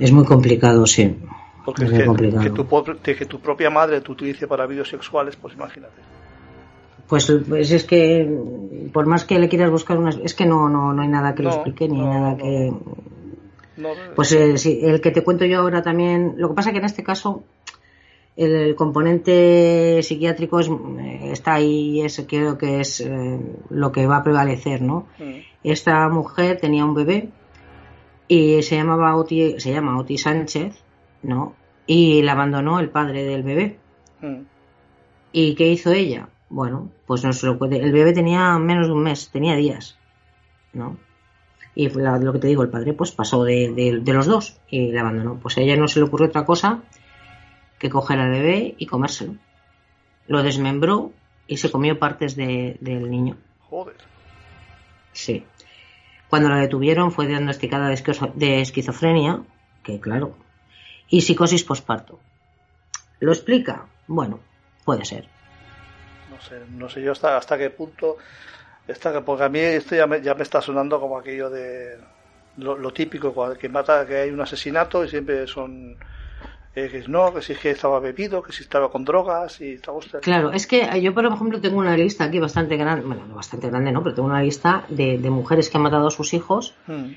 es 0.00 0.12
muy 0.12 0.24
complicado, 0.24 0.86
sí. 0.86 1.14
Porque 1.64 1.84
es, 1.84 1.90
que, 1.90 3.14
que, 3.14 3.26
tu, 3.26 3.38
propia 3.38 3.68
madre 3.68 4.00
te 4.00 4.10
utilice 4.10 4.46
para 4.46 4.66
vídeos 4.66 4.88
sexuales, 4.88 5.36
pues 5.36 5.54
imagínate. 5.54 6.00
Pues, 7.10 7.30
pues, 7.48 7.72
es 7.72 7.84
que, 7.84 8.24
por 8.92 9.04
más 9.06 9.24
que 9.24 9.40
le 9.40 9.48
quieras 9.48 9.72
buscar 9.72 9.98
unas. 9.98 10.16
Es 10.22 10.32
que 10.32 10.46
no, 10.46 10.68
no, 10.68 10.92
no 10.92 11.02
hay 11.02 11.08
nada 11.08 11.34
que 11.34 11.42
lo 11.42 11.50
explique, 11.50 11.88
ni 11.88 12.00
nada 12.00 12.36
que. 12.36 12.72
pues 14.14 14.30
eh, 14.30 14.56
sí, 14.56 14.78
el 14.80 15.00
que 15.00 15.10
te 15.10 15.24
cuento 15.24 15.44
yo 15.44 15.58
ahora 15.58 15.82
también. 15.82 16.34
Lo 16.36 16.48
que 16.48 16.54
pasa 16.54 16.70
que 16.70 16.78
en 16.78 16.84
este 16.84 17.02
caso 17.02 17.42
el, 18.36 18.76
componente 18.76 20.00
psiquiátrico 20.04 20.60
es, 20.60 20.68
eh, 20.68 21.32
está 21.32 21.54
ahí, 21.54 22.00
es, 22.00 22.24
creo 22.28 22.56
que 22.56 22.80
es 22.80 23.00
eh, 23.00 23.40
lo 23.70 23.90
que 23.90 24.06
va 24.06 24.18
a 24.18 24.22
prevalecer, 24.22 24.80
¿no? 24.80 25.08
Mm. 25.18 25.40
Esta 25.64 26.08
mujer 26.08 26.60
tenía 26.60 26.84
un 26.84 26.94
bebé 26.94 27.30
y 28.28 28.62
se 28.62 28.76
llamaba 28.76 29.16
Oti, 29.16 29.58
se 29.58 29.72
llama 29.72 29.98
Oti 29.98 30.16
Sánchez, 30.16 30.80
¿no? 31.24 31.54
Y 31.88 32.22
la 32.22 32.32
abandonó 32.32 32.78
el 32.78 32.88
padre 32.88 33.24
del 33.24 33.42
bebé. 33.42 33.78
Mm. 34.20 34.42
¿Y 35.32 35.56
qué 35.56 35.72
hizo 35.72 35.90
ella? 35.90 36.28
Bueno, 36.50 36.90
pues 37.06 37.24
no 37.24 37.32
se 37.32 37.46
lo 37.46 37.56
puede. 37.58 37.78
El 37.78 37.92
bebé 37.92 38.12
tenía 38.12 38.58
menos 38.58 38.88
de 38.88 38.92
un 38.92 39.04
mes, 39.04 39.30
tenía 39.30 39.54
días, 39.54 39.96
¿no? 40.72 40.98
Y 41.76 41.88
lo 41.88 42.32
que 42.32 42.38
te 42.40 42.48
digo, 42.48 42.64
el 42.64 42.68
padre 42.68 42.92
pues 42.92 43.12
pasó 43.12 43.44
de, 43.44 44.02
los 44.04 44.26
dos 44.26 44.58
y 44.68 44.90
la 44.90 45.02
abandonó. 45.02 45.38
Pues 45.38 45.56
a 45.56 45.60
ella 45.60 45.76
no 45.76 45.86
se 45.86 46.00
le 46.00 46.06
ocurrió 46.06 46.26
otra 46.26 46.44
cosa 46.44 46.82
que 47.78 47.88
coger 47.88 48.18
al 48.18 48.30
bebé 48.30 48.74
y 48.76 48.86
comérselo. 48.86 49.36
Lo 50.26 50.42
desmembró 50.42 51.12
y 51.46 51.56
se 51.58 51.70
comió 51.70 51.98
partes 51.98 52.34
del 52.34 53.10
niño. 53.10 53.36
Joder. 53.60 53.96
Sí. 55.12 55.44
Cuando 56.28 56.48
la 56.48 56.56
detuvieron 56.56 57.12
fue 57.12 57.28
diagnosticada 57.28 57.88
de 57.88 58.60
esquizofrenia, 58.60 59.42
que 59.84 60.00
claro, 60.00 60.36
y 61.08 61.22
psicosis 61.22 61.64
posparto. 61.64 62.18
¿Lo 63.20 63.32
explica? 63.32 63.86
Bueno, 64.06 64.40
puede 64.84 65.04
ser. 65.04 65.28
No 66.40 66.46
sé, 66.48 66.60
no 66.70 66.88
sé 66.88 67.02
yo 67.02 67.12
hasta, 67.12 67.36
hasta 67.36 67.58
qué 67.58 67.68
punto, 67.68 68.16
está, 68.88 69.20
porque 69.22 69.44
a 69.44 69.48
mí 69.50 69.58
esto 69.58 69.94
ya 69.94 70.06
me, 70.06 70.22
ya 70.22 70.34
me 70.34 70.42
está 70.42 70.62
sonando 70.62 70.98
como 70.98 71.18
aquello 71.18 71.50
de 71.50 71.98
lo, 72.56 72.78
lo 72.78 72.92
típico, 72.92 73.34
que 73.58 73.68
mata, 73.68 74.06
que 74.06 74.16
hay 74.16 74.30
un 74.30 74.40
asesinato 74.40 75.04
y 75.04 75.08
siempre 75.08 75.46
son 75.46 75.96
eh, 76.74 76.88
que 76.88 77.08
no, 77.08 77.34
que 77.34 77.42
si 77.42 77.54
que 77.54 77.70
estaba 77.70 77.98
bebido, 78.00 78.42
que 78.42 78.52
si 78.52 78.62
estaba 78.62 78.90
con 78.90 79.04
drogas 79.04 79.60
y. 79.60 79.78
Claro, 80.22 80.52
es 80.52 80.66
que 80.66 81.00
yo, 81.02 81.12
por 81.12 81.26
ejemplo, 81.26 81.60
tengo 81.60 81.78
una 81.78 81.96
lista 81.96 82.24
aquí 82.24 82.38
bastante 82.38 82.76
grande, 82.76 83.04
bueno, 83.04 83.22
bastante 83.34 83.68
grande, 83.68 83.92
¿no? 83.92 84.02
Pero 84.02 84.14
tengo 84.14 84.28
una 84.28 84.42
lista 84.42 84.84
de, 84.88 85.18
mujeres 85.30 85.68
que 85.68 85.76
han 85.76 85.82
matado 85.82 86.06
a 86.06 86.10
sus 86.10 86.32
hijos 86.32 86.74
hmm. 86.86 87.12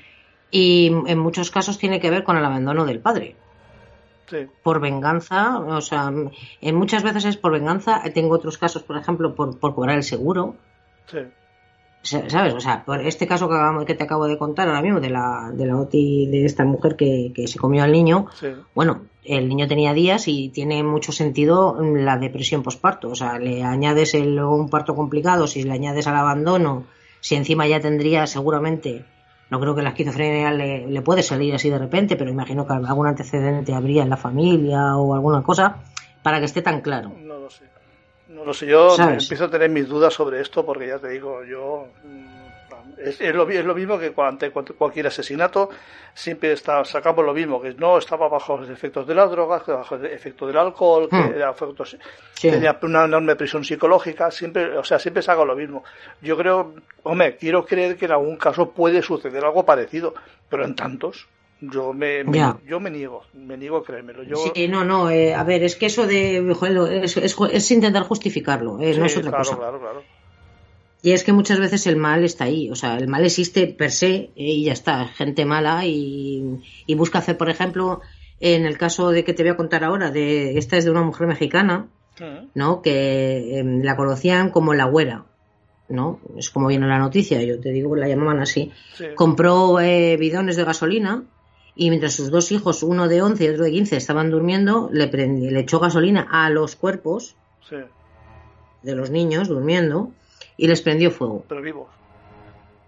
y 0.50 0.92
en 1.06 1.18
muchos 1.18 1.50
casos 1.50 1.78
tiene 1.78 2.00
que 2.00 2.10
ver 2.10 2.24
con 2.24 2.36
el 2.36 2.44
abandono 2.44 2.84
del 2.84 3.00
padre. 3.00 3.36
Sí. 4.26 4.46
Por 4.62 4.80
venganza, 4.80 5.58
o 5.58 5.80
sea, 5.80 6.12
en 6.60 6.74
muchas 6.74 7.02
veces 7.02 7.24
es 7.26 7.36
por 7.36 7.52
venganza. 7.52 8.02
Tengo 8.14 8.34
otros 8.34 8.58
casos, 8.58 8.82
por 8.82 8.96
ejemplo, 8.96 9.34
por, 9.34 9.58
por 9.58 9.74
cobrar 9.74 9.96
el 9.96 10.02
seguro. 10.02 10.56
Sí. 11.06 11.18
¿Sabes? 12.04 12.52
O 12.52 12.60
sea, 12.60 12.84
por 12.84 13.00
este 13.00 13.26
caso 13.26 13.48
que, 13.48 13.86
que, 13.86 13.94
te 13.94 14.04
acabo 14.04 14.26
de 14.26 14.36
contar 14.36 14.68
ahora 14.68 14.82
mismo 14.82 15.00
de 15.00 15.08
la, 15.08 15.50
de 15.54 15.64
la 15.64 15.78
OTI 15.78 16.26
de 16.26 16.44
esta 16.44 16.62
mujer 16.64 16.96
que, 16.96 17.32
se 17.46 17.58
comió 17.58 17.82
al 17.82 17.92
niño, 17.92 18.26
bueno, 18.74 19.04
el 19.24 19.48
niño 19.48 19.66
tenía 19.66 19.94
días 19.94 20.28
y 20.28 20.50
tiene 20.50 20.82
mucho 20.82 21.12
sentido 21.12 21.78
la 21.80 22.18
depresión 22.18 22.62
posparto. 22.62 23.08
O 23.08 23.14
sea, 23.14 23.38
le 23.38 23.62
añades 23.62 24.12
el, 24.12 24.38
un 24.38 24.68
parto 24.68 24.94
complicado, 24.94 25.46
si 25.46 25.62
le 25.62 25.72
añades 25.72 26.06
al 26.06 26.16
abandono, 26.16 26.84
si 27.20 27.36
encima 27.36 27.66
ya 27.66 27.80
tendría 27.80 28.26
seguramente, 28.26 29.06
no 29.54 29.60
creo 29.60 29.76
que 29.76 29.82
la 29.82 29.90
esquizofrenia 29.90 30.50
le, 30.50 30.88
le 30.88 31.00
puede 31.00 31.22
salir 31.22 31.54
así 31.54 31.70
de 31.70 31.78
repente, 31.78 32.16
pero 32.16 32.28
imagino 32.28 32.66
que 32.66 32.72
algún 32.72 33.06
antecedente 33.06 33.72
habría 33.72 34.02
en 34.02 34.10
la 34.10 34.16
familia 34.16 34.96
o 34.96 35.14
alguna 35.14 35.44
cosa 35.44 35.76
para 36.24 36.40
que 36.40 36.46
esté 36.46 36.60
tan 36.60 36.80
claro. 36.80 37.12
No 37.20 37.38
lo 37.38 37.48
sé. 37.48 37.62
No 38.30 38.44
lo 38.44 38.52
sé, 38.52 38.66
yo 38.66 38.96
empiezo 38.98 39.44
a 39.44 39.50
tener 39.50 39.70
mis 39.70 39.86
dudas 39.86 40.12
sobre 40.12 40.40
esto 40.40 40.66
porque 40.66 40.88
ya 40.88 40.98
te 40.98 41.08
digo, 41.10 41.44
yo 41.44 41.86
mm, 42.96 43.00
es, 43.00 43.34
lo, 43.34 43.48
es, 43.48 43.64
lo, 43.64 43.74
mismo 43.74 43.98
que 43.98 44.12
ante 44.16 44.50
cualquier 44.50 45.06
asesinato, 45.06 45.70
siempre 46.14 46.52
está, 46.52 46.84
sacamos 46.84 47.24
lo 47.24 47.34
mismo, 47.34 47.60
que 47.60 47.74
no 47.74 47.98
estaba 47.98 48.28
bajo 48.28 48.58
los 48.58 48.70
efectos 48.70 49.06
de 49.06 49.14
las 49.14 49.30
drogas, 49.30 49.66
bajo 49.66 49.96
el 49.96 50.06
efecto 50.06 50.46
del 50.46 50.56
alcohol, 50.56 51.08
que 51.08 51.16
hmm. 51.16 52.40
tenía 52.40 52.78
una 52.82 53.04
enorme 53.04 53.36
prisión 53.36 53.64
psicológica, 53.64 54.30
siempre, 54.30 54.76
o 54.76 54.84
sea, 54.84 54.98
siempre 54.98 55.22
saca 55.22 55.44
lo 55.44 55.56
mismo. 55.56 55.84
Yo 56.20 56.36
creo, 56.36 56.74
hombre, 57.02 57.36
quiero 57.36 57.64
creer 57.64 57.96
que 57.96 58.06
en 58.06 58.12
algún 58.12 58.36
caso 58.36 58.70
puede 58.70 59.02
suceder 59.02 59.44
algo 59.44 59.64
parecido, 59.64 60.14
pero 60.48 60.64
en 60.64 60.74
tantos, 60.74 61.26
yo 61.60 61.92
me, 61.92 62.24
yo 62.66 62.80
me 62.80 62.90
niego, 62.90 63.24
me 63.32 63.56
niego 63.56 63.78
a 63.78 63.84
creérmelo. 63.84 64.22
Yo... 64.22 64.36
Sí, 64.36 64.68
no, 64.68 64.84
no, 64.84 65.10
eh, 65.10 65.34
a 65.34 65.44
ver, 65.44 65.62
es 65.62 65.76
que 65.76 65.86
eso 65.86 66.06
de 66.06 66.38
es, 67.02 67.16
es, 67.16 67.70
intentar 67.70 68.02
justificarlo, 68.02 68.80
eh, 68.80 68.96
no 68.96 69.06
es 69.06 69.16
otra 69.16 69.30
claro, 69.30 69.44
cosa. 69.44 69.56
Claro, 69.56 69.80
claro. 69.80 70.02
Y 71.04 71.12
es 71.12 71.22
que 71.22 71.34
muchas 71.34 71.60
veces 71.60 71.86
el 71.86 71.96
mal 71.96 72.24
está 72.24 72.44
ahí, 72.44 72.70
o 72.70 72.74
sea, 72.74 72.96
el 72.96 73.08
mal 73.08 73.26
existe 73.26 73.66
per 73.66 73.90
se 73.90 74.14
eh, 74.14 74.32
y 74.36 74.64
ya 74.64 74.72
está, 74.72 75.06
gente 75.06 75.44
mala 75.44 75.84
y, 75.84 76.62
y, 76.86 76.94
busca 76.94 77.18
hacer, 77.18 77.36
por 77.36 77.50
ejemplo, 77.50 78.00
en 78.40 78.64
el 78.64 78.78
caso 78.78 79.10
de 79.10 79.22
que 79.22 79.34
te 79.34 79.42
voy 79.42 79.50
a 79.52 79.56
contar 79.58 79.84
ahora, 79.84 80.10
de 80.10 80.56
esta 80.56 80.78
es 80.78 80.86
de 80.86 80.90
una 80.90 81.02
mujer 81.02 81.26
mexicana, 81.26 81.88
mm. 82.18 82.46
¿no? 82.54 82.80
Que 82.80 83.58
em, 83.58 83.82
la 83.82 83.96
conocían 83.96 84.48
como 84.48 84.72
la 84.72 84.86
güera. 84.86 85.26
¿no? 85.90 86.20
Es 86.38 86.48
como 86.48 86.68
viene 86.68 86.86
la 86.86 86.98
noticia, 86.98 87.42
yo 87.42 87.60
te 87.60 87.68
digo, 87.68 87.94
la 87.96 88.08
llamaban 88.08 88.40
así. 88.40 88.72
Compró 89.14 89.74
bidones 89.74 90.56
de 90.56 90.64
gasolina 90.64 91.24
y 91.76 91.90
mientras 91.90 92.14
sus 92.14 92.30
dos 92.30 92.50
hijos, 92.50 92.82
uno 92.82 93.08
de 93.08 93.20
11 93.20 93.44
y 93.44 93.48
otro 93.48 93.64
de 93.64 93.72
15, 93.72 93.98
estaban 93.98 94.30
durmiendo, 94.30 94.88
le, 94.90 95.08
le 95.08 95.60
echó 95.60 95.80
gasolina 95.80 96.26
a 96.30 96.48
los 96.48 96.76
cuerpos 96.76 97.36
de 98.82 98.94
los 98.94 99.10
niños 99.10 99.48
durmiendo 99.48 100.10
y 100.56 100.68
les 100.68 100.82
prendió 100.82 101.10
fuego. 101.10 101.44
Pero 101.48 101.62
vivos. 101.62 101.88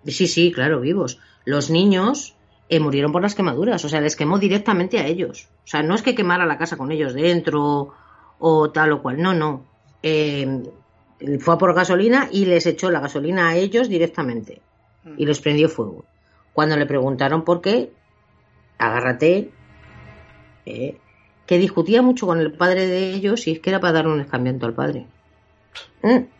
Sí, 0.07 0.27
sí, 0.27 0.53
claro, 0.53 0.81
vivos. 0.81 1.19
Los 1.45 1.71
niños 1.71 2.37
eh, 2.69 2.81
murieron 2.81 3.12
por 3.12 3.23
las 3.23 3.35
quemaduras, 3.35 3.85
o 3.85 3.89
sea, 3.89 4.01
les 4.01 4.17
quemó 4.17 4.39
directamente 4.39 4.99
a 4.99 5.07
ellos. 5.07 5.49
O 5.64 5.69
sea, 5.69 5.83
no 5.83 5.95
es 5.95 6.03
que 6.03 6.14
quemara 6.14 6.47
la 6.47 6.59
casa 6.59 6.77
con 6.77 6.93
ellos 6.93 7.14
dentro 7.14 7.93
o 8.39 8.71
tal 8.71 8.93
o 8.93 9.03
cual, 9.03 9.21
no, 9.21 9.35
no. 9.35 9.64
Eh, 10.03 10.62
fue 11.41 11.55
a 11.55 11.59
por 11.59 11.75
gasolina 11.75 12.29
y 12.31 12.45
les 12.45 12.67
echó 12.67 12.91
la 12.91 13.01
gasolina 13.01 13.49
a 13.49 13.57
ellos 13.57 13.89
directamente 13.89 14.61
y 15.17 15.25
mm. 15.25 15.27
les 15.27 15.41
prendió 15.41 15.69
fuego. 15.69 16.05
Cuando 16.53 16.77
le 16.77 16.87
preguntaron 16.87 17.45
por 17.45 17.61
qué, 17.61 17.93
agárrate, 18.79 19.51
eh, 20.67 20.99
que 21.47 21.59
discutía 21.59 22.03
mucho 22.03 22.27
con 22.27 22.41
el 22.41 22.53
padre 22.53 22.87
de 22.87 23.12
ellos 23.12 23.47
y 23.47 23.53
es 23.53 23.61
que 23.61 23.71
era 23.71 23.81
para 23.81 23.95
dar 23.95 24.09
un 24.09 24.21
escambiento 24.21 24.67
al 24.67 24.75
padre. 24.75 25.07
Mm. 26.03 26.36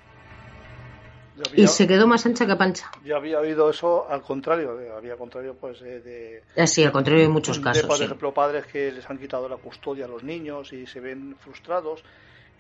Y 1.55 1.67
se 1.67 1.87
quedó 1.87 2.07
más 2.07 2.25
ancha 2.27 2.47
que 2.47 2.57
pancha. 2.57 2.91
Yo 3.05 3.17
había 3.17 3.39
oído 3.41 3.71
eso 3.71 4.07
al 4.09 4.23
contrario, 4.23 4.79
había 4.97 5.17
contrario 5.17 5.55
pues 5.61 5.81
de... 5.81 6.43
sí, 6.67 6.85
al 6.85 6.93
contrario 6.93 7.25
en 7.25 7.33
muchos 7.33 7.59
casos. 7.59 7.85
por 7.85 8.01
ejemplo, 8.01 8.33
padres 8.33 8.67
que 8.67 8.93
les 8.93 9.09
han 9.09 9.19
quitado 9.19 9.49
la 9.49 9.57
custodia 9.57 10.07
a 10.07 10.09
los 10.09 10.23
niños 10.23 10.73
y 10.73 10.87
se 10.87 11.01
ven 11.01 11.37
frustrados 11.41 12.03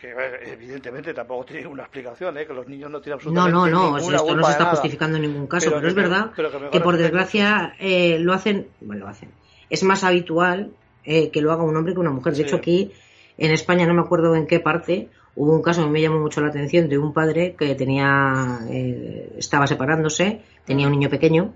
que 0.00 0.12
evidentemente 0.44 1.14
tampoco 1.14 1.46
tiene 1.46 1.66
una 1.66 1.84
explicación, 1.84 2.36
¿eh? 2.36 2.46
que 2.46 2.52
los 2.52 2.68
niños 2.68 2.90
no 2.90 3.00
tienen 3.00 3.14
absolutamente 3.14 3.52
No, 3.52 3.66
no, 3.66 3.92
no, 3.92 3.96
esto 3.96 4.36
no 4.36 4.44
se 4.44 4.52
está 4.52 4.66
justificando 4.66 5.16
en 5.16 5.22
ningún 5.22 5.46
caso, 5.46 5.70
pero, 5.72 5.88
es 5.88 5.94
verdad 5.94 6.32
que, 6.70 6.80
por 6.80 6.98
desgracia 6.98 7.74
eh, 7.78 8.18
lo 8.18 8.34
hacen, 8.34 8.68
bueno, 8.82 9.06
lo 9.06 9.10
hacen, 9.10 9.30
es 9.70 9.82
más 9.84 10.04
habitual 10.04 10.72
eh, 11.04 11.30
que 11.30 11.40
lo 11.40 11.52
haga 11.52 11.62
un 11.62 11.76
hombre 11.76 11.94
que 11.94 12.00
una 12.00 12.10
mujer. 12.10 12.34
De 12.34 12.42
hecho, 12.42 12.56
aquí 12.56 12.92
en 13.38 13.52
España, 13.52 13.86
no 13.86 13.94
me 13.94 14.00
acuerdo 14.00 14.34
en 14.34 14.46
qué 14.46 14.60
parte, 14.60 15.08
hubo 15.34 15.52
un 15.52 15.62
caso 15.62 15.84
que 15.84 15.90
me 15.90 16.00
llamó 16.00 16.18
mucho 16.18 16.40
la 16.40 16.48
atención 16.48 16.88
de 16.88 16.98
un 16.98 17.12
padre 17.12 17.54
que 17.58 17.74
tenía, 17.74 18.60
eh, 18.70 19.34
estaba 19.36 19.66
separándose, 19.66 20.40
tenía 20.64 20.86
un 20.86 20.92
niño 20.92 21.10
pequeño. 21.10 21.52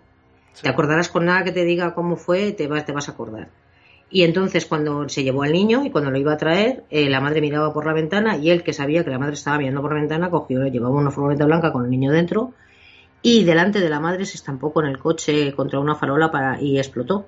Te 0.60 0.68
acordarás 0.68 1.08
con 1.08 1.24
nada 1.24 1.44
que 1.44 1.52
te 1.52 1.64
diga 1.64 1.94
cómo 1.94 2.16
fue, 2.16 2.52
te 2.52 2.66
vas, 2.66 2.84
te 2.84 2.92
vas 2.92 3.08
a 3.08 3.12
acordar. 3.12 3.48
Y 4.10 4.24
entonces 4.24 4.66
cuando 4.66 5.08
se 5.08 5.22
llevó 5.22 5.44
al 5.44 5.52
niño 5.52 5.84
y 5.84 5.90
cuando 5.90 6.10
lo 6.10 6.18
iba 6.18 6.32
a 6.32 6.36
traer, 6.36 6.84
eh, 6.90 7.08
la 7.08 7.20
madre 7.20 7.40
miraba 7.40 7.72
por 7.72 7.86
la 7.86 7.94
ventana 7.94 8.36
y 8.36 8.50
él 8.50 8.62
que 8.62 8.72
sabía 8.72 9.04
que 9.04 9.10
la 9.10 9.18
madre 9.18 9.34
estaba 9.34 9.56
mirando 9.56 9.80
por 9.80 9.94
la 9.94 10.00
ventana, 10.00 10.30
cogió, 10.30 10.66
llevaba 10.66 10.96
una 10.96 11.10
furgoneta 11.10 11.46
blanca 11.46 11.72
con 11.72 11.84
el 11.84 11.90
niño 11.90 12.10
dentro 12.10 12.52
y 13.22 13.44
delante 13.44 13.80
de 13.80 13.88
la 13.88 14.00
madre 14.00 14.24
se 14.26 14.36
estampó 14.36 14.72
con 14.72 14.86
el 14.86 14.98
coche 14.98 15.52
contra 15.54 15.78
una 15.78 15.94
farola 15.94 16.30
para, 16.30 16.60
y 16.60 16.78
explotó 16.78 17.26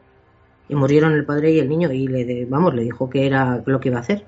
y 0.68 0.74
murieron 0.74 1.12
el 1.12 1.24
padre 1.24 1.52
y 1.52 1.60
el 1.60 1.68
niño 1.68 1.92
y 1.92 2.08
le 2.08 2.46
vamos 2.46 2.74
le 2.74 2.82
dijo 2.82 3.08
que 3.08 3.26
era 3.26 3.62
lo 3.64 3.78
que 3.78 3.88
iba 3.88 3.98
a 3.98 4.00
hacer 4.00 4.24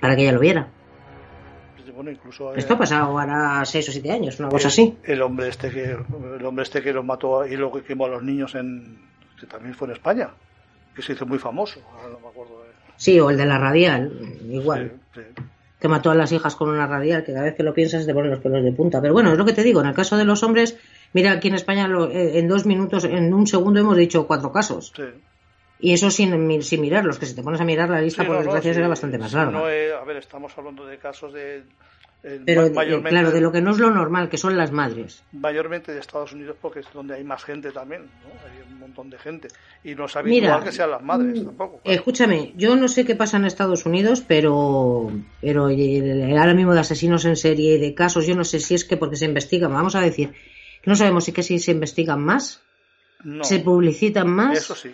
para 0.00 0.16
que 0.16 0.22
ella 0.22 0.32
lo 0.32 0.40
viera. 0.40 0.68
Incluso, 2.00 2.54
esto 2.54 2.74
ha 2.74 2.78
pasado 2.78 3.18
ahora 3.18 3.64
seis 3.64 3.88
o 3.88 3.92
siete 3.92 4.12
años 4.12 4.38
una 4.38 4.48
cosa 4.48 4.68
así. 4.68 4.96
el 5.02 5.20
hombre 5.20 5.48
este 5.48 5.68
que 5.70 5.96
el 6.38 6.46
hombre 6.46 6.62
este 6.62 6.80
que 6.80 6.92
los 6.92 7.04
mató 7.04 7.44
y 7.44 7.56
luego 7.56 7.78
que 7.78 7.82
quemó 7.82 8.06
a 8.06 8.08
los 8.08 8.22
niños 8.22 8.54
en 8.54 8.98
que 9.40 9.46
también 9.46 9.74
fue 9.74 9.88
en 9.88 9.94
España 9.94 10.30
que 10.94 11.02
se 11.02 11.14
hizo 11.14 11.26
muy 11.26 11.40
famoso 11.40 11.80
no 12.04 12.20
me 12.20 12.28
acuerdo 12.28 12.62
sí 12.96 13.18
o 13.18 13.30
el 13.30 13.36
de 13.36 13.46
la 13.46 13.58
radial 13.58 14.12
igual. 14.48 14.92
Que 15.80 15.88
mató 15.88 16.10
a 16.12 16.14
las 16.14 16.30
hijas 16.30 16.54
con 16.54 16.68
una 16.68 16.86
radial 16.86 17.24
que 17.24 17.32
cada 17.32 17.46
vez 17.46 17.56
que 17.56 17.64
lo 17.64 17.74
piensas 17.74 18.06
te 18.06 18.14
ponen 18.14 18.30
los 18.30 18.40
pelos 18.40 18.64
de 18.64 18.72
punta. 18.72 19.00
Pero 19.00 19.12
bueno 19.12 19.32
es 19.32 19.38
lo 19.38 19.44
que 19.44 19.52
te 19.52 19.64
digo 19.64 19.80
en 19.80 19.88
el 19.88 19.94
caso 19.94 20.16
de 20.16 20.24
los 20.24 20.44
hombres 20.44 20.78
Mira, 21.12 21.32
aquí 21.32 21.48
en 21.48 21.54
España 21.54 21.88
eh, 22.10 22.38
en 22.38 22.48
dos 22.48 22.66
minutos, 22.66 23.04
en 23.04 23.32
un 23.32 23.46
segundo 23.46 23.80
hemos 23.80 23.96
dicho 23.96 24.26
cuatro 24.26 24.52
casos. 24.52 24.92
Sí. 24.94 25.04
Y 25.80 25.92
eso 25.92 26.10
sin, 26.10 26.62
sin 26.62 26.80
mirar, 26.80 27.04
los 27.04 27.18
que 27.18 27.26
se 27.26 27.34
te 27.34 27.42
pones 27.42 27.60
a 27.60 27.64
mirar 27.64 27.88
la 27.88 28.00
lista, 28.00 28.26
por 28.26 28.38
desgracia, 28.38 28.74
será 28.74 28.88
bastante 28.88 29.18
más 29.18 29.32
larga. 29.32 29.58
a 29.58 30.04
ver, 30.04 30.16
estamos 30.16 30.56
hablando 30.56 30.86
de 30.86 30.98
casos 30.98 31.32
de. 31.32 31.62
Pero, 32.20 32.66
eh, 32.66 32.72
claro, 32.72 33.30
de 33.30 33.40
lo 33.40 33.52
que 33.52 33.60
no 33.60 33.70
es 33.70 33.78
lo 33.78 33.90
normal, 33.90 34.28
que 34.28 34.38
son 34.38 34.56
las 34.56 34.72
madres. 34.72 35.22
Mayormente 35.30 35.92
de 35.92 36.00
Estados 36.00 36.32
Unidos, 36.32 36.56
porque 36.60 36.80
es 36.80 36.86
donde 36.92 37.14
hay 37.14 37.22
más 37.22 37.44
gente 37.44 37.70
también, 37.70 38.02
¿no? 38.02 38.30
Hay 38.44 38.72
un 38.72 38.80
montón 38.80 39.08
de 39.08 39.18
gente. 39.18 39.46
Y 39.84 39.94
no 39.94 40.06
es 40.06 40.16
habitual 40.16 40.64
que 40.64 40.72
sean 40.72 40.90
las 40.90 41.02
madres 41.02 41.44
tampoco. 41.44 41.80
Escúchame, 41.84 42.54
yo 42.56 42.74
no 42.74 42.88
sé 42.88 43.04
qué 43.04 43.14
pasa 43.14 43.36
en 43.36 43.44
Estados 43.44 43.86
Unidos, 43.86 44.24
pero, 44.26 45.12
pero 45.40 45.66
ahora 45.66 46.54
mismo 46.54 46.74
de 46.74 46.80
asesinos 46.80 47.24
en 47.24 47.36
serie 47.36 47.74
y 47.74 47.78
de 47.78 47.94
casos, 47.94 48.26
yo 48.26 48.34
no 48.34 48.42
sé 48.42 48.58
si 48.58 48.74
es 48.74 48.84
que 48.84 48.96
porque 48.96 49.14
se 49.14 49.26
investigan, 49.26 49.72
vamos 49.72 49.94
a 49.94 50.00
decir, 50.00 50.34
no 50.84 50.96
sabemos 50.96 51.24
si 51.24 51.32
que 51.32 51.44
si 51.44 51.60
se 51.60 51.70
investigan 51.70 52.20
más, 52.20 52.64
se 53.42 53.60
publicitan 53.60 54.28
más. 54.28 54.58
Eso 54.58 54.74
sí. 54.74 54.92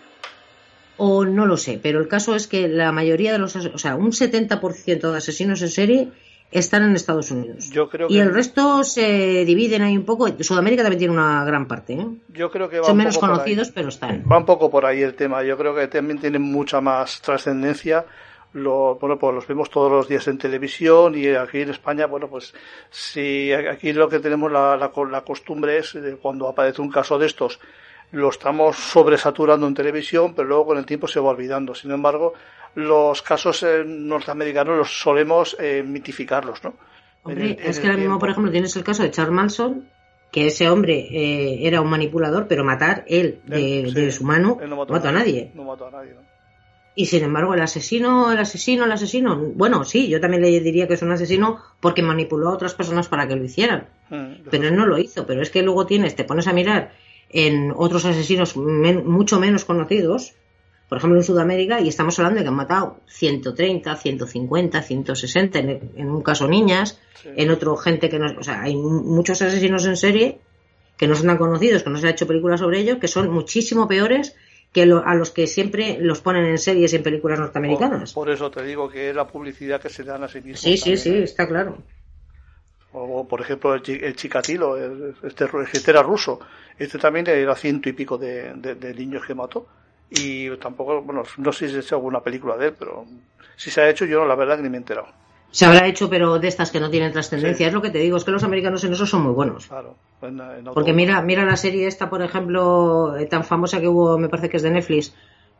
O 0.97 1.25
no 1.25 1.47
lo 1.47 1.57
sé, 1.57 1.81
pero 1.83 2.01
el 2.01 2.09
caso 2.09 2.35
es 2.35 2.47
que 2.47 2.69
la 2.69 2.93
mayoría 2.93 3.33
de 3.33 3.39
los, 3.39 3.57
o 3.57 3.79
sea, 3.79 3.97
un 3.97 4.13
70% 4.13 5.11
de 5.11 5.17
asesinos 5.17 5.61
en 5.63 5.69
serie 5.69 6.09
están 6.51 6.85
en 6.85 6.95
Estados 6.95 7.31
Unidos. 7.33 7.71
Yo 7.71 7.89
creo 7.89 8.07
y 8.09 8.19
el 8.19 8.33
resto 8.33 8.85
se 8.85 9.45
dividen 9.45 9.83
ahí 9.83 9.97
un 9.97 10.05
poco. 10.05 10.29
Sudamérica 10.41 10.83
también 10.83 10.99
tiene 10.99 11.15
una 11.15 11.45
gran 11.45 11.67
parte. 11.67 11.95
¿eh? 11.95 12.07
Yo 12.29 12.51
creo 12.51 12.69
que 12.69 12.83
son 12.85 12.97
menos 12.97 13.19
conocidos, 13.19 13.71
pero 13.71 13.89
están. 13.89 14.25
Va 14.31 14.39
un 14.39 14.47
poco 14.47 14.71
por 14.71 14.87
ahí 14.87 15.03
el 15.03 15.15
tema. 15.15 15.43
Yo 15.43 15.59
creo 15.59 15.75
que 15.75 15.89
también 15.89 16.21
tienen 16.21 16.43
mucha 16.43 16.81
más 16.81 17.21
trascendencia 17.21 18.07
lo, 18.55 18.95
bueno, 19.01 19.19
pues 19.19 19.35
los 19.35 19.47
vemos 19.47 19.69
todos 19.69 19.91
los 19.91 20.09
días 20.09 20.27
en 20.29 20.39
televisión 20.39 21.17
y 21.17 21.29
aquí 21.29 21.61
en 21.61 21.71
España, 21.71 22.07
bueno, 22.07 22.29
pues 22.29 22.55
si 22.89 23.53
aquí 23.53 23.93
lo 23.93 24.09
que 24.09 24.21
tenemos 24.21 24.51
la, 24.51 24.77
la, 24.77 25.21
costumbre 25.23 25.79
es 25.79 25.97
cuando 26.23 26.49
aparece 26.49 26.81
un 26.81 26.91
caso 26.91 27.19
de 27.19 27.27
estos, 27.27 27.59
lo 28.15 28.31
estamos 28.31 28.77
sobresaturando 28.77 29.67
en 29.67 29.75
televisión, 29.75 30.35
pero 30.35 30.49
luego 30.49 30.67
con 30.67 30.79
el 30.79 30.87
tiempo 30.87 31.09
se 31.09 31.21
va 31.21 31.31
olvidando. 31.31 31.75
Sin 31.75 31.91
embargo, 31.91 32.35
los 32.75 33.23
casos 33.23 33.63
eh, 33.63 33.85
norteamericanos 33.85 34.77
los 34.77 35.01
solemos 35.01 35.57
eh, 35.61 35.83
mitificarlos, 35.85 36.63
¿no? 36.65 36.75
Hombre, 37.25 37.59
es 37.63 37.81
que 37.81 37.87
ahora 37.87 37.99
mismo, 37.99 38.19
por 38.19 38.31
ejemplo, 38.31 38.53
tienes 38.53 38.77
el 38.77 38.85
caso 38.85 39.03
de 39.03 39.11
Charles 39.11 39.33
Manson, 39.33 39.89
que 40.31 40.49
ese 40.49 40.69
hombre 40.69 41.09
eh, 41.11 41.67
era 41.67 41.81
un 41.81 41.89
manipulador, 41.89 42.47
pero 42.47 42.65
matar 42.65 43.05
él 43.09 43.41
de, 43.47 44.11
su 44.13 44.25
mano 44.25 44.59
no 44.67 44.77
mató, 44.77 44.95
a 44.95 45.13
nadie. 45.13 45.51
No 45.55 45.65
mató 45.65 45.87
a 45.87 45.91
nadie, 45.91 46.15
¿no? 46.15 46.21
Y 46.97 47.07
sin 47.07 47.25
embargo, 47.25 47.55
el 47.55 47.61
asesino, 47.61 48.31
el 48.31 48.39
asesino, 48.39 48.85
el 48.85 48.93
asesino, 48.93 49.37
bueno, 49.37 49.83
sí, 49.85 50.09
yo 50.09 50.21
también 50.21 50.43
le 50.43 50.61
diría 50.61 50.87
que 50.87 50.95
es 50.95 51.03
un 51.03 51.11
asesino 51.11 51.59
porque 51.81 52.03
manipuló 52.03 52.51
a 52.51 52.55
otras 52.55 52.75
personas 52.75 53.09
para 53.09 53.27
que 53.27 53.35
lo 53.35 53.43
hicieran. 53.43 53.89
Mm, 54.11 54.49
pero 54.49 54.69
él 54.69 54.77
no 54.77 54.87
lo 54.87 54.99
hizo. 54.99 55.27
Pero 55.27 55.43
es 55.43 55.51
que 55.51 55.63
luego 55.63 55.87
tienes, 55.87 56.15
te 56.15 56.23
pones 56.23 56.47
a 56.47 56.53
mirar 56.53 56.93
en 57.31 57.73
otros 57.77 58.05
asesinos 58.05 58.57
mucho 58.57 59.41
menos 59.41 59.65
conocidos, 59.65 60.35
por 60.89 60.99
ejemplo 60.99 61.19
en 61.19 61.25
Sudamérica, 61.25 61.81
y 61.81 61.89
estamos 61.89 62.19
hablando 62.19 62.39
de 62.39 62.45
que 62.45 62.49
han 62.49 62.55
matado 62.55 63.01
130, 63.07 63.97
150, 63.97 64.83
160, 64.83 65.59
en, 65.59 65.91
en 65.97 66.11
un 66.11 66.23
caso 66.23 66.47
niñas, 66.47 67.01
en 67.25 67.51
otro 67.51 67.77
gente 67.77 68.09
que 68.09 68.19
no. 68.19 68.27
O 68.39 68.43
sea, 68.43 68.63
hay 68.63 68.77
muchos 68.77 69.41
asesinos 69.43 69.87
en 69.87 69.97
serie 69.97 70.39
que 70.97 71.09
no 71.09 71.15
son 71.15 71.37
conocidos, 71.37 71.83
que 71.83 71.91
no 71.91 71.99
se 71.99 72.07
ha 72.07 72.11
hecho 72.11 72.27
películas 72.27 72.61
sobre 72.61 72.79
ellos, 72.79 72.99
que 73.01 73.09
son 73.09 73.31
muchísimo 73.31 73.89
peores 73.89 74.37
que 74.75 74.83
a 74.83 75.15
los 75.15 75.31
que 75.31 75.47
siempre 75.47 75.99
los 76.01 76.21
ponen 76.21 76.47
en 76.47 76.59
series 76.59 76.93
y 76.93 76.97
en 76.97 77.05
películas 77.05 77.39
norteamericanas. 77.39 78.13
Por, 78.13 78.29
eso 78.29 78.51
te 78.51 78.65
digo 78.65 78.89
que 78.89 79.11
es 79.11 79.17
la 79.17 79.27
publicidad 79.27 79.81
que 79.81 79.89
se 79.89 80.03
dan 80.03 80.25
a 80.25 80.29
sí 80.29 80.41
mismos. 80.41 80.61
Sí, 80.61 80.77
sí, 80.77 80.97
sí, 80.97 81.11
¿eh? 81.11 81.23
está 81.23 81.47
claro. 81.47 81.79
O, 82.97 83.27
por 83.27 83.41
ejemplo, 83.41 83.75
el, 83.75 83.83
el 83.87 84.15
Chikatilo, 84.15 84.77
este, 85.25 85.47
este, 85.73 85.91
era 85.91 86.03
ruso. 86.03 86.39
Este 86.79 86.99
también 86.99 87.27
era 87.27 87.55
ciento 87.57 87.89
y 87.89 87.93
pico 87.93 88.17
de, 88.17 88.95
niños 88.97 89.25
que 89.27 89.35
mató. 89.35 89.67
Y 90.11 90.49
tampoco, 90.59 91.03
bueno, 91.03 91.25
no 91.39 91.53
sé 91.53 91.67
si 91.67 91.73
se 91.73 91.79
ha 91.79 91.81
hecho 91.81 91.97
alguna 91.97 92.21
película 92.21 92.57
de 92.57 92.67
él, 92.67 92.75
pero 92.79 93.05
si 93.57 93.71
se 93.71 93.81
ha 93.81 93.89
hecho, 93.91 94.05
yo 94.05 94.25
la 94.25 94.37
verdad 94.37 94.57
que 94.57 94.63
ni 94.63 94.69
me 94.69 94.77
he 94.77 94.79
enterado. 94.79 95.09
Se 95.51 95.65
habrá 95.65 95.87
hecho, 95.87 96.09
pero 96.09 96.39
de 96.39 96.49
estas 96.49 96.71
que 96.71 96.81
no 96.81 96.91
tienen 96.91 97.13
trascendencia. 97.13 97.67
Es 97.67 97.73
lo 97.73 97.83
que 97.83 97.91
te 97.91 97.99
digo, 97.99 98.17
es 98.17 98.25
que 98.25 98.31
los 98.31 98.45
americanos 98.45 98.85
en 98.85 98.93
eso 98.93 99.07
son 99.07 99.23
muy 99.23 99.33
buenos. 99.33 99.67
Claro. 99.67 99.97
Porque 100.73 100.93
mira, 100.93 101.21
mira 101.23 101.45
la 101.45 101.57
serie 101.57 101.87
esta, 101.87 102.09
por 102.09 102.23
ejemplo, 102.23 103.17
eh, 103.17 103.27
tan 103.27 103.45
famosa 103.45 103.81
que 103.81 103.89
hubo, 103.89 104.19
me 104.19 104.29
parece 104.29 104.49
que 104.49 104.57
es 104.57 104.63
de 104.63 104.71
Netflix. 104.71 105.15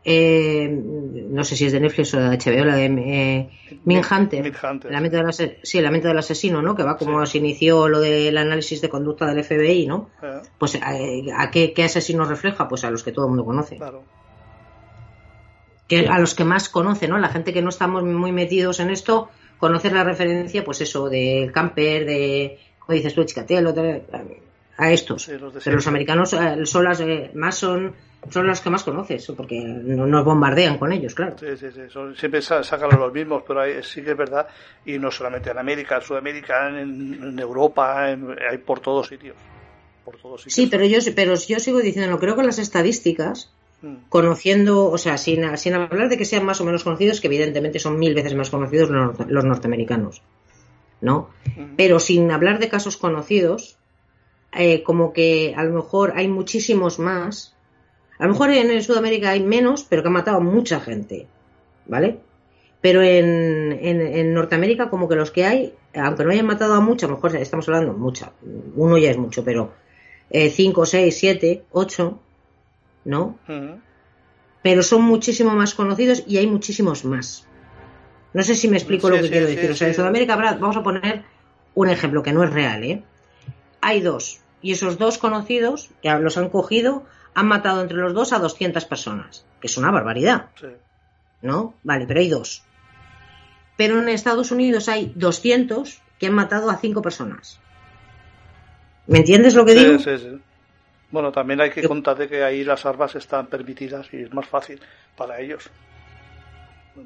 Eh, 0.07 0.69
no 0.71 1.45
sé 1.45 1.57
si 1.57 1.65
es 1.65 1.73
de 1.73 1.81
Netflix 1.81 2.13
o 2.13 2.21
de 2.21 2.37
HBO, 2.37 2.65
la 2.65 2.77
de 2.77 2.85
eh, 2.85 3.51
Min 3.85 4.03
Hunter. 4.09 4.53
La 4.91 5.01
mente 5.01 5.17
del 5.17 5.33
sí, 5.63 5.81
la 5.81 5.91
mente 5.91 6.09
del 6.09 6.19
asesino, 6.19 6.61
¿no? 6.61 6.75
Que 6.75 6.83
va 6.83 6.97
como 6.97 7.25
se 7.25 7.39
inició 7.39 7.89
lo 7.89 8.01
del 8.01 8.37
análisis 8.37 8.81
de 8.83 8.89
conducta 8.89 9.27
del 9.27 9.43
FBI, 9.43 9.87
¿no? 9.87 10.11
Pues 10.59 10.79
¿a, 10.83 11.51
qué, 11.51 11.73
qué 11.73 11.85
asesino 11.85 12.25
refleja? 12.25 12.69
Pues 12.69 12.85
a 12.85 12.91
los 12.91 13.03
que 13.03 13.13
todo 13.13 13.25
el 13.25 13.31
mundo 13.31 13.45
conoce. 13.45 13.77
Claro 13.77 14.03
que 15.89 16.09
a 16.09 16.19
los 16.19 16.35
que 16.35 16.45
más 16.45 16.69
conoce, 16.69 17.09
¿no? 17.09 17.19
La 17.19 17.29
gente 17.29 17.53
que 17.53 17.63
no 17.63 17.69
estamos 17.69 18.03
muy 18.05 18.33
metidos 18.33 18.81
en 18.81 18.91
esto, 18.91 19.29
conocer 19.59 19.93
la 19.93 20.05
referencia, 20.05 20.65
pues 20.65 20.81
eso, 20.81 21.09
del 21.09 21.53
camper, 21.53 22.07
de, 22.07 22.59
como 22.79 22.97
dices 22.97 23.15
tú, 23.15 23.25
Chicatel, 23.25 23.67
a 24.77 24.93
estos. 24.93 25.27
Pero 25.27 25.77
los 25.77 25.87
americanos 25.87 26.33
eh, 26.33 26.65
son 26.65 26.85
las 26.85 27.01
eh, 27.01 27.31
más 27.35 27.57
son 27.57 27.95
son 28.31 28.47
los 28.47 28.63
que 28.63 28.71
más 28.71 28.83
conoces, 28.83 29.31
porque 29.37 29.61
no 29.61 30.07
nos 30.07 30.25
bombardean 30.25 30.79
con 30.79 30.91
ellos, 30.93 31.15
claro. 31.15 31.37
Sí, 31.39 31.59
sí, 31.59 31.67
sí. 31.71 31.83
siempre 32.17 32.41
sacan 32.41 32.99
los 32.99 33.13
mismos, 33.13 33.43
pero 33.47 33.61
sí 33.83 34.01
que 34.01 34.13
es 34.13 34.17
verdad, 34.17 34.49
y 34.87 34.99
no 34.99 35.11
solamente 35.11 35.51
en 35.51 35.59
América, 35.59 35.97
en 35.97 36.03
Sudamérica, 36.03 36.69
en, 36.71 37.39
Europa, 37.39 38.05
hay 38.07 38.59
por 38.65 38.81
todos 38.81 39.09
sitios. 39.09 39.37
Por 40.07 40.17
todos 40.17 40.41
sitios. 40.41 40.55
Sí, 40.55 40.69
pero 40.71 40.87
yo, 40.87 41.01
pero 41.15 41.35
yo 41.35 41.61
sigo 41.61 41.81
diciendo, 41.81 42.19
creo 42.19 42.35
que 42.35 42.45
las 42.45 42.59
estadísticas 42.59 43.53
Mm. 43.85 44.09
conociendo, 44.09 44.91
o 44.91 44.97
sea, 44.97 45.19
sin, 45.19 45.57
sin, 45.59 45.75
hablar 45.75 46.09
de 46.09 46.17
que 46.17 46.25
sean 46.25 46.47
más 46.47 46.61
o 46.61 46.65
menos 46.65 46.85
conocidos, 46.85 47.21
que 47.21 47.27
evidentemente 47.27 47.79
son 47.79 47.99
mil 47.99 48.15
veces 48.15 48.35
más 48.35 48.49
conocidos 48.49 48.89
los, 48.89 49.45
norteamericanos, 49.45 50.23
¿no? 51.03 51.29
Mm. 51.57 51.75
Pero 51.77 52.01
sin 52.01 52.31
hablar 52.31 52.59
de 52.61 52.71
casos 52.71 52.97
conocidos, 52.97 53.77
eh, 54.57 54.83
como 54.83 55.13
que 55.13 55.55
a 55.57 55.65
lo 55.65 55.75
mejor 55.75 56.13
hay 56.17 56.29
muchísimos 56.29 56.99
más, 56.99 57.55
a 58.19 58.27
lo 58.27 58.33
mejor 58.33 58.51
en, 58.51 58.83
Sudamérica 58.83 59.31
hay 59.31 59.43
menos, 59.43 59.85
pero 59.89 60.03
que 60.03 60.09
han 60.09 60.15
matado 60.15 60.37
a 60.37 60.41
mucha 60.41 60.81
gente, 60.81 61.27
¿vale? 61.87 62.19
Pero 62.81 63.03
en, 63.03 63.73
en, 63.81 64.35
Norteamérica 64.35 64.91
como 64.91 65.09
que 65.09 65.17
los 65.17 65.31
que 65.31 65.47
hay, 65.47 65.75
aunque 65.95 66.25
no 66.25 66.31
hayan 66.31 66.47
matado 66.47 66.75
a 66.75 66.81
mucha, 66.81 67.07
a 67.07 67.09
lo 67.09 67.17
mejor 67.17 67.35
estamos 67.37 67.67
hablando 67.69 67.95
mucha, 67.95 68.33
uno 68.77 68.99
ya 68.99 69.11
es 69.11 69.19
mucho, 69.19 69.43
pero 69.43 69.73
eh, 70.31 70.51
cinco, 70.51 70.85
seis, 70.85 71.17
siete, 71.17 71.65
ocho, 71.73 72.21
¿no? 73.05 73.39
Pero 74.63 74.83
son 74.83 75.03
muchísimo 75.03 75.55
más 75.55 75.75
conocidos 75.75 76.25
y 76.27 76.37
hay 76.37 76.47
muchísimos 76.47 77.05
más. 77.05 77.47
No 78.33 78.43
sé 78.43 78.55
si 78.55 78.69
me 78.69 78.77
explico 78.77 79.09
lo 79.09 79.21
que 79.21 79.31
quiero 79.31 79.47
decir. 79.47 79.71
o 79.71 79.75
sea, 79.75 79.89
en 79.89 79.95
Sudamérica, 79.95 80.37
vamos 80.37 80.77
a 80.77 80.83
poner 80.83 81.25
un 81.75 81.89
ejemplo 81.89 82.23
que 82.23 82.33
no 82.33 82.43
es 82.45 82.53
real, 82.53 82.85
¿eh? 82.85 83.03
Hay 83.81 84.01
dos, 84.01 84.41
y 84.65 84.73
esos 84.73 84.97
dos 84.97 85.19
conocidos, 85.19 85.91
que 86.01 86.09
los 86.09 86.39
han 86.39 86.49
cogido, 86.49 87.05
han 87.35 87.47
matado 87.47 87.83
entre 87.83 87.99
los 87.99 88.15
dos 88.15 88.33
a 88.33 88.39
200 88.39 88.87
personas, 88.87 89.45
que 89.61 89.67
es 89.67 89.77
una 89.77 89.91
barbaridad. 89.91 90.47
¿No? 91.43 91.75
Vale, 91.83 92.07
pero 92.07 92.21
hay 92.21 92.31
dos. 92.31 92.65
Pero 93.77 93.99
en 93.99 94.09
Estados 94.09 94.51
Unidos 94.51 94.89
hay 94.89 95.13
200 95.17 96.01
que 96.19 96.29
han 96.29 96.33
matado 96.33 96.71
a 96.71 96.79
cinco 96.79 97.03
personas. 97.03 97.61
¿Me 99.07 99.19
entiendes 99.19 99.55
lo 99.55 99.67
que 99.67 99.75
digo? 99.75 99.99
Sí, 99.99 100.05
sí, 100.05 100.19
sí. 100.19 100.41
Bueno, 101.11 101.31
también 101.31 101.61
hay 101.61 101.71
que 101.71 101.87
contar 101.87 102.17
de 102.17 102.27
que 102.27 102.43
ahí 102.43 102.65
las 102.65 102.87
armas 102.87 103.15
están 103.17 103.49
permitidas 103.49 104.09
y 104.15 104.23
es 104.23 104.33
más 104.33 104.49
fácil 104.49 104.81
para 105.15 105.41
ellos. 105.41 105.69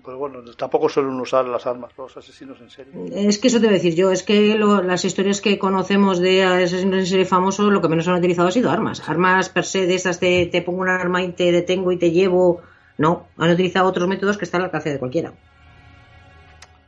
Pero 0.05 0.19
bueno, 0.19 0.43
tampoco 0.57 0.89
suelen 0.89 1.19
usar 1.19 1.47
las 1.47 1.67
armas 1.67 1.93
los 1.97 2.15
asesinos 2.17 2.61
en 2.61 2.69
serie. 2.69 2.93
Es 3.15 3.39
que 3.39 3.49
eso 3.49 3.59
te 3.59 3.67
voy 3.67 3.75
a 3.75 3.79
decir 3.79 3.95
yo, 3.95 4.11
es 4.11 4.23
que 4.23 4.59
las 4.59 5.05
historias 5.05 5.41
que 5.41 5.59
conocemos 5.59 6.21
de 6.21 6.45
asesinos 6.45 6.99
en 6.99 7.07
serie 7.07 7.25
famosos, 7.25 7.73
lo 7.73 7.81
que 7.81 7.89
menos 7.89 8.07
han 8.07 8.17
utilizado 8.17 8.49
ha 8.49 8.53
sido 8.53 8.71
armas. 8.71 9.09
Armas 9.09 9.49
per 9.49 9.65
se 9.65 9.87
de 9.87 9.95
esas 9.95 10.21
de 10.21 10.47
te 10.53 10.61
pongo 10.61 10.83
un 10.83 10.91
arma 10.91 11.23
y 11.23 11.33
te 11.33 11.53
detengo 11.53 11.91
y 11.93 11.97
te 11.97 12.11
llevo. 12.11 12.61
No, 12.99 13.29
han 13.39 13.51
utilizado 13.51 13.89
otros 13.89 14.09
métodos 14.09 14.37
que 14.37 14.45
están 14.45 14.61
al 14.61 14.67
alcance 14.67 14.91
de 14.91 14.99
cualquiera. 14.99 15.33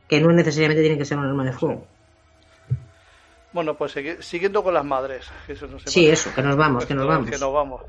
Que 0.07 0.21
no 0.21 0.31
necesariamente 0.31 0.81
tienen 0.81 0.99
que 0.99 1.05
ser 1.05 1.17
un 1.17 1.25
arma 1.25 1.43
de 1.43 1.53
fuego. 1.53 1.87
Bueno, 3.53 3.75
pues 3.75 3.95
siguiendo 4.19 4.63
con 4.63 4.73
las 4.73 4.85
madres. 4.85 5.29
eso 5.47 5.67
sí, 5.85 6.07
eso, 6.07 6.33
que 6.35 6.41
nos 6.41 6.55
vamos, 6.55 6.85
que 6.85 6.93
nos 6.93 7.07
vamos. 7.07 7.29
Que 7.29 7.37
nos 7.37 7.53
vamos. 7.53 7.81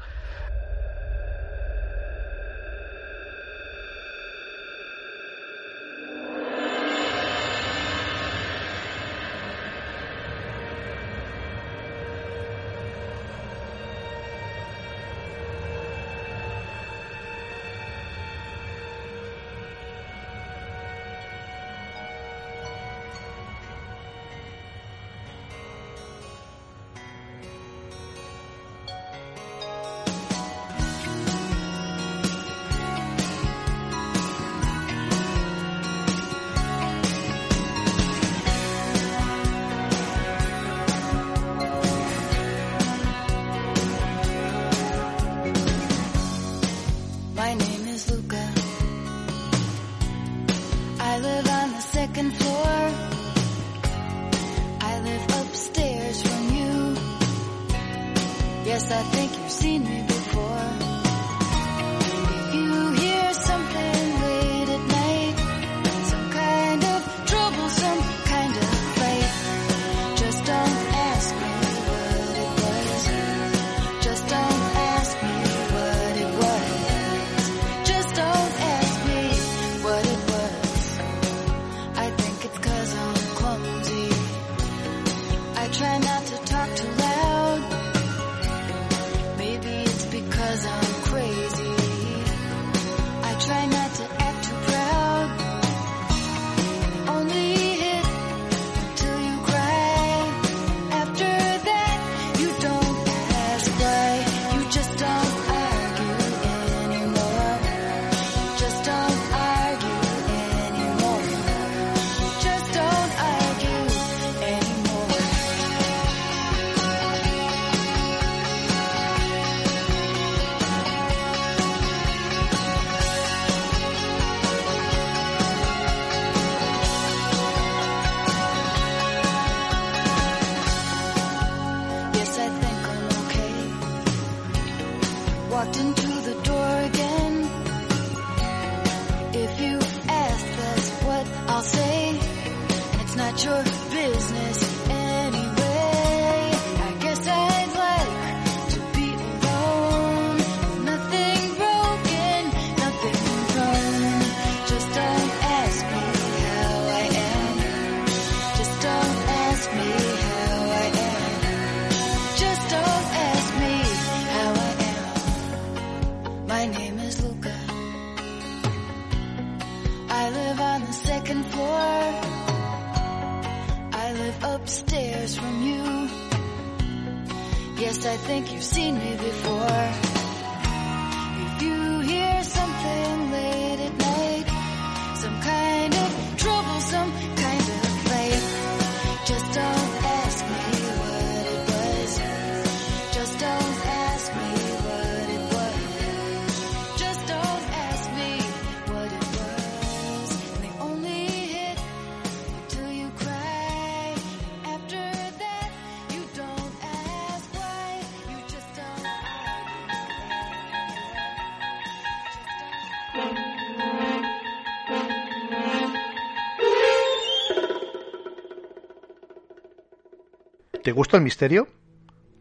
¿Te 220.92 220.96
gusta 220.96 221.16
el 221.16 221.22
misterio? 221.22 221.68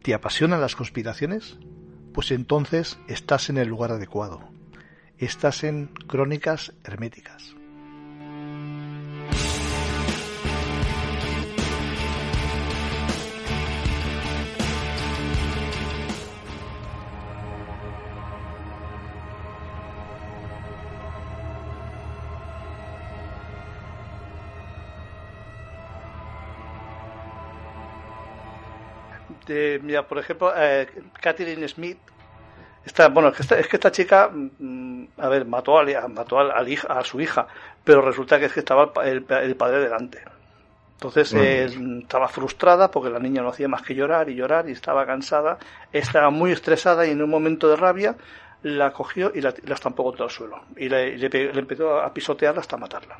¿Te 0.02 0.12
apasionan 0.12 0.60
las 0.60 0.76
conspiraciones? 0.76 1.56
Pues 2.12 2.30
entonces 2.32 2.98
estás 3.08 3.48
en 3.48 3.56
el 3.56 3.68
lugar 3.68 3.92
adecuado. 3.92 4.40
Estás 5.16 5.64
en 5.64 5.86
Crónicas 6.06 6.74
Herméticas. 6.84 7.54
De- 29.52 29.80
mira, 29.82 30.06
por 30.06 30.18
ejemplo, 30.18 30.52
eh, 30.56 30.88
Catherine 31.20 31.66
Smith. 31.68 31.98
Esta, 32.84 33.08
bueno, 33.08 33.28
es 33.28 33.36
que 33.36 33.42
esta, 33.42 33.58
es 33.60 33.68
que 33.68 33.76
esta 33.76 33.92
chica, 33.92 34.28
mm, 34.32 35.04
a 35.18 35.28
ver, 35.28 35.44
mató, 35.46 35.78
al, 35.78 35.86
mató 36.08 36.40
hija- 36.66 36.88
a 36.98 37.04
su 37.04 37.20
hija, 37.20 37.46
pero 37.84 38.00
resulta 38.02 38.38
que 38.40 38.46
es 38.46 38.52
que 38.52 38.60
estaba 38.60 38.90
el, 39.04 39.08
el 39.08 39.22
pa- 39.22 39.42
el 39.42 39.54
padre 39.54 39.78
delante. 39.80 40.18
Entonces 40.94 41.32
eh, 41.34 41.68
estaba 42.02 42.28
frustrada 42.28 42.90
porque 42.90 43.10
la 43.10 43.18
niña 43.18 43.42
no 43.42 43.48
hacía 43.48 43.66
más 43.68 43.82
que 43.82 43.94
llorar 43.94 44.28
y 44.30 44.34
llorar 44.36 44.68
y 44.68 44.72
estaba 44.72 45.04
cansada, 45.06 45.58
estaba 45.92 46.30
muy 46.30 46.52
estresada 46.52 47.06
y 47.06 47.10
en 47.10 47.22
un 47.22 47.30
momento 47.30 47.68
de 47.68 47.76
rabia 47.76 48.16
la 48.62 48.92
cogió 48.92 49.32
y 49.34 49.40
la, 49.40 49.52
la 49.64 49.74
estampó 49.74 50.04
contra 50.04 50.24
el 50.26 50.30
suelo 50.30 50.62
y 50.76 50.88
le, 50.88 51.18
le 51.18 51.28
pe- 51.30 51.52
le 51.52 51.58
empezó 51.60 52.00
a 52.00 52.12
pisotearla 52.14 52.60
hasta 52.60 52.76
matarla. 52.76 53.18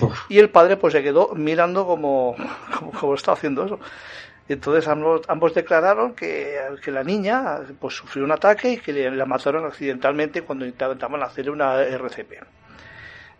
Uf. 0.00 0.18
Y 0.30 0.38
el 0.38 0.48
padre 0.50 0.76
pues 0.76 0.92
se 0.92 1.02
quedó 1.02 1.34
mirando 1.34 1.86
como, 1.86 2.34
como, 2.78 2.92
como 2.92 3.14
estaba 3.14 3.36
haciendo 3.36 3.64
eso. 3.66 3.78
Entonces 4.48 4.86
ambos, 4.88 5.22
ambos 5.28 5.54
declararon 5.54 6.14
que, 6.14 6.58
que 6.82 6.90
la 6.90 7.02
niña 7.02 7.60
pues 7.80 7.94
sufrió 7.96 8.24
un 8.24 8.32
ataque 8.32 8.72
y 8.72 8.76
que 8.78 8.92
le- 8.92 9.10
la 9.10 9.24
mataron 9.24 9.64
accidentalmente 9.64 10.42
cuando 10.42 10.66
intentaban 10.66 11.22
hacer 11.22 11.50
una 11.50 11.80
RCP. 11.82 12.40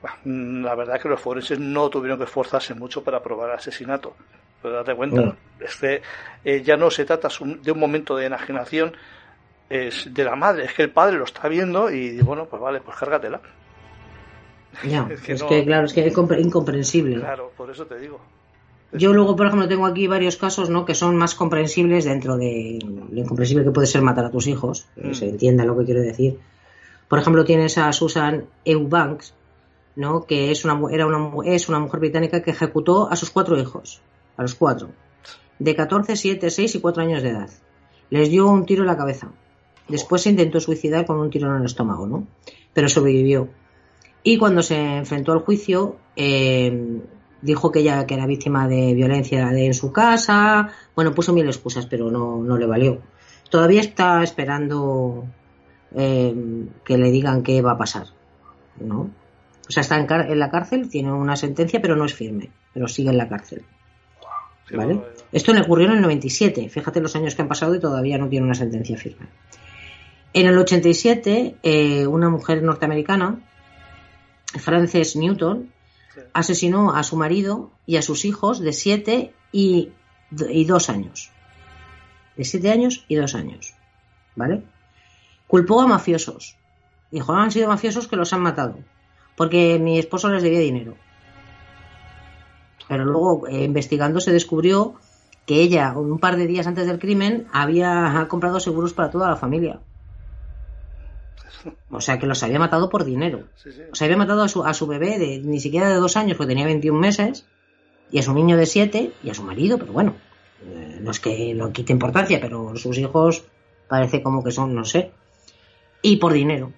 Bueno, 0.00 0.16
mm, 0.24 0.64
la 0.64 0.74
verdad 0.74 1.00
que 1.00 1.08
los 1.10 1.20
forenses 1.20 1.58
no 1.58 1.90
tuvieron 1.90 2.18
que 2.18 2.24
esforzarse 2.24 2.74
mucho 2.74 3.04
para 3.04 3.22
probar 3.22 3.50
el 3.50 3.56
asesinato. 3.56 4.16
Pero 4.62 4.76
date 4.76 4.94
cuenta, 4.94 5.20
Mm. 5.20 5.36
este, 5.60 6.00
eh, 6.42 6.62
ya 6.62 6.76
no 6.78 6.90
se 6.90 7.04
trata 7.04 7.28
de 7.62 7.70
un 7.72 7.78
momento 7.78 8.16
de 8.16 8.26
enajenación 8.26 8.96
es 9.68 10.12
de 10.12 10.24
la 10.24 10.36
madre, 10.36 10.64
es 10.66 10.74
que 10.74 10.82
el 10.82 10.90
padre 10.90 11.16
lo 11.18 11.24
está 11.24 11.48
viendo 11.48 11.90
y 11.90 12.20
bueno, 12.22 12.46
pues 12.46 12.60
vale, 12.62 12.80
pues 12.80 12.96
cárgatela. 12.96 13.40
Ya, 14.84 15.06
Es 15.10 15.20
es 15.28 15.42
que 15.42 15.48
que, 15.48 15.64
claro, 15.64 15.86
es 15.86 15.92
que 15.92 16.06
es 16.06 16.14
compre- 16.14 16.40
incomprensible. 16.40 17.18
Claro, 17.20 17.52
por 17.56 17.70
eso 17.70 17.86
te 17.86 17.98
digo. 17.98 18.20
Yo 18.96 19.12
luego, 19.12 19.34
por 19.34 19.46
ejemplo, 19.48 19.66
tengo 19.68 19.86
aquí 19.86 20.06
varios 20.06 20.36
casos, 20.36 20.70
¿no? 20.70 20.84
Que 20.84 20.94
son 20.94 21.16
más 21.16 21.34
comprensibles 21.34 22.04
dentro 22.04 22.36
de 22.36 22.78
lo 23.10 23.20
incomprensible 23.20 23.64
que 23.64 23.70
puede 23.72 23.88
ser 23.88 24.02
matar 24.02 24.24
a 24.26 24.30
tus 24.30 24.46
hijos, 24.46 24.86
que 24.94 25.08
Mm. 25.08 25.14
se 25.14 25.28
entienda 25.28 25.64
lo 25.64 25.76
que 25.76 25.84
quiero 25.84 26.00
decir. 26.00 26.38
Por 27.08 27.18
ejemplo, 27.18 27.44
tienes 27.44 27.76
a 27.76 27.92
Susan 27.92 28.44
Eubanks, 28.64 29.34
¿no? 29.96 30.24
Que 30.24 30.50
es 30.52 30.64
una, 30.64 30.80
era 30.92 31.06
una, 31.06 31.30
es 31.44 31.68
una 31.68 31.80
mujer 31.80 32.00
británica 32.00 32.40
que 32.42 32.52
ejecutó 32.52 33.10
a 33.10 33.16
sus 33.16 33.30
cuatro 33.30 33.58
hijos, 33.60 34.00
a 34.36 34.42
los 34.42 34.54
cuatro, 34.54 34.90
de 35.58 35.74
14, 35.74 36.16
7, 36.16 36.50
6 36.50 36.74
y 36.76 36.80
4 36.80 37.02
años 37.02 37.22
de 37.22 37.30
edad. 37.30 37.50
Les 38.10 38.30
dio 38.30 38.48
un 38.48 38.64
tiro 38.64 38.82
en 38.82 38.88
la 38.88 38.96
cabeza. 38.96 39.28
Después 39.88 40.22
se 40.22 40.30
intentó 40.30 40.60
suicidar 40.60 41.04
con 41.04 41.18
un 41.18 41.30
tiro 41.30 41.48
en 41.50 41.60
el 41.60 41.66
estómago, 41.66 42.06
¿no? 42.06 42.26
Pero 42.72 42.88
sobrevivió. 42.88 43.48
Y 44.22 44.38
cuando 44.38 44.62
se 44.62 44.76
enfrentó 44.98 45.32
al 45.32 45.40
juicio, 45.40 45.96
eh, 46.16 47.00
dijo 47.44 47.70
que 47.70 47.80
ella 47.80 48.06
que 48.06 48.14
era 48.14 48.26
víctima 48.26 48.66
de 48.66 48.94
violencia 48.94 49.50
de, 49.50 49.66
en 49.66 49.74
su 49.74 49.92
casa. 49.92 50.70
Bueno, 50.96 51.14
puso 51.14 51.32
mil 51.32 51.46
excusas, 51.46 51.86
pero 51.86 52.10
no, 52.10 52.42
no 52.42 52.56
le 52.56 52.66
valió. 52.66 53.00
Todavía 53.50 53.80
está 53.80 54.22
esperando 54.22 55.26
eh, 55.94 56.34
que 56.84 56.98
le 56.98 57.10
digan 57.10 57.42
qué 57.42 57.62
va 57.62 57.72
a 57.72 57.78
pasar, 57.78 58.06
¿no? 58.80 59.10
O 59.66 59.70
sea, 59.70 59.82
está 59.82 59.96
en, 59.96 60.38
la 60.38 60.50
cárcel, 60.50 60.88
tiene 60.88 61.12
una 61.12 61.36
sentencia, 61.36 61.80
pero 61.80 61.96
no 61.96 62.04
es 62.04 62.14
firme, 62.14 62.50
pero 62.72 62.88
sigue 62.88 63.10
en 63.10 63.18
la 63.18 63.28
cárcel. 63.28 63.64
Esto 65.30 65.52
le 65.52 65.60
ocurrió 65.60 65.86
en 65.86 65.94
el 65.94 66.00
97. 66.00 66.68
Fíjate 66.68 67.00
los 67.00 67.14
años 67.16 67.34
que 67.34 67.42
han 67.42 67.48
pasado 67.48 67.74
y 67.74 67.80
todavía 67.80 68.18
no 68.18 68.28
tiene 68.28 68.44
una 68.44 68.54
sentencia 68.54 68.96
firme. 68.96 69.26
En 70.32 70.46
el 70.46 70.58
87, 70.58 71.56
eh, 71.62 72.06
una 72.06 72.28
mujer 72.28 72.62
norteamericana, 72.62 73.40
Frances 74.58 75.16
Newton, 75.16 75.70
Asesinó 76.32 76.94
a 76.94 77.02
su 77.02 77.16
marido 77.16 77.70
y 77.86 77.96
a 77.96 78.02
sus 78.02 78.24
hijos 78.24 78.60
de 78.60 78.72
7 78.72 79.34
y, 79.52 79.92
y 80.30 80.64
2 80.64 80.90
años. 80.90 81.30
De 82.36 82.44
7 82.44 82.70
años 82.70 83.04
y 83.08 83.16
2 83.16 83.34
años. 83.34 83.74
¿Vale? 84.36 84.64
Culpó 85.46 85.80
a 85.80 85.86
mafiosos. 85.86 86.56
Dijo, 87.10 87.32
"Ah, 87.32 87.44
han 87.44 87.50
sido 87.50 87.68
mafiosos 87.68 88.08
que 88.08 88.16
los 88.16 88.32
han 88.32 88.42
matado. 88.42 88.78
Porque 89.36 89.78
mi 89.78 89.98
esposo 89.98 90.28
les 90.28 90.42
debía 90.42 90.60
dinero. 90.60 90.96
Pero 92.88 93.04
luego, 93.04 93.46
eh, 93.48 93.64
investigando, 93.64 94.20
se 94.20 94.32
descubrió 94.32 94.94
que 95.46 95.60
ella, 95.60 95.92
un 95.96 96.18
par 96.18 96.36
de 96.36 96.46
días 96.46 96.66
antes 96.66 96.86
del 96.86 96.98
crimen, 96.98 97.46
había 97.52 98.26
comprado 98.28 98.60
seguros 98.60 98.92
para 98.92 99.10
toda 99.10 99.28
la 99.28 99.36
familia. 99.36 99.80
O 101.90 102.00
sea, 102.00 102.18
que 102.18 102.26
los 102.26 102.42
había 102.42 102.58
matado 102.58 102.90
por 102.90 103.04
dinero. 103.04 103.44
Sí, 103.56 103.72
sí. 103.72 103.82
O 103.90 103.94
sea, 103.94 104.06
había 104.06 104.16
matado 104.16 104.42
a 104.42 104.48
su, 104.48 104.64
a 104.64 104.74
su 104.74 104.86
bebé 104.86 105.18
de 105.18 105.38
ni 105.38 105.60
siquiera 105.60 105.88
de 105.88 105.96
dos 105.96 106.16
años, 106.16 106.36
porque 106.36 106.50
tenía 106.50 106.66
21 106.66 106.98
meses, 106.98 107.46
y 108.10 108.18
a 108.18 108.22
su 108.22 108.34
niño 108.34 108.56
de 108.56 108.66
7, 108.66 109.12
y 109.22 109.30
a 109.30 109.34
su 109.34 109.42
marido, 109.42 109.78
pero 109.78 109.92
bueno, 109.92 110.14
eh, 110.62 110.98
no 111.00 111.10
es 111.10 111.20
que 111.20 111.54
no 111.54 111.72
quite 111.72 111.92
importancia, 111.92 112.40
pero 112.40 112.76
sus 112.76 112.98
hijos 112.98 113.44
parece 113.88 114.22
como 114.22 114.42
que 114.42 114.50
son, 114.50 114.74
no 114.74 114.84
sé, 114.84 115.10
y 116.02 116.16
por 116.16 116.32
dinero. 116.32 116.72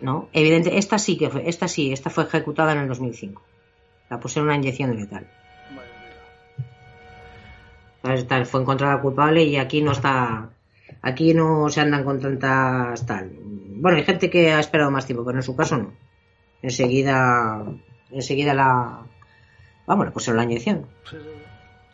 ¿No? 0.00 0.30
Evidente, 0.32 0.78
esta 0.78 0.98
sí 0.98 1.18
que 1.18 1.28
fue, 1.28 1.46
esta 1.48 1.68
sí, 1.68 1.92
esta 1.92 2.08
fue 2.08 2.24
ejecutada 2.24 2.72
en 2.72 2.78
el 2.78 2.88
2005. 2.88 3.42
La 4.08 4.18
pusieron 4.18 4.48
una 4.48 4.56
inyección 4.56 4.96
letal. 4.96 5.26
¿Sabes? 8.02 8.26
Tal, 8.26 8.46
Fue 8.46 8.62
encontrada 8.62 9.00
culpable 9.00 9.44
y 9.44 9.56
aquí 9.56 9.82
no 9.82 9.92
está. 9.92 10.48
Aquí 11.02 11.34
no 11.34 11.68
se 11.68 11.80
andan 11.80 12.04
con 12.04 12.18
tantas 12.18 13.04
tal. 13.06 13.30
Bueno, 13.80 13.96
hay 13.98 14.04
gente 14.04 14.28
que 14.30 14.52
ha 14.52 14.60
esperado 14.60 14.90
más 14.90 15.06
tiempo, 15.06 15.24
pero 15.24 15.38
en 15.38 15.42
su 15.42 15.56
caso 15.56 15.76
no. 15.76 15.92
Enseguida. 16.62 17.64
Enseguida 18.10 18.54
la. 18.54 19.06
Vamos, 19.86 20.06
le 20.06 20.12
pusieron 20.12 20.36
la 20.36 20.44
inyección. 20.44 20.86
Sí, 21.08 21.16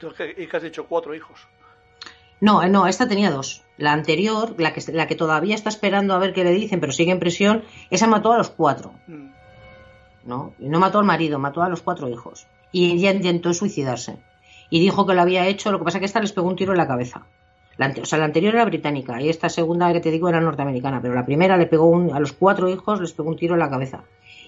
sí, 0.01 0.15
Y 0.37 0.47
que 0.47 0.57
has 0.57 0.63
dicho 0.63 0.87
cuatro 0.87 1.15
hijos. 1.15 1.47
No, 2.41 2.63
eh, 2.63 2.69
no, 2.69 2.87
esta 2.87 3.09
tenía 3.09 3.31
dos. 3.31 3.65
La 3.79 3.93
anterior, 3.93 4.55
la 4.59 4.73
que, 4.73 4.93
la 4.93 5.07
que 5.07 5.15
todavía 5.15 5.55
está 5.55 5.69
esperando 5.69 6.15
a 6.15 6.19
ver 6.19 6.33
qué 6.33 6.45
le 6.45 6.51
dicen, 6.51 6.81
pero 6.81 6.93
sigue 6.93 7.13
en 7.13 7.21
prisión, 7.21 7.63
esa 7.91 8.07
mató 8.07 8.33
a 8.33 8.39
los 8.39 8.51
cuatro. 8.51 8.93
Mm. 9.07 9.31
¿no? 10.25 10.55
Y 10.59 10.69
no 10.69 10.81
mató 10.81 10.99
al 10.99 11.05
marido, 11.05 11.39
mató 11.39 11.63
a 11.63 11.69
los 11.69 11.83
cuatro 11.83 12.09
hijos. 12.09 12.47
Y 12.73 12.93
ella 12.93 13.13
intentó 13.13 13.55
suicidarse. 13.55 14.19
Y 14.69 14.81
dijo 14.81 15.07
que 15.07 15.15
lo 15.15 15.23
había 15.23 15.47
hecho, 15.47 15.71
lo 15.71 15.79
que 15.79 15.85
pasa 15.85 15.99
es 15.99 16.01
que 16.01 16.07
esta 16.07 16.21
les 16.21 16.33
pegó 16.33 16.49
un 16.49 16.57
tiro 16.57 16.73
en 16.73 16.79
la 16.79 16.89
cabeza. 16.89 17.27
La, 17.79 17.93
o 18.01 18.05
sea, 18.07 18.19
la 18.19 18.25
anterior 18.25 18.55
era 18.55 18.65
británica 18.65 19.21
y 19.21 19.29
esta 19.29 19.49
segunda 19.49 19.93
que 19.93 20.01
te 20.01 20.11
digo 20.11 20.29
era 20.29 20.41
norteamericana, 20.41 21.01
pero 21.03 21.15
la 21.15 21.27
primera 21.27 21.57
le 21.57 21.67
pegó 21.67 21.87
un- 21.87 22.15
a 22.15 22.21
los 22.21 22.33
cuatro 22.33 22.69
hijos, 22.71 23.01
les 23.01 23.13
pegó 23.13 23.29
un 23.29 23.37
tiro 23.37 23.55
en 23.55 23.61
la 23.61 23.69
cabeza. 23.71 24.05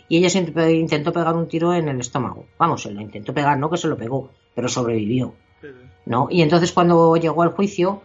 Y 0.08 0.16
ella 0.16 0.30
se 0.30 0.46
int- 0.46 0.74
intentó 0.74 1.12
pegar 1.12 1.34
un 1.36 1.46
tiro 1.48 1.74
en 1.74 1.88
el 1.88 2.00
estómago. 2.00 2.46
Vamos, 2.58 2.82
se 2.82 2.90
lo 2.90 3.00
intentó 3.02 3.34
pegar, 3.34 3.58
no 3.58 3.68
que 3.68 3.76
se 3.76 3.88
lo 3.88 3.96
pegó, 3.98 4.30
pero 4.54 4.68
sobrevivió. 4.68 5.34
¿no? 6.06 6.28
Y 6.30 6.40
entonces 6.40 6.72
cuando 6.72 7.14
llegó 7.16 7.42
al 7.42 7.50
juicio, 7.50 8.00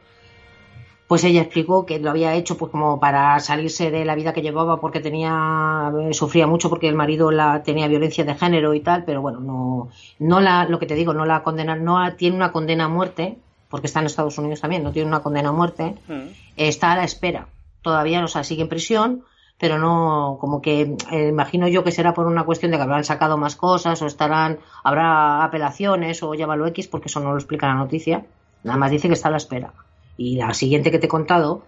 pues 1.07 1.23
ella 1.23 1.41
explicó 1.41 1.85
que 1.85 1.99
lo 1.99 2.09
había 2.09 2.33
hecho 2.33 2.57
pues 2.57 2.71
como 2.71 2.99
para 2.99 3.39
salirse 3.39 3.91
de 3.91 4.03
la 4.03 4.15
vida 4.15 4.33
que 4.33 4.41
llevaba 4.41 4.79
porque 4.81 4.99
tenía 4.99 5.91
eh, 6.01 6.13
sufría 6.13 6.47
mucho 6.47 6.69
porque 6.69 6.89
el 6.89 6.95
marido 6.95 7.29
la 7.31 7.61
tenía 7.63 7.87
violencia 7.87 8.23
de 8.25 8.35
género 8.35 8.73
y 8.73 8.79
tal, 8.79 9.03
pero 9.05 9.21
bueno, 9.21 9.39
no 9.39 9.89
no 10.19 10.41
la 10.41 10.65
lo 10.67 10.79
que 10.79 10.85
te 10.87 10.95
digo, 10.95 11.13
no 11.13 11.25
la 11.25 11.43
condenan, 11.43 11.83
no 11.83 12.13
tiene 12.15 12.35
una 12.35 12.51
condena 12.51 12.85
a 12.85 12.89
muerte 12.89 13.37
porque 13.73 13.87
está 13.87 14.01
en 14.01 14.05
Estados 14.05 14.37
Unidos 14.37 14.61
también, 14.61 14.83
no 14.83 14.91
tiene 14.91 15.07
una 15.07 15.23
condena 15.23 15.49
a 15.49 15.51
muerte, 15.51 15.95
Mm. 16.07 16.27
está 16.57 16.91
a 16.91 16.95
la 16.97 17.05
espera. 17.05 17.47
Todavía 17.81 18.21
no 18.21 18.27
sea, 18.27 18.43
sigue 18.43 18.61
en 18.61 18.69
prisión, 18.69 19.23
pero 19.57 19.79
no, 19.79 20.37
como 20.39 20.61
que 20.61 20.95
eh, 21.11 21.29
imagino 21.29 21.67
yo 21.67 21.83
que 21.83 21.91
será 21.91 22.13
por 22.13 22.27
una 22.27 22.43
cuestión 22.43 22.69
de 22.69 22.77
que 22.77 22.83
habrán 22.83 23.03
sacado 23.03 23.35
más 23.35 23.55
cosas 23.55 23.99
o 24.03 24.05
estarán, 24.05 24.59
habrá 24.83 25.43
apelaciones 25.43 26.21
o 26.21 26.35
llámalo 26.35 26.67
X, 26.67 26.87
porque 26.87 27.07
eso 27.07 27.19
no 27.19 27.31
lo 27.31 27.37
explica 27.37 27.65
la 27.65 27.73
noticia. 27.73 28.27
Nada 28.63 28.77
más 28.77 28.91
dice 28.91 29.07
que 29.07 29.15
está 29.15 29.29
a 29.29 29.31
la 29.31 29.37
espera. 29.37 29.73
Y 30.17 30.35
la 30.35 30.53
siguiente 30.53 30.91
que 30.91 30.99
te 30.99 31.07
he 31.07 31.09
contado, 31.09 31.63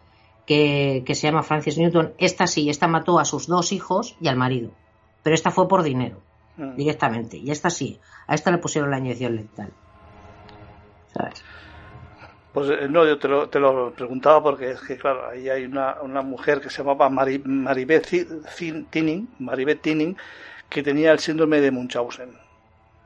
que, 0.45 1.01
que 1.07 1.15
se 1.15 1.25
llama 1.25 1.41
Francis 1.41 1.79
Newton, 1.79 2.13
esta 2.19 2.45
sí, 2.45 2.69
esta 2.69 2.87
mató 2.87 3.17
a 3.17 3.25
sus 3.25 3.47
dos 3.47 3.71
hijos 3.71 4.15
y 4.21 4.27
al 4.27 4.35
marido. 4.35 4.69
Pero 5.23 5.33
esta 5.33 5.49
fue 5.49 5.67
por 5.67 5.81
dinero, 5.81 6.19
Mm. 6.57 6.75
directamente. 6.75 7.37
Y 7.37 7.49
esta 7.49 7.71
sí, 7.71 7.99
a 8.27 8.35
esta 8.35 8.51
le 8.51 8.59
pusieron 8.59 8.91
la 8.91 8.99
inyección 8.99 9.35
letal. 9.37 9.71
¿Sabes? 11.13 11.43
Pues 12.55 12.69
eh, 12.69 12.87
no, 12.89 13.05
yo 13.05 13.19
te 13.19 13.27
lo, 13.27 13.49
te 13.49 13.59
lo 13.59 13.91
preguntaba 13.91 14.41
porque 14.41 14.71
es 14.71 14.79
que, 14.81 14.97
claro, 14.97 15.27
ahí 15.29 15.49
hay 15.49 15.65
una, 15.65 15.97
una 16.01 16.21
mujer 16.21 16.61
que 16.61 16.69
se 16.69 16.77
llamaba 16.79 17.09
Mari, 17.09 17.39
Maribeth 17.39 18.07
Tinning, 18.89 19.27
Maribeth 19.39 19.81
Tinning, 19.81 20.15
que 20.69 20.81
tenía 20.81 21.11
el 21.11 21.19
síndrome 21.19 21.59
de 21.59 21.69
Munchausen. 21.71 22.29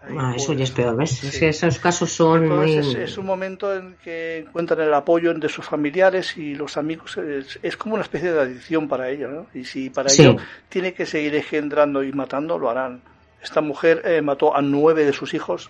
Ahí, 0.03 0.15
Ah, 0.17 0.33
eso 0.35 0.47
pues, 0.47 0.59
ya 0.59 0.63
es 0.65 0.71
peor, 0.71 0.95
¿ves? 0.95 1.23
Es 1.23 1.31
sí. 1.33 1.39
que 1.39 1.49
esos 1.49 1.79
casos 1.79 2.11
son 2.11 2.47
muy... 2.47 2.75
Es, 2.77 2.93
es 2.93 3.17
un 3.17 3.25
momento 3.25 3.75
en 3.75 3.95
que 4.03 4.37
encuentran 4.47 4.79
el 4.81 4.93
apoyo 4.93 5.33
de 5.33 5.49
sus 5.49 5.65
familiares 5.65 6.37
y 6.37 6.53
los 6.55 6.77
amigos. 6.77 7.17
Es, 7.17 7.59
es 7.63 7.75
como 7.75 7.95
una 7.95 8.03
especie 8.03 8.31
de 8.31 8.39
adicción 8.39 8.87
para 8.87 9.09
ellos, 9.09 9.31
¿no? 9.31 9.47
Y 9.53 9.65
si 9.65 9.89
para 9.89 10.09
Sí. 10.09 10.21
ello 10.21 10.37
tiene 10.69 10.93
que 10.93 11.05
seguir 11.07 11.35
engendrando 11.35 12.03
y 12.03 12.13
matando, 12.13 12.57
lo 12.59 12.69
harán. 12.69 13.01
Esta 13.41 13.61
mujer 13.61 14.03
eh, 14.05 14.21
mató 14.21 14.55
a 14.55 14.61
nueve 14.61 15.05
de 15.05 15.11
sus 15.13 15.33
hijos 15.33 15.69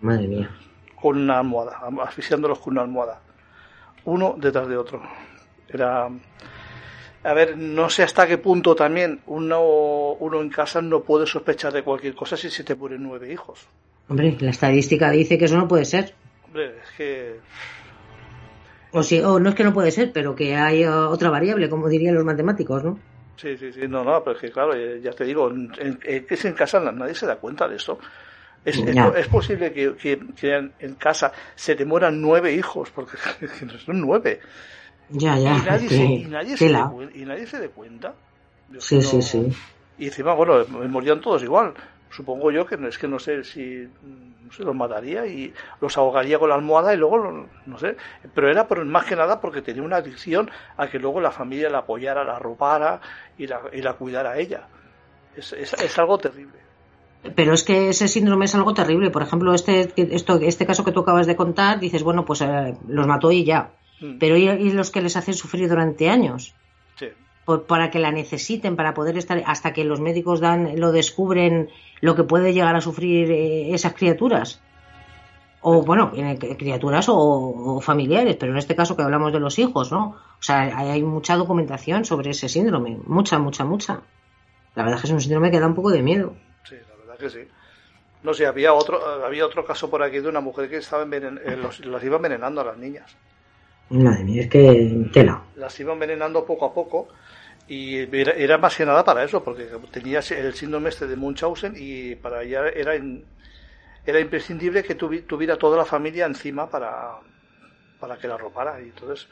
Madre 0.00 0.26
mía. 0.26 0.50
Con 1.02 1.18
una 1.18 1.38
almohada, 1.40 1.80
asfixiándolos 2.04 2.60
con 2.60 2.74
una 2.74 2.82
almohada. 2.82 3.20
Uno 4.04 4.36
detrás 4.38 4.68
de 4.68 4.76
otro. 4.76 5.02
Era. 5.68 6.08
A 7.24 7.34
ver, 7.34 7.56
no 7.58 7.90
sé 7.90 8.02
hasta 8.02 8.26
qué 8.26 8.38
punto 8.38 8.74
también 8.74 9.20
uno, 9.26 10.12
uno 10.14 10.40
en 10.40 10.48
casa 10.48 10.80
no 10.80 11.00
puede 11.02 11.26
sospechar 11.26 11.72
de 11.72 11.82
cualquier 11.82 12.14
cosa 12.14 12.36
si 12.36 12.50
se 12.50 12.64
te 12.64 12.74
mueren 12.74 13.02
nueve 13.02 13.32
hijos. 13.32 13.66
Hombre, 14.08 14.36
la 14.40 14.50
estadística 14.50 15.10
dice 15.10 15.38
que 15.38 15.44
eso 15.44 15.56
no 15.56 15.68
puede 15.68 15.84
ser. 15.84 16.14
Hombre, 16.46 16.78
es 16.82 16.90
que. 16.96 17.36
O, 18.92 19.02
sí, 19.02 19.20
o 19.20 19.38
no 19.38 19.50
es 19.50 19.54
que 19.54 19.64
no 19.64 19.72
puede 19.72 19.90
ser, 19.90 20.12
pero 20.12 20.34
que 20.34 20.54
hay 20.56 20.82
eh, 20.82 20.88
otra 20.88 21.30
variable, 21.30 21.68
como 21.70 21.88
dirían 21.88 22.14
los 22.14 22.24
matemáticos, 22.24 22.82
¿no? 22.84 22.98
Sí, 23.36 23.56
sí, 23.56 23.72
sí, 23.72 23.88
no, 23.88 24.04
no, 24.04 24.22
pero 24.22 24.36
es 24.36 24.42
que 24.42 24.50
claro, 24.50 24.74
eh, 24.74 25.00
ya 25.02 25.12
te 25.12 25.24
digo, 25.24 25.48
en- 25.50 25.72
en- 25.78 25.98
es 26.28 26.44
en 26.44 26.52
casa 26.54 26.78
nadie 26.80 27.14
se 27.14 27.26
da 27.26 27.36
cuenta 27.36 27.66
de 27.68 27.76
esto. 27.76 27.98
Es, 28.64 28.78
es, 29.16 29.28
posible 29.28 29.72
que, 29.72 29.96
que- 29.96 30.20
que 30.38 30.70
en, 30.78 30.94
casa 30.94 31.32
se 31.56 31.74
te 31.74 31.84
mueran 31.84 32.20
nueve 32.20 32.52
hijos, 32.52 32.90
porque 32.90 33.16
son 33.84 34.00
nueve. 34.00 34.40
Ya, 35.08 35.36
ya. 35.38 35.56
y, 35.56 35.62
nadie 35.62 35.88
que- 35.88 35.96
se, 35.96 36.04
y, 36.04 36.24
nadie 36.26 36.56
se 36.56 36.70
y 37.14 37.24
nadie 37.24 37.46
se 37.46 37.58
dé 37.58 37.68
cuenta. 37.70 38.14
Yo 38.70 38.80
Sí, 38.80 39.02
sí, 39.02 39.20
sí. 39.20 39.48
Y 39.98 40.06
encima, 40.06 40.34
bueno, 40.34 40.64
me 40.68 40.88
morían 40.88 41.20
todos 41.20 41.42
igual. 41.42 41.74
Supongo 42.10 42.50
yo 42.50 42.64
que 42.66 42.76
no- 42.76 42.88
es 42.88 42.98
que 42.98 43.08
no 43.08 43.18
sé 43.18 43.42
si 43.44 43.88
no 44.44 44.52
sé, 44.52 44.64
los 44.64 44.74
mataría 44.74 45.26
y 45.26 45.52
los 45.80 45.96
ahogaría 45.96 46.38
con 46.38 46.50
la 46.50 46.54
almohada 46.56 46.92
y 46.94 46.98
luego, 46.98 47.48
no 47.66 47.78
sé. 47.78 47.96
Pero 48.34 48.50
era 48.50 48.68
por, 48.68 48.84
más 48.84 49.06
que 49.06 49.16
nada 49.16 49.40
porque 49.40 49.62
tenía 49.62 49.82
una 49.82 49.96
adicción 49.96 50.50
a 50.76 50.88
que 50.88 50.98
luego 50.98 51.20
la 51.20 51.30
familia 51.30 51.68
la 51.70 51.78
apoyara, 51.78 52.22
la 52.22 52.36
arropara 52.36 53.00
y 53.38 53.46
la, 53.46 53.62
y 53.72 53.80
la 53.82 53.94
cuidara 53.94 54.32
a 54.32 54.38
ella. 54.38 54.68
Es, 55.36 55.52
es, 55.54 55.72
es 55.72 55.98
algo 55.98 56.18
terrible. 56.18 56.61
Pero 57.36 57.54
es 57.54 57.62
que 57.62 57.88
ese 57.90 58.08
síndrome 58.08 58.46
es 58.46 58.54
algo 58.54 58.74
terrible. 58.74 59.10
Por 59.10 59.22
ejemplo, 59.22 59.54
este, 59.54 59.92
esto, 60.14 60.40
este 60.40 60.66
caso 60.66 60.84
que 60.84 60.90
tú 60.92 61.00
acabas 61.00 61.26
de 61.26 61.36
contar, 61.36 61.78
dices, 61.78 62.02
bueno, 62.02 62.24
pues 62.24 62.40
eh, 62.40 62.74
los 62.88 63.06
mató 63.06 63.30
y 63.30 63.44
ya. 63.44 63.70
Mm, 64.00 64.18
Pero 64.18 64.36
¿y, 64.36 64.48
y 64.48 64.72
los 64.72 64.90
que 64.90 65.02
les 65.02 65.16
hacen 65.16 65.34
sufrir 65.34 65.68
durante 65.68 66.08
años? 66.10 66.54
sí. 66.98 67.06
Por- 67.44 67.64
para 67.64 67.90
que 67.90 67.98
la 67.98 68.10
necesiten, 68.12 68.76
para 68.76 68.94
poder 68.94 69.16
estar, 69.18 69.42
hasta 69.46 69.72
que 69.72 69.84
los 69.84 70.00
médicos 70.00 70.40
dan, 70.40 70.78
lo 70.80 70.90
descubren, 70.92 71.68
lo 72.00 72.14
que 72.16 72.22
puede 72.24 72.52
llegar 72.54 72.74
a 72.76 72.80
sufrir 72.80 73.30
eh, 73.30 73.72
esas 73.74 73.94
criaturas. 73.94 74.60
O 75.60 75.82
bueno, 75.82 76.10
eh, 76.16 76.36
criaturas 76.58 77.08
o, 77.08 77.16
o 77.16 77.80
familiares, 77.80 78.36
pero 78.38 78.50
en 78.50 78.58
este 78.58 78.74
caso 78.74 78.96
que 78.96 79.02
hablamos 79.04 79.32
de 79.32 79.38
los 79.38 79.58
hijos, 79.60 79.92
¿no? 79.92 80.16
O 80.40 80.42
sea, 80.42 80.62
hay, 80.76 80.88
hay 80.90 81.02
mucha 81.04 81.36
documentación 81.36 82.04
sobre 82.04 82.30
ese 82.30 82.48
síndrome, 82.48 82.98
mucha, 83.06 83.38
mucha, 83.38 83.64
mucha. 83.64 84.00
La 84.74 84.82
verdad 84.82 84.96
es 84.96 85.02
que 85.02 85.06
es 85.08 85.12
un 85.12 85.20
síndrome 85.20 85.52
que 85.52 85.60
da 85.60 85.68
un 85.68 85.74
poco 85.76 85.90
de 85.90 86.02
miedo. 86.02 86.34
Que 87.22 87.30
sí. 87.30 87.48
No 88.24 88.34
sé, 88.34 88.46
había 88.46 88.72
otro, 88.74 89.24
había 89.24 89.46
otro 89.46 89.64
caso 89.64 89.88
por 89.88 90.02
aquí 90.02 90.18
de 90.20 90.28
una 90.28 90.40
mujer 90.40 90.68
que 90.68 90.76
estaba 90.76 91.04
envenen- 91.04 91.40
eh, 91.44 91.56
los, 91.56 91.80
las 91.86 92.02
iba 92.04 92.16
envenenando 92.16 92.60
a 92.60 92.64
las 92.64 92.76
niñas. 92.76 93.16
Madre 93.90 94.24
mía, 94.24 94.42
es 94.42 94.48
que 94.50 95.06
tela. 95.12 95.42
Las 95.56 95.78
iba 95.80 95.92
envenenando 95.92 96.44
poco 96.44 96.66
a 96.66 96.74
poco 96.74 97.08
y 97.68 97.98
era, 98.16 98.32
era 98.32 98.58
más 98.58 98.76
que 98.76 98.84
nada 98.86 99.04
para 99.04 99.22
eso, 99.24 99.42
porque 99.42 99.68
tenía 99.90 100.20
el 100.20 100.54
síndrome 100.54 100.88
este 100.88 101.06
de 101.06 101.16
Munchausen 101.16 101.74
y 101.76 102.14
para 102.16 102.42
ella 102.42 102.68
era, 102.68 102.96
in- 102.96 103.24
era 104.06 104.18
imprescindible 104.20 104.82
que 104.82 104.96
tuvi- 104.98 105.26
tuviera 105.26 105.56
toda 105.56 105.76
la 105.76 105.84
familia 105.84 106.26
encima 106.26 106.68
para, 106.70 107.16
para 108.00 108.16
que 108.16 108.28
la 108.28 108.34
arropara. 108.34 108.80
Y 108.80 108.84
entonces, 108.84 109.28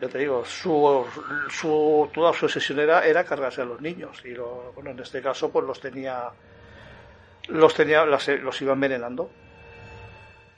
ya 0.00 0.08
te 0.08 0.18
digo, 0.18 0.44
su, 0.44 1.04
su, 1.50 2.08
toda 2.14 2.32
su 2.32 2.46
obsesión 2.46 2.78
era, 2.80 3.04
era 3.04 3.24
cargarse 3.24 3.62
a 3.62 3.64
los 3.66 3.80
niños. 3.80 4.24
Y 4.24 4.30
lo, 4.30 4.72
bueno, 4.74 4.90
en 4.90 5.00
este 5.00 5.20
caso, 5.20 5.50
pues 5.50 5.66
los 5.66 5.80
tenía, 5.80 6.30
los 7.48 7.74
tenía, 7.74 8.04
las- 8.06 8.28
los 8.28 8.60
iba 8.62 8.72
envenenando. 8.72 9.30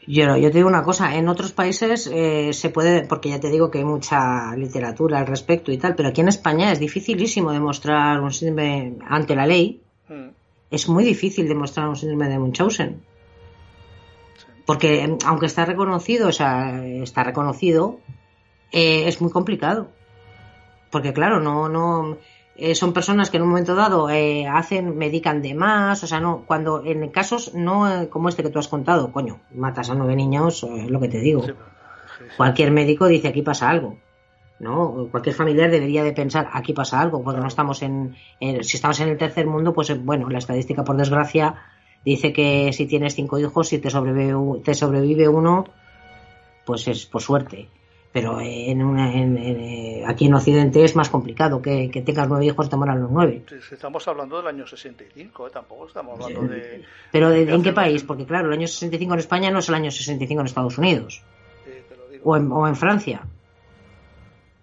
Yo, 0.07 0.37
yo 0.37 0.51
te 0.51 0.59
digo 0.59 0.69
una 0.69 0.83
cosa, 0.83 1.17
en 1.17 1.29
otros 1.29 1.53
países 1.53 2.11
eh, 2.13 2.53
se 2.53 2.69
puede, 2.69 3.07
porque 3.07 3.31
ya 3.31 3.41
te 3.41 3.49
digo 3.49 3.71
que 3.71 3.79
hay 3.79 3.85
mucha 3.85 4.55
literatura 4.55 5.19
al 5.21 5.27
respecto 5.27 5.73
y 5.73 5.79
tal, 5.79 5.95
pero 5.95 6.11
aquí 6.11 6.21
en 6.21 6.29
España 6.29 6.71
es 6.73 6.79
dificilísimo 6.79 7.53
demostrar 7.53 8.21
un 8.21 8.31
síndrome 8.33 8.97
ante 9.09 9.35
la 9.35 9.47
ley. 9.47 9.81
Mm, 10.09 10.29
Es 10.71 10.89
muy 10.89 11.05
difícil 11.05 11.49
demostrar 11.49 11.89
un 11.89 11.97
síndrome 11.97 12.29
de 12.29 12.39
Munchausen. 12.39 13.03
Porque 14.67 15.05
eh, 15.05 15.19
aunque 15.27 15.47
está 15.47 15.65
reconocido, 15.65 16.29
o 16.29 16.33
sea, 16.33 16.85
está 16.85 17.23
reconocido, 17.25 18.01
eh, 18.73 19.07
es 19.09 19.21
muy 19.23 19.31
complicado. 19.31 19.89
Porque 20.91 21.13
claro, 21.13 21.41
no, 21.41 21.69
no, 21.69 22.19
eh, 22.57 22.75
son 22.75 22.93
personas 22.93 23.31
que 23.31 23.37
en 23.39 23.43
un 23.43 23.49
momento 23.51 23.75
dado 23.75 24.09
eh, 24.11 24.47
hacen, 24.47 24.97
medican 24.97 25.43
de 25.43 25.55
más, 25.55 26.03
o 26.05 26.07
sea, 26.07 26.21
no, 26.21 26.45
cuando 26.47 26.85
en 26.85 27.09
casos 27.11 27.55
no 27.55 28.03
eh, 28.03 28.09
como 28.09 28.29
este 28.29 28.43
que 28.43 28.51
tú 28.51 28.59
has 28.59 28.69
contado, 28.69 29.11
coño, 29.13 29.41
matas 29.55 29.91
a 29.91 29.95
nueve 29.95 30.15
niños, 30.17 30.63
eh, 30.65 30.85
es 30.85 30.91
lo 30.91 31.01
que 31.01 31.09
te 31.09 31.19
digo. 31.21 31.43
sí, 31.43 31.53
sí, 31.53 32.25
sí. 32.29 32.35
Cualquier 32.37 32.71
médico 32.71 33.07
dice 33.07 33.29
aquí 33.29 33.43
pasa 33.43 33.69
algo. 33.71 33.99
¿no? 34.61 35.09
Cualquier 35.11 35.35
familiar 35.35 35.69
debería 35.71 36.05
de 36.05 36.13
pensar 36.13 36.49
aquí 36.53 36.73
pasa 36.73 37.01
algo, 37.01 37.23
porque 37.25 37.41
no 37.41 37.49
estamos 37.49 37.83
en, 37.83 38.15
en- 38.41 38.63
si 38.63 38.77
estamos 38.77 38.99
en 39.01 39.09
el 39.09 39.19
tercer 39.19 39.47
mundo, 39.47 39.75
pues 39.75 39.91
eh, 39.91 39.95
bueno, 39.95 40.31
la 40.31 40.39
estadística 40.39 40.85
por 40.85 40.97
desgracia 40.97 41.57
dice 42.05 42.33
que 42.33 42.73
si 42.73 42.87
tienes 42.87 43.15
cinco 43.17 43.39
hijos, 43.39 43.69
si 43.69 43.79
te 43.79 43.91
sobrevive, 43.91 44.61
te 44.63 44.75
sobrevive 44.75 45.29
uno, 45.29 45.65
pues 46.65 46.87
es 46.89 47.05
por 47.05 47.21
suerte. 47.21 47.69
Pero 48.15 48.39
en 48.41 48.81
una, 48.85 49.13
en- 49.13 49.37
en, 49.37 49.61
eh, 49.61 50.05
aquí 50.07 50.27
en 50.27 50.35
Occidente 50.35 50.85
es 50.85 50.95
más 50.95 51.11
complicado 51.11 51.61
que, 51.61 51.91
que 51.91 52.01
tengas 52.01 52.29
nueve 52.29 52.47
hijos 52.47 52.67
y 52.67 52.71
te 52.71 52.77
mueran 52.77 53.01
los 53.03 53.11
nueve. 53.11 53.45
Estamos 53.73 54.07
hablando 54.07 54.37
del 54.37 54.47
año 54.47 54.65
65, 54.69 55.49
¿eh? 55.49 55.51
tampoco 55.53 55.89
estamos 55.89 56.21
hablando 56.25 56.47
de... 56.55 56.85
Pero 57.11 57.29
¿de- 57.29 57.45
de 57.45 57.53
¿en 57.55 57.63
qué 57.65 57.73
país? 57.73 58.03
más- 58.03 58.07
Porque 58.07 58.25
claro, 58.25 58.47
el 58.47 58.53
año 58.53 58.69
65 58.69 59.15
en 59.15 59.19
España 59.19 59.51
no 59.51 59.59
es 59.59 59.69
el 59.69 59.75
año 59.75 59.91
65 59.91 60.41
en 60.41 60.47
Estados 60.47 60.79
Unidos 60.79 61.25
eh, 61.67 61.85
te 61.89 61.97
lo 61.97 62.09
digo. 62.09 62.23
o 62.31 62.37
en, 62.37 62.53
o 62.53 62.69
en 62.69 62.77
Francia. 62.77 63.21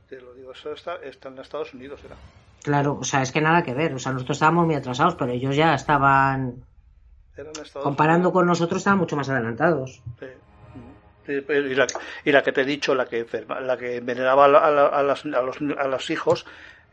Te 0.07 0.21
lo 0.21 0.33
digo, 0.33 0.53
eso 0.53 0.71
está, 0.71 0.95
está 1.03 1.27
en 1.27 1.39
Estados 1.39 1.73
Unidos, 1.73 1.99
era. 2.05 2.15
Claro, 2.63 2.99
o 3.01 3.03
sea, 3.03 3.21
es 3.21 3.33
que 3.33 3.41
nada 3.41 3.63
que 3.63 3.73
ver. 3.73 3.93
O 3.95 3.99
sea, 3.99 4.13
nosotros 4.13 4.37
estábamos 4.37 4.65
muy 4.65 4.75
atrasados, 4.75 5.15
pero 5.15 5.31
ellos 5.33 5.57
ya 5.57 5.73
estaban, 5.73 6.63
comparando 7.83 8.29
Unidos. 8.29 8.33
con 8.33 8.45
nosotros, 8.45 8.77
estaban 8.79 8.99
mucho 8.99 9.15
más 9.17 9.27
adelantados. 9.29 10.01
Sí. 10.19 10.25
Y, 11.27 11.75
la, 11.75 11.87
y 12.25 12.31
la 12.31 12.41
que 12.43 12.51
te 12.51 12.61
he 12.61 12.65
dicho, 12.65 12.95
la 12.95 13.05
que 13.05 13.25
enferma- 13.27 13.59
la 13.59 13.77
que 13.77 13.97
envenenaba 13.97 14.45
a, 14.45 14.47
la- 14.47 14.59
a 14.59 14.71
la- 14.71 14.87
a 14.87 15.03
las- 15.03 15.25
a 15.25 15.41
los, 15.41 15.57
a 15.77 15.87
los 15.87 16.09
hijos, 16.09 16.45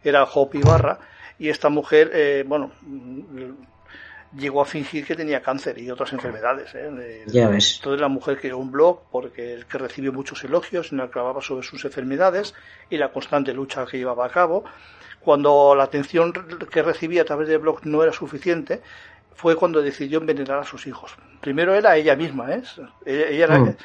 era 0.04 0.24
Hopi 0.24 0.60
Barra, 0.60 0.98
y 1.38 1.48
esta 1.48 1.68
mujer, 1.70 2.10
eh, 2.12 2.44
bueno, 2.46 2.72
mm, 2.82 3.52
llegó 4.36 4.60
a 4.60 4.66
fingir 4.66 5.06
que 5.06 5.16
tenía 5.16 5.40
cáncer 5.40 5.78
y 5.78 5.90
otras 5.90 6.12
enfermedades. 6.12 6.74
¿eh? 6.74 6.90
De- 6.90 7.24
Ya 7.26 7.48
ves. 7.48 7.76
Entonces 7.78 8.00
la 8.00 8.08
mujer 8.08 8.38
creó 8.38 8.58
un 8.58 8.70
blog 8.70 9.04
porque 9.10 9.64
que 9.70 9.78
recibió 9.78 10.12
muchos 10.12 10.44
elogios 10.44 10.92
en 10.92 11.00
el 11.00 11.08
que 11.10 11.18
hablaba 11.18 11.40
sobre 11.40 11.66
sus 11.66 11.82
enfermedades 11.86 12.54
y 12.90 12.98
la 12.98 13.08
constante 13.10 13.54
lucha 13.54 13.86
que 13.86 13.96
llevaba 13.98 14.26
a 14.26 14.30
cabo. 14.30 14.64
Cuando 15.20 15.74
la 15.74 15.84
atención 15.84 16.32
que 16.70 16.82
recibía 16.82 17.22
a 17.22 17.24
través 17.24 17.48
del 17.48 17.58
blog 17.58 17.84
no 17.86 18.02
era 18.02 18.12
suficiente, 18.12 18.82
fue 19.34 19.56
cuando 19.56 19.80
decidió 19.82 20.18
envenenar 20.18 20.58
a 20.58 20.64
sus 20.64 20.86
hijos. 20.86 21.14
Primero 21.40 21.74
era 21.74 21.96
ella 21.96 22.14
misma, 22.16 22.52
¿eh? 22.54 22.62
Ella, 23.06 23.26
ella, 23.28 23.44
era- 23.44 23.58
Mm. 23.58 23.76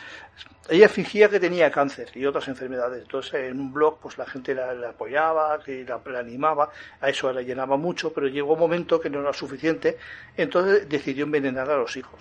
Ella 0.69 0.87
fingía 0.87 1.29
que 1.29 1.39
tenía 1.39 1.69
cáncer 1.71 2.09
y 2.15 2.25
otras 2.25 2.47
enfermedades. 2.47 3.01
Entonces 3.03 3.33
en 3.51 3.59
un 3.59 3.73
blog 3.73 3.99
pues 3.99 4.17
la 4.17 4.25
gente 4.25 4.55
la, 4.55 4.73
la 4.73 4.89
apoyaba, 4.89 5.59
que 5.63 5.83
la, 5.83 5.99
la 6.05 6.19
animaba, 6.19 6.69
a 7.01 7.09
eso 7.09 7.31
la 7.33 7.41
llenaba 7.41 7.75
mucho, 7.77 8.13
pero 8.13 8.27
llegó 8.27 8.53
un 8.53 8.59
momento 8.59 8.99
que 8.99 9.09
no 9.09 9.19
era 9.21 9.33
suficiente, 9.33 9.97
entonces 10.37 10.87
decidió 10.87 11.25
envenenar 11.25 11.69
a 11.69 11.77
los 11.77 11.95
hijos. 11.97 12.19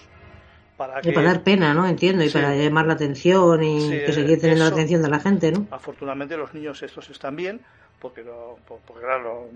para 0.76 0.98
Y 0.98 1.02
que 1.02 1.12
para 1.12 1.28
dar 1.28 1.42
pena, 1.42 1.74
¿no? 1.74 1.86
Entiendo, 1.86 2.24
y 2.24 2.28
Sí. 2.28 2.34
para 2.34 2.56
llamar 2.56 2.86
la 2.86 2.94
atención 2.94 3.62
y 3.62 3.80
Sí, 3.80 4.00
que 4.06 4.12
se 4.12 4.24
quede 4.26 4.38
teniendo 4.38 4.64
la 4.64 4.70
atención 4.70 5.02
de 5.02 5.08
la 5.08 5.20
gente, 5.20 5.52
¿no? 5.52 5.66
afortunadamente 5.70 6.36
los 6.36 6.52
niños 6.54 6.82
estos 6.82 7.08
están 7.10 7.36
bien 7.36 7.60
porque 8.03 8.22
lo- 8.24 8.59
por- 8.66 8.80
porque 8.80 9.05
claro 9.05 9.48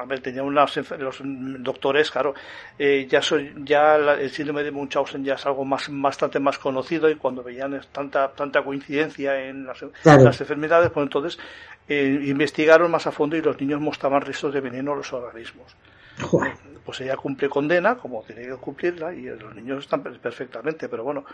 a 0.00 0.04
ver, 0.06 0.20
tenía 0.20 0.42
unas 0.42 0.74
los 0.98 1.20
doctores 1.22 2.10
claro 2.10 2.32
eh, 2.78 3.06
ya 3.08 3.20
soy 3.20 3.52
ya 3.58 3.98
la- 3.98 4.14
el 4.14 4.30
síndrome 4.30 4.62
de 4.62 4.70
Munchausen 4.70 5.22
ya 5.22 5.34
es 5.34 5.44
algo 5.44 5.64
más 5.66 5.86
bastante 5.90 6.40
más 6.40 6.58
conocido 6.58 7.10
y 7.10 7.16
cuando 7.16 7.42
veían 7.42 7.78
tanta 7.92 8.32
tanta 8.32 8.62
coincidencia 8.64 9.38
en 9.44 9.66
las, 9.66 9.84
Claro. 10.02 10.24
las 10.24 10.40
enfermedades 10.40 10.90
pues 10.90 11.04
entonces 11.04 11.38
eh, 11.86 12.18
investigaron 12.24 12.90
más 12.90 13.06
a 13.06 13.12
fondo 13.12 13.36
y 13.36 13.42
los 13.42 13.60
niños 13.60 13.80
mostraban 13.80 14.22
restos 14.22 14.54
de 14.54 14.60
veneno 14.62 14.92
en 14.92 14.98
los 14.98 15.12
organismos 15.12 15.76
Joder. 16.22 16.52
pues 16.84 17.00
ella 17.02 17.16
cumple 17.16 17.48
condena 17.50 17.96
como 17.96 18.22
tiene 18.22 18.42
que 18.42 18.54
cumplirla 18.56 19.12
y 19.12 19.22
los 19.24 19.54
niños 19.54 19.80
están 19.84 20.02
per- 20.02 20.18
perfectamente 20.18 20.88
pero 20.88 21.04
bueno 21.04 21.24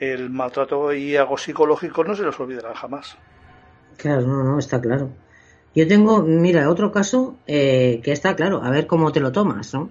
el 0.00 0.28
maltrato 0.30 0.92
y 0.92 1.14
algo 1.16 1.38
psicológico 1.38 2.02
no 2.02 2.14
se 2.16 2.22
los 2.24 2.38
olvidarán 2.40 2.74
jamás 2.74 3.16
Claro, 3.96 4.22
no, 4.22 4.42
no, 4.42 4.58
está 4.58 4.80
claro. 4.80 5.10
Yo 5.74 5.86
tengo, 5.86 6.22
mira, 6.22 6.68
otro 6.68 6.90
caso 6.90 7.36
eh, 7.46 8.00
que 8.02 8.12
está 8.12 8.34
claro, 8.36 8.62
a 8.62 8.70
ver 8.70 8.86
cómo 8.86 9.12
te 9.12 9.20
lo 9.20 9.30
tomas, 9.32 9.72
¿no? 9.74 9.90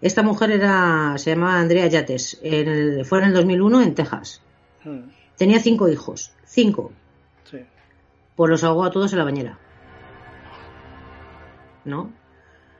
Esta 0.00 0.22
mujer 0.22 0.50
era, 0.50 1.14
se 1.16 1.30
llamaba 1.30 1.58
Andrea 1.60 1.86
Yates, 1.86 2.38
en 2.42 2.68
el- 2.68 3.04
fue 3.06 3.18
en 3.20 3.24
el 3.26 3.32
2001 3.32 3.80
en 3.82 3.94
Texas. 3.94 4.42
Mm, 4.84 4.98
Tenía 5.38 5.60
cinco 5.60 5.88
hijos, 5.88 6.32
cinco, 6.44 6.92
sí 7.50 7.58
pues 8.36 8.50
los 8.50 8.64
ahogó 8.64 8.84
a 8.84 8.90
todos 8.90 9.12
en 9.12 9.18
la 9.18 9.24
bañera. 9.24 9.58
¿No? 11.84 12.10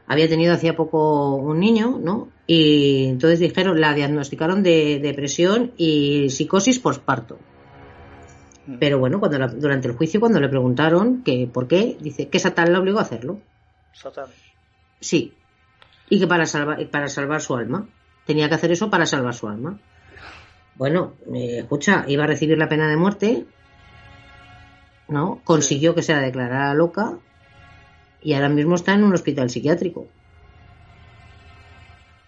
Había 0.06 0.28
tenido 0.28 0.52
hacía 0.54 0.76
poco 0.76 1.36
un 1.36 1.60
niño, 1.60 1.98
¿no? 2.02 2.28
Y 2.46 3.06
entonces 3.06 3.38
dijeron, 3.38 3.80
la 3.80 3.94
diagnosticaron 3.94 4.62
de 4.62 4.98
depresión 5.02 5.72
y 5.76 6.28
psicosis 6.30 6.78
postparto. 6.78 7.38
Mm. 8.66 8.74
Pero 8.78 8.98
bueno, 8.98 9.20
cuando 9.20 9.38
la- 9.38 9.48
durante 9.48 9.88
el 9.88 9.94
juicio, 9.94 10.20
cuando 10.20 10.40
le 10.40 10.48
preguntaron 10.48 11.22
que 11.22 11.48
por 11.52 11.68
qué, 11.68 11.96
dice 12.00 12.28
que 12.28 12.38
Satán 12.38 12.72
la 12.72 12.80
obligó 12.80 12.98
a 12.98 13.02
hacerlo. 13.02 13.40
Satán. 13.92 14.26
Sí. 15.00 15.34
Y 16.08 16.18
que 16.18 16.26
para 16.26 16.46
salvar, 16.46 16.86
para 16.88 17.08
salvar 17.08 17.40
su 17.40 17.54
alma. 17.56 17.86
Tenía 18.26 18.48
que 18.48 18.54
hacer 18.54 18.72
eso 18.72 18.90
para 18.90 19.06
salvar 19.06 19.34
su 19.34 19.48
alma. 19.48 19.78
Bueno, 20.76 21.14
eh, 21.34 21.58
escucha, 21.60 22.04
iba 22.08 22.24
a 22.24 22.26
recibir 22.26 22.58
la 22.58 22.68
pena 22.68 22.88
de 22.88 22.96
muerte. 22.96 23.44
¿No? 25.08 25.40
Consiguió 25.44 25.94
que 25.94 26.02
se 26.02 26.14
la 26.14 26.20
declarara 26.20 26.72
loca. 26.74 27.18
Y 28.22 28.32
ahora 28.32 28.48
mismo 28.48 28.74
está 28.74 28.94
en 28.94 29.04
un 29.04 29.12
hospital 29.12 29.50
psiquiátrico. 29.50 30.08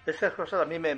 Esas 0.06 0.32
cosas 0.34 0.62
a 0.62 0.64
mí 0.64 0.78
me, 0.78 0.94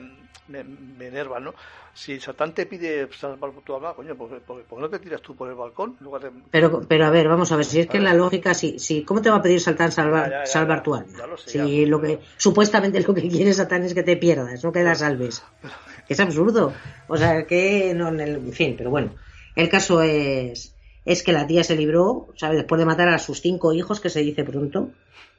me, 0.48 0.62
me 0.64 1.06
enervan, 1.06 1.44
¿no? 1.44 1.54
Si 1.94 2.20
Satán 2.20 2.52
te 2.54 2.66
pide 2.66 3.09
salvar 3.12 3.52
tu 3.64 3.74
alma, 3.74 3.94
coño, 3.94 4.14
¿por, 4.16 4.40
por, 4.42 4.78
no 4.80 4.88
te 4.90 4.98
tiras 4.98 5.22
tú 5.22 5.34
por 5.34 5.48
el 5.48 5.54
balcón? 5.54 5.96
en 5.98 6.04
lugar 6.04 6.22
de- 6.22 6.30
Pero, 6.50 6.82
pero 6.86 7.06
a 7.06 7.11
ver, 7.11 7.26
vamos 7.28 7.50
a 7.50 7.56
ver, 7.56 7.64
si 7.64 7.80
es 7.80 7.86
que 7.86 7.94
ver. 7.98 8.02
la 8.04 8.14
lógica, 8.14 8.52
si, 8.54 8.78
si, 8.78 9.04
¿cómo 9.04 9.22
te 9.22 9.30
va 9.30 9.36
a 9.36 9.42
pedir 9.42 9.61
Satán 9.61 9.90
salvar, 9.92 10.24
Ya, 10.24 10.30
ya, 10.30 10.40
ya, 10.40 10.46
salvar 10.46 10.82
tu 10.82 10.94
alma? 10.94 11.18
Ya 11.18 11.26
lo 11.26 11.36
sé, 11.36 11.50
si 11.50 11.86
lo 11.86 12.00
que, 12.00 12.20
supuestamente 12.36 13.00
lo 13.00 13.14
que 13.14 13.28
quiere 13.28 13.52
Satán 13.54 13.82
es 13.84 13.94
que 13.94 14.02
te 14.02 14.16
pierdas, 14.16 14.62
no 14.62 14.72
que 14.72 14.82
la 14.82 14.94
salves. 14.94 15.42
Es 16.09 16.20
absurdo. 16.20 16.72
O 17.06 17.16
sea, 17.16 17.46
que 17.46 17.92
no, 17.94 18.09
en, 18.09 18.20
el- 18.20 18.36
en 18.36 18.52
fin, 18.52 18.74
pero 18.78 18.90
bueno. 18.90 19.14
El 19.56 19.68
caso 19.68 20.02
es, 20.02 20.74
es 21.04 21.22
que 21.22 21.32
la 21.32 21.46
tía 21.46 21.64
se 21.64 21.76
libró, 21.76 22.28
¿sabes? 22.36 22.59
Después 22.59 22.78
de 22.78 22.84
matar 22.86 23.09
a 23.09 23.18
sus 23.18 23.40
cinco 23.40 23.72
hijos, 23.72 24.00
que 24.00 24.09
se 24.09 24.20
dice 24.20 24.44
pronto, 24.44 24.90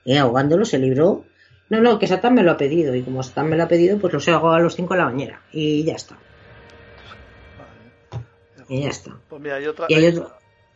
eh, 0.05 0.17
ahogándolo, 0.19 0.65
se 0.65 0.77
libró. 0.77 1.25
No, 1.69 1.81
no, 1.81 1.99
que 1.99 2.07
Satán 2.07 2.33
me 2.33 2.43
lo 2.43 2.51
ha 2.51 2.57
pedido, 2.57 2.95
y 2.95 3.03
como 3.03 3.21
Satán 3.23 3.47
me 3.49 3.55
lo 3.57 3.63
ha 3.63 3.67
pedido, 3.67 3.99
pues 3.99 4.13
los 4.13 4.27
ahogado 4.27 4.55
a 4.55 4.59
los 4.59 4.75
cinco 4.75 4.95
en 4.95 4.99
la 4.99 5.05
bañera. 5.05 5.41
Y 5.51 5.83
ya 5.83 5.93
está. 5.93 6.17
Y 8.67 8.83
ya 8.83 8.89
está. 8.89 9.11
Pues 9.27 9.41
mira, 9.41 9.55
hay 9.55 9.65
otra, 9.67 9.85
Y 9.89 9.95
hay 9.95 10.07
otro, 10.07 10.31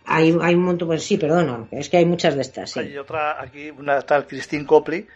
hay, 0.06 0.36
hay 0.42 0.56
un 0.56 0.64
montón, 0.64 0.88
pues 0.88 1.04
sí, 1.04 1.18
perdona, 1.18 1.68
es 1.72 1.90
que 1.90 1.98
hay 1.98 2.06
muchas 2.06 2.36
de 2.36 2.42
estas, 2.42 2.72
sí. 2.72 2.80
hay 2.80 2.98
otra 2.98 3.42
aquí, 3.42 3.70
una 3.72 4.02
tal 4.02 4.26
Christine 4.28 4.66
Copley, 4.66 5.08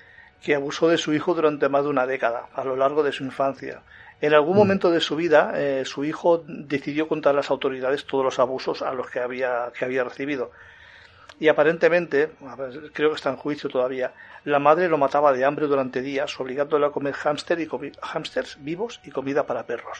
que 0.41 0.53
abusó 0.55 0.87
de 0.87 0.97
su 0.97 1.13
hijo 1.13 1.33
durante 1.33 1.69
más 1.69 1.83
de 1.83 1.89
una 1.89 2.05
década, 2.05 2.49
a 2.53 2.63
lo 2.63 2.75
largo 2.75 3.03
de 3.03 3.11
su 3.11 3.23
infancia. 3.23 3.81
En 4.21 4.33
algún 4.33 4.55
Mm. 4.55 4.59
momento 4.59 4.91
de 4.91 4.99
su 4.99 5.15
vida, 5.15 5.53
eh, 5.55 5.83
su 5.85 6.03
hijo 6.05 6.43
decidió 6.47 7.07
contar 7.07 7.33
a 7.33 7.37
las 7.37 7.49
autoridades 7.51 8.05
todos 8.05 8.23
los 8.25 8.39
abusos 8.39 8.81
a 8.81 8.93
los 8.93 9.09
que 9.09 9.19
había, 9.19 9.71
que 9.77 9.85
había 9.85 10.03
recibido. 10.03 10.51
Y 11.39 11.49
aparentemente, 11.49 12.31
creo 12.93 13.09
que 13.09 13.15
está 13.15 13.29
en 13.29 13.37
juicio 13.37 13.69
todavía, 13.69 14.13
la 14.43 14.59
madre 14.59 14.89
lo 14.89 14.97
mataba 14.97 15.33
de 15.33 15.45
hambre 15.45 15.67
durante 15.67 16.01
días, 16.01 16.39
obligándole 16.39 16.85
a 16.87 16.89
comer 16.89 17.13
hámster 17.13 17.59
y 17.59 17.67
hámsters 18.01 18.57
vivos 18.63 18.99
y 19.03 19.11
comida 19.11 19.45
para 19.45 19.67
perros. 19.67 19.99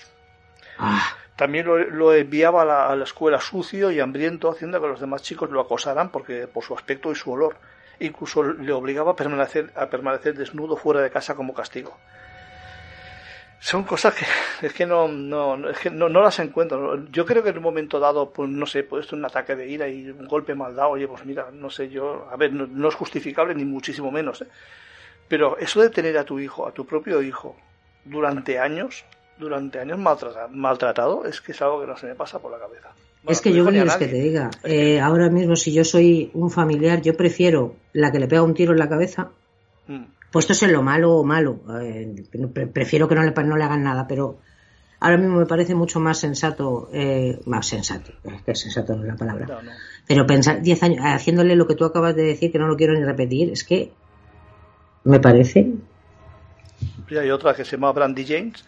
Ah, 0.80 1.16
También 1.36 1.66
lo, 1.68 1.78
lo 1.78 2.14
enviaba 2.14 2.64
a 2.64 2.66
la, 2.66 2.88
a 2.88 2.96
la 2.96 3.04
escuela 3.04 3.40
sucio 3.40 3.92
y 3.92 4.00
hambriento, 4.00 4.50
haciendo 4.50 4.82
que 4.82 4.88
los 4.88 5.00
demás 5.00 5.22
chicos 5.22 5.52
lo 5.52 5.62
acosaran 5.62 6.10
porque, 6.10 6.48
por 6.48 6.64
su 6.64 6.74
aspecto 6.74 7.12
y 7.12 7.16
su 7.16 7.32
olor. 7.32 7.58
Incluso 8.00 8.44
le 8.44 8.72
obligaba 8.74 9.12
a 9.12 9.16
permanecer, 9.16 9.72
a 9.76 9.88
permanecer 9.88 10.36
desnudo 10.36 10.76
fuera 10.78 11.02
de 11.02 11.12
casa 11.12 11.36
como 11.36 11.54
castigo. 11.54 11.98
Son 13.60 13.84
cosas 13.84 14.14
que 14.14 14.26
es 14.68 14.74
que 14.74 14.86
no, 14.86 15.08
no, 15.08 15.70
es 15.70 15.80
que 15.80 15.90
no, 15.90 16.10
no 16.10 16.22
las 16.22 16.40
encuentro. 16.40 17.06
Yo 17.12 17.26
creo 17.26 17.44
que 17.44 17.50
en 17.50 17.58
un 17.58 17.64
momento 17.64 18.00
dado, 18.00 18.30
pues 18.32 18.50
no 18.50 18.66
sé, 18.66 18.84
pues 18.84 19.12
un 19.14 19.26
ataque 19.26 19.56
de 19.56 19.68
ira 19.68 19.88
y 19.88 20.10
un 20.10 20.28
golpe 20.28 20.54
mal 20.56 20.76
dado, 20.76 20.92
oye, 20.92 21.08
pues 21.08 21.26
mira, 21.26 21.50
no 21.52 21.70
sé, 21.70 21.90
yo, 21.90 22.28
a 22.32 22.36
ver, 22.38 22.54
no, 22.54 22.68
no 22.68 22.88
es 22.90 22.96
justificable 22.96 23.56
ni 23.56 23.66
muchísimo 23.66 24.12
menos, 24.12 24.42
¿eh? 24.42 24.48
Pero 25.28 25.58
eso 25.58 25.82
de 25.82 25.90
tener 25.90 26.18
a 26.18 26.24
tu 26.24 26.40
hijo, 26.40 26.68
a 26.68 26.72
tu 26.72 26.86
propio 26.86 27.22
hijo, 27.22 27.56
durante 28.06 28.60
años, 28.60 29.04
durante 29.38 29.80
años 29.80 30.00
maltrata- 30.00 30.48
maltratado, 30.50 31.26
es 31.26 31.42
que 31.42 31.52
es 31.52 31.62
algo 31.62 31.82
que 31.82 31.88
no 31.88 31.98
se 31.98 32.08
me 32.08 32.16
pasa 32.16 32.40
por 32.40 32.52
la 32.52 32.60
cabeza. 32.60 32.90
Bueno, 33.24 33.32
es 33.34 33.42
que 33.42 33.52
yo 33.52 33.66
quieres 33.66 33.96
que 33.98 34.08
te 34.08 34.16
diga, 34.22 34.50
eh, 34.64 35.02
ahora 35.02 35.30
mismo 35.30 35.56
si 35.58 35.74
yo 35.74 35.84
soy 35.84 36.32
un 36.34 36.50
familiar, 36.50 37.02
yo 37.02 37.18
prefiero 37.18 37.76
la 37.92 38.12
que 38.12 38.20
le 38.20 38.28
pega 38.28 38.44
un 38.44 38.54
tiro 38.54 38.72
en 38.72 38.80
la 38.80 38.88
cabeza, 38.88 39.32
Mm, 39.90 40.04
puesto 40.32 40.54
en 40.66 40.74
lo 40.74 40.82
malo 40.82 41.14
o 41.16 41.24
malo, 41.24 41.60
eh, 41.82 42.24
pre- 42.32 42.68
prefiero 42.68 43.08
que 43.08 43.16
no 43.16 43.24
le, 43.24 43.32
no 43.32 43.58
le 43.58 43.64
hagan 43.64 43.84
nada, 43.84 44.08
pero 44.08 44.38
ahora 45.00 45.18
mismo 45.18 45.38
me 45.40 45.46
parece 45.46 45.76
mucho 45.76 46.00
más 46.00 46.18
sensato, 46.20 46.90
eh, 46.94 47.40
más 47.46 47.68
sensato, 47.68 48.12
es 48.24 48.42
que 48.42 48.56
sensato 48.56 48.96
no 48.96 49.04
es 49.04 49.08
la 49.08 49.16
palabra, 49.16 49.46
no, 49.48 49.62
no. 49.62 49.72
pero 50.08 50.26
pensar 50.26 50.62
10 50.62 50.84
años, 50.84 51.00
haciéndole 51.04 51.56
lo 51.56 51.68
que 51.68 51.76
tú 51.76 51.86
acabas 51.86 52.16
de 52.16 52.24
decir, 52.24 52.52
que 52.52 52.60
no 52.60 52.68
lo 52.68 52.76
quiero 52.76 52.94
ni 52.94 53.04
repetir, 53.04 53.52
es 53.52 53.64
que 53.64 53.92
me 55.04 55.20
parece, 55.20 55.72
Y 57.10 57.16
hay 57.18 57.30
otra 57.32 57.54
que 57.54 57.64
se 57.64 57.78
llama 57.78 57.92
Brandy 57.94 58.26
James, 58.26 58.66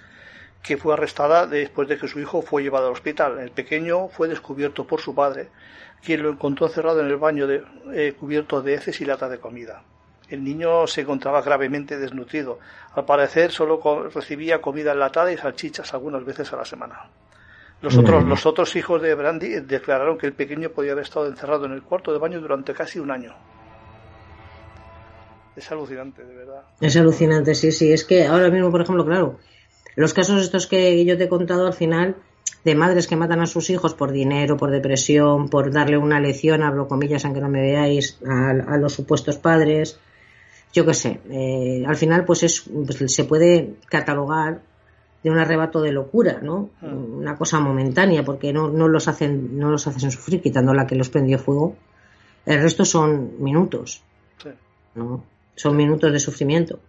que 0.64 0.78
fue 0.78 0.94
arrestada 0.94 1.46
después 1.48 1.88
de 1.90 1.98
que 1.98 2.08
su 2.08 2.20
hijo 2.20 2.42
fue 2.42 2.64
llevado 2.64 2.88
al 2.88 2.94
hospital. 2.94 3.40
El 3.40 3.52
pequeño 3.52 4.08
fue 4.10 4.28
descubierto 4.28 4.86
por 4.88 5.02
su 5.02 5.14
padre, 5.16 5.50
quien 6.04 6.24
lo 6.24 6.30
encontró 6.30 6.68
encerrado 6.68 7.02
en 7.02 7.08
el 7.08 7.18
baño 7.18 7.48
de, 7.48 7.64
eh, 7.94 8.14
cubierto 8.18 8.62
de 8.62 8.76
heces 8.76 9.00
y 9.02 9.06
latas 9.06 9.30
de 9.32 9.40
comida. 9.40 9.84
El 10.30 10.44
niño 10.44 10.86
se 10.88 11.02
encontraba 11.02 11.42
gravemente 11.42 11.98
desnutrido. 11.98 12.60
Al 12.94 13.06
parecer 13.06 13.52
solo 13.52 14.10
recibía 14.14 14.62
comida 14.62 14.92
enlatada 14.92 15.32
y 15.32 15.38
salchichas 15.38 15.94
algunas 15.94 16.24
veces 16.24 16.52
a 16.54 16.58
la 16.58 16.66
semana. 16.66 17.10
Los 17.82 17.98
otros, 17.98 18.26
los 18.26 18.46
otros 18.46 18.76
hijos 18.76 19.02
de 19.02 19.16
Brandy 19.16 19.62
declararon 19.62 20.18
que 20.18 20.28
el 20.28 20.34
pequeño 20.34 20.70
podía 20.70 20.92
haber 20.92 21.06
estado 21.06 21.28
encerrado 21.28 21.66
en 21.66 21.72
el 21.72 21.82
cuarto 21.82 22.12
de 22.12 22.20
baño 22.20 22.42
durante 22.42 22.74
casi 22.74 23.00
un 23.00 23.10
año. 23.10 23.34
Es 25.56 25.72
alucinante, 25.72 26.24
de 26.24 26.36
verdad. 26.36 26.64
Es 26.80 26.96
alucinante, 26.98 27.56
sí, 27.56 27.72
sí. 27.72 27.92
Es 27.92 28.04
que 28.04 28.28
ahora 28.28 28.50
mismo, 28.50 28.70
por 28.70 28.82
ejemplo, 28.82 29.06
claro, 29.06 29.40
los 29.96 30.14
casos 30.14 30.42
estos 30.42 30.68
que 30.68 31.04
yo 31.06 31.18
te 31.18 31.26
he 31.26 31.30
contado 31.30 31.68
al 31.68 31.74
final, 31.74 32.18
de 32.64 32.76
madres 32.76 33.08
que 33.08 33.16
matan 33.16 33.42
a 33.42 33.46
sus 33.46 33.70
hijos 33.70 33.94
por 33.94 34.12
dinero, 34.12 34.58
por 34.58 34.72
depresión, 34.72 35.50
por 35.50 35.72
darle 35.72 35.98
una 35.98 36.20
lección, 36.20 36.64
hablo 36.64 36.88
comillas, 36.88 37.26
aunque 37.26 37.42
no 37.42 37.50
me 37.50 37.62
veáis, 37.62 38.20
a, 38.28 38.50
a 38.74 38.78
los 38.78 38.94
supuestos 38.94 39.38
padres, 39.38 40.00
yo 40.74 40.86
qué 40.86 40.94
sé. 40.94 41.20
eh, 41.30 41.84
al 41.86 41.96
final, 41.96 42.26
pues, 42.26 42.44
es, 42.44 42.70
pues 42.86 43.14
se 43.14 43.24
puede 43.26 43.76
catalogar 43.88 44.62
de 45.24 45.30
un 45.30 45.38
arrebato 45.38 45.82
de 45.82 45.92
locura, 45.92 46.40
¿no? 46.42 46.70
Una 46.82 47.36
cosa 47.36 47.60
momentánea, 47.60 48.24
porque 48.24 48.54
no, 48.54 48.70
no 48.70 48.88
los 48.88 49.08
hacen, 49.08 49.58
no 49.58 49.70
los 49.70 49.86
hacen 49.88 50.12
sufrir, 50.12 50.42
quitando 50.42 50.74
la 50.74 50.88
que 50.88 50.96
los 50.96 51.10
prendió 51.10 51.38
fuego. 51.38 51.76
El 52.46 52.62
resto 52.62 52.86
son 52.86 53.44
minutos. 53.44 54.02
Sí. 54.42 54.50
¿no? 54.96 55.26
Son 55.56 55.76
minutos 55.76 56.14
de 56.14 56.20
sufrimiento. 56.20 56.80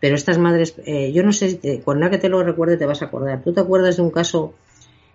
Pero 0.00 0.14
estas 0.14 0.38
madres, 0.38 0.74
eh, 0.86 1.12
yo 1.12 1.22
no 1.22 1.32
sé, 1.32 1.60
eh, 1.62 1.82
con 1.84 2.00
nada 2.00 2.12
que 2.12 2.18
te 2.18 2.30
lo 2.30 2.42
recuerde 2.42 2.78
te 2.78 2.86
vas 2.86 3.02
a 3.02 3.06
acordar. 3.06 3.42
¿Tú 3.42 3.52
te 3.52 3.60
acuerdas 3.60 3.96
de 3.96 4.02
un 4.02 4.10
caso 4.10 4.54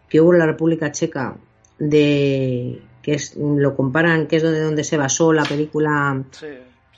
que 0.08 0.22
hubo 0.22 0.32
en 0.34 0.40
la 0.40 0.46
República 0.46 0.92
Checa 0.92 1.38
de 1.80 2.82
que 3.02 3.14
es, 3.14 3.36
lo 3.36 3.76
comparan, 3.76 4.28
que 4.28 4.36
es 4.36 4.44
donde, 4.44 4.62
donde 4.62 4.84
se 4.84 4.98
basó 4.98 5.34
la 5.34 5.44
película 5.44 6.24
Sí, 6.32 6.48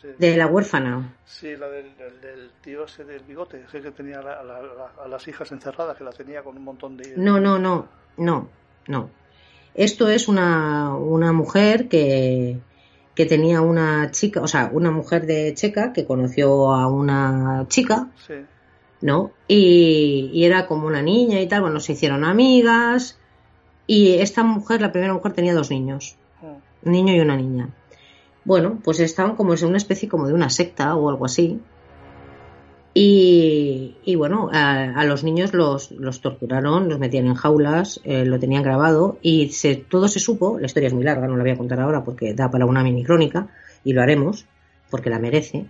sí. 0.01 0.07
de 0.17 0.37
la 0.37 0.47
huérfana? 0.47 1.15
Sí, 1.25 1.55
la 1.55 1.67
del, 1.69 1.95
del- 1.97 2.21
del 2.21 2.51
tío 2.61 2.85
ese 2.85 3.03
del 3.03 3.23
bigote, 3.23 3.63
ese 3.67 3.81
que 3.81 3.91
tenía 3.91 4.21
la- 4.21 4.43
la- 4.43 4.61
la- 4.61 5.03
a 5.03 5.07
las 5.07 5.27
hijas 5.27 5.51
encerradas, 5.51 5.97
que 5.97 6.03
la 6.03 6.11
tenía 6.11 6.41
con 6.43 6.57
un 6.57 6.63
montón 6.63 6.97
de... 6.97 7.13
No, 7.17 7.39
no, 7.39 7.57
no, 7.59 7.87
no, 8.17 8.49
no. 8.87 9.09
Esto 9.73 10.09
es 10.09 10.27
una, 10.27 10.95
una 10.95 11.31
mujer 11.33 11.87
que, 11.87 12.57
que 13.13 13.25
tenía 13.25 13.61
una 13.61 14.09
chica, 14.11 14.41
o 14.41 14.47
sea, 14.47 14.69
una 14.73 14.89
mujer 14.91 15.25
de 15.25 15.53
checa 15.53 15.93
que 15.93 16.05
conoció 16.05 16.71
a 16.73 16.87
una 16.87 17.65
chica 17.67 18.07
Sí, 18.25 18.33
¿no? 19.01 19.31
Y, 19.47 20.31
y 20.33 20.45
era 20.45 20.65
como 20.65 20.87
una 20.87 21.03
niña 21.03 21.39
y 21.41 21.47
tal, 21.47 21.61
bueno, 21.61 21.79
se 21.79 21.93
hicieron 21.93 22.23
amigas 22.23 23.19
y 23.85 24.15
esta 24.15 24.43
mujer, 24.43 24.81
la 24.81 24.91
primera 24.91 25.13
mujer, 25.13 25.33
tenía 25.33 25.53
dos 25.53 25.69
niños, 25.69 26.17
Mm. 26.41 26.87
un 26.87 26.91
niño 26.91 27.13
y 27.15 27.19
una 27.19 27.35
niña. 27.35 27.69
Bueno, 28.47 28.79
pues 28.81 29.01
estaban 29.01 29.35
como 29.35 29.53
en 29.53 29.65
una 29.65 29.75
especie 29.75 30.07
como 30.07 30.25
de 30.25 30.33
una 30.33 30.49
secta 30.49 30.95
o 30.95 31.09
algo 31.09 31.25
así. 31.25 31.59
Y, 32.93 33.97
y 34.05 34.15
bueno, 34.15 34.49
a, 34.53 34.99
a 34.99 35.03
los 35.03 35.25
niños 35.25 35.53
los, 35.53 35.91
los 35.91 36.21
torturaron, 36.21 36.87
los 36.87 36.97
metían 36.97 37.27
en 37.27 37.35
jaulas, 37.35 37.99
eh, 38.05 38.23
lo 38.25 38.39
tenían 38.39 38.63
grabado 38.63 39.19
y 39.21 39.49
se, 39.49 39.75
todo 39.75 40.07
se 40.07 40.19
supo, 40.19 40.57
la 40.59 40.65
historia 40.65 40.87
es 40.87 40.93
muy 40.93 41.03
larga, 41.03 41.27
no 41.27 41.35
la 41.35 41.43
voy 41.43 41.51
a 41.51 41.57
contar 41.57 41.81
ahora 41.81 42.05
porque 42.05 42.33
da 42.33 42.49
para 42.49 42.65
una 42.65 42.83
mini 42.83 43.03
crónica 43.03 43.49
y 43.83 43.91
lo 43.91 44.01
haremos 44.01 44.45
porque 44.89 45.09
la 45.09 45.19
merece. 45.19 45.65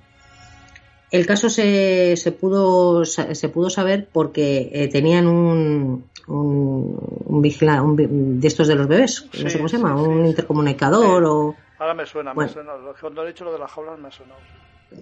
El 1.09 1.25
caso 1.25 1.49
se, 1.49 2.15
se 2.15 2.31
pudo 2.31 3.03
se 3.05 3.49
pudo 3.49 3.69
saber 3.71 4.07
porque 4.13 4.69
eh, 4.71 4.87
tenían 4.87 5.25
un, 5.25 6.05
un, 6.27 6.99
un 7.25 7.41
vigila- 7.41 7.81
un 7.81 7.95
vi- 7.95 8.07
de 8.09 8.47
estos 8.47 8.67
de 8.67 8.75
los 8.75 8.87
bebés, 8.87 9.27
no 9.43 9.49
sé 9.49 9.57
cómo 9.57 9.67
se 9.67 9.77
llama, 9.77 9.97
sí, 9.97 10.07
un 10.07 10.27
intercomunicador 10.27 11.23
o 11.25 11.55
Ahora 11.79 11.93
me 11.93 12.05
suena, 12.05 12.33
Bueno. 12.33 12.47
me 12.49 12.53
suena. 12.53 12.73
Cuando 12.99 13.23
he 13.23 13.27
dicho 13.27 13.45
lo 13.45 13.53
de 13.53 13.59
las 13.59 13.71
jaulas 13.71 13.99
me 13.99 14.07
ha 14.07 14.11
sonado. 14.11 14.41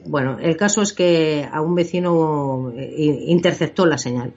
Bueno, 0.08 0.38
el 0.40 0.58
caso 0.58 0.82
es 0.82 0.94
que 0.94 1.48
a 1.52 1.62
un 1.62 1.76
vecino 1.76 2.72
eh, 2.76 3.18
interceptó 3.28 3.86
la 3.86 3.98
señal 3.98 4.34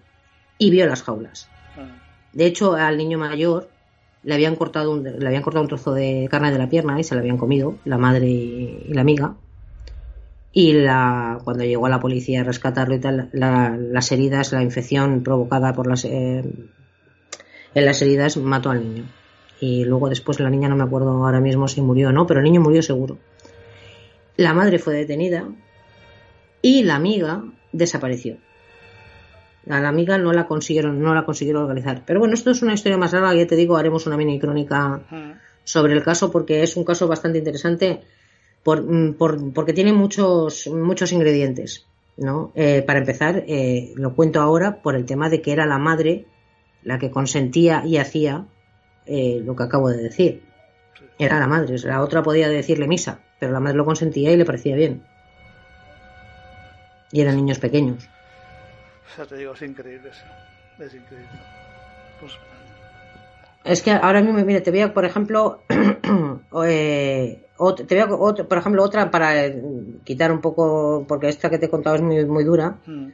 y 0.59 0.71
vio 0.71 0.87
las 0.87 1.03
jaulas. 1.03 1.51
Mm. 1.75 1.99
De 2.33 2.47
hecho, 2.47 2.75
al 2.75 2.97
niño 2.99 3.19
mayor 3.19 3.71
le 4.23 4.35
habían 4.35 4.57
cortado 4.57 4.93
un, 4.93 5.03
le 5.05 5.27
habían 5.27 5.43
cortado 5.43 5.63
un 5.63 5.69
trozo 5.69 5.95
de 5.95 6.29
carne 6.31 6.53
de 6.53 6.59
la 6.59 6.69
pierna 6.69 7.01
y 7.01 7.05
se 7.05 7.15
la 7.15 7.23
habían 7.23 7.39
comido 7.39 7.79
la 7.85 7.97
madre 7.99 8.29
y, 8.29 8.83
y 8.89 8.93
la 8.95 9.01
amiga. 9.01 9.37
Y 10.53 10.73
la, 10.73 11.39
cuando 11.45 11.65
llegó 11.65 11.87
a 11.87 11.91
la 11.91 12.01
policía 12.01 12.41
a 12.41 12.45
rescatarlo 12.45 12.95
y 12.95 13.01
tal, 13.01 13.31
la- 13.33 13.77
las 13.77 14.13
heridas, 14.13 14.53
la 14.53 14.63
infección 14.63 15.23
provocada 15.23 15.73
por 15.73 15.87
las 15.87 16.05
eh, 16.05 16.43
en 17.75 17.85
las 17.85 18.03
heridas 18.03 18.37
mató 18.37 18.71
al 18.71 18.83
niño. 18.83 19.05
Y 19.61 19.85
luego 19.85 20.09
después 20.09 20.39
la 20.41 20.51
niña 20.51 20.69
no 20.69 20.77
me 20.77 20.85
acuerdo 20.85 21.11
ahora 21.11 21.41
mismo 21.41 21.67
si 21.69 21.81
murió 21.81 22.09
o 22.09 22.13
no, 22.13 22.27
pero 22.27 22.41
el 22.41 22.45
niño 22.45 22.61
murió 22.61 22.83
seguro. 22.83 23.19
La 24.37 24.55
madre 24.55 24.79
fue 24.79 24.95
detenida 24.95 25.49
y 26.63 26.85
la 26.85 26.95
amiga 26.97 27.43
desapareció. 27.73 28.37
A 29.69 29.81
la 29.81 29.89
amiga 29.89 30.17
no 30.17 30.33
la 30.33 30.47
consiguieron, 30.47 31.03
no 31.03 31.15
la 31.15 31.25
consiguieron 31.25 31.63
localizar. 31.63 32.03
Pero 32.07 32.21
bueno, 32.21 32.35
esto 32.35 32.51
es 32.51 32.63
una 32.63 32.73
historia 32.75 32.97
más 32.97 33.13
larga, 33.13 33.35
ya 33.35 33.47
te 33.47 33.57
digo, 33.57 33.77
haremos 33.77 34.07
una 34.07 34.17
mini 34.17 34.39
crónica 34.39 35.03
sobre 35.65 35.93
el 35.93 36.03
caso 36.03 36.31
porque 36.31 36.63
es 36.63 36.77
un 36.77 36.85
caso 36.85 37.07
bastante 37.09 37.39
interesante 37.39 38.01
por, 38.63 38.83
mm, 38.83 39.15
por- 39.15 39.53
porque 39.53 39.73
tiene 39.73 39.93
muchos, 39.93 40.67
muchos 40.69 41.13
ingredientes. 41.13 41.85
¿no? 42.17 42.51
Eh, 42.57 42.83
para 42.85 42.99
empezar, 42.99 43.45
eh, 43.47 43.93
lo 43.95 44.15
cuento 44.17 44.41
ahora 44.41 44.83
por 44.83 44.97
el 44.97 45.05
tema 45.05 45.29
de 45.31 45.41
que 45.41 45.53
era 45.53 45.67
la 45.67 45.79
madre 45.79 46.27
la 46.83 46.99
que 46.99 47.11
consentía 47.13 47.85
y 47.87 47.99
hacía 47.99 48.47
eh, 49.09 49.41
lo 49.45 49.57
que 49.57 49.65
acabo 49.65 49.89
de 49.91 50.03
decir. 50.03 50.43
Era 51.19 51.39
la 51.41 51.47
madre, 51.49 51.77
la 51.79 52.03
otra 52.03 52.23
podía 52.23 52.49
decirle 52.49 52.87
misa, 52.87 53.21
pero 53.39 53.53
la 53.53 53.61
madre 53.61 53.77
lo 53.79 53.85
consentía 53.85 54.33
y 54.33 54.37
le 54.37 54.45
parecía 54.45 54.77
bien. 54.77 55.03
Y 57.11 57.21
eran 57.21 57.37
niños 57.37 57.59
pequeños. 57.59 58.09
Ya 59.17 59.27
te 59.27 59.37
digo, 59.37 59.53
es 59.55 59.63
increíble. 59.63 60.11
Es 60.79 60.95
increíble. 60.95 61.39
Pues, 62.21 62.39
Es 63.65 63.83
que 63.83 63.91
ahora 63.91 64.23
mismo, 64.23 64.45
mira, 64.45 64.63
te 64.63 64.71
voy 64.71 64.81
a, 64.81 64.93
por 64.95 65.05
ejemplo, 65.05 65.65
eh, 66.65 67.43
te 67.87 67.95
voy 67.95 67.99
a, 67.99 68.09
ot- 68.09 68.47
por 68.47 68.59
ejemplo, 68.59 68.83
otra 68.83 69.11
para 69.11 69.47
eh, 69.47 69.63
quitar 70.05 70.31
un 70.33 70.41
poco, 70.41 71.05
porque 71.09 71.29
esta 71.29 71.51
que 71.51 71.59
te 71.59 71.67
he 71.67 71.71
contado 71.71 71.97
es 71.97 72.03
muy, 72.03 72.25
muy 72.27 72.45
dura, 72.45 72.79
mm. 72.87 73.09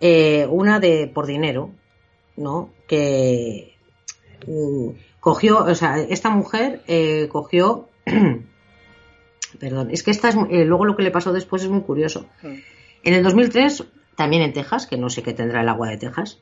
eh, 0.00 0.46
una 0.50 0.80
de 0.80 1.10
por 1.14 1.26
dinero, 1.26 1.70
¿no? 2.36 2.70
Que 2.88 3.76
mm, 4.46 4.88
cogió, 5.26 5.58
o 5.58 5.74
sea, 5.74 5.98
esta 5.98 6.30
mujer 6.30 6.82
eh, 6.86 7.26
cogió, 7.32 7.88
perdón, 9.58 9.90
es 9.90 10.04
que 10.04 10.12
esta 10.12 10.28
es, 10.28 10.36
eh, 10.50 10.64
luego 10.64 10.84
lo 10.84 10.94
que 10.94 11.02
le 11.02 11.10
pasó 11.10 11.32
después 11.32 11.64
es 11.64 11.68
muy 11.68 11.80
curioso. 11.80 12.28
Mm. 12.44 12.54
En 13.02 13.12
el 13.12 13.24
2003, 13.24 13.86
también 14.14 14.42
en 14.42 14.52
Texas, 14.52 14.86
que 14.86 14.96
no 14.96 15.10
sé 15.10 15.24
qué 15.24 15.34
tendrá 15.34 15.62
el 15.62 15.68
agua 15.68 15.88
de 15.88 15.96
Texas, 15.96 16.38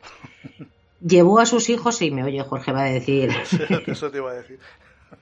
llevó 1.00 1.40
a 1.40 1.46
sus 1.46 1.70
hijos, 1.70 2.02
y 2.02 2.10
me 2.10 2.24
oye 2.24 2.42
Jorge 2.42 2.72
va 2.72 2.82
a 2.82 2.90
decir, 2.90 3.30
Eso 3.86 4.10
te 4.10 4.18
iba 4.18 4.32
a 4.32 4.34
decir. 4.34 4.58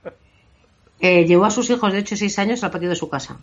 eh, 0.98 1.24
llevó 1.24 1.44
a 1.44 1.50
sus 1.52 1.70
hijos 1.70 1.92
de 1.92 2.00
8 2.00 2.16
y 2.16 2.18
6 2.18 2.38
años 2.40 2.64
al 2.64 2.72
patio 2.72 2.88
de 2.88 2.96
su 2.96 3.08
casa, 3.08 3.38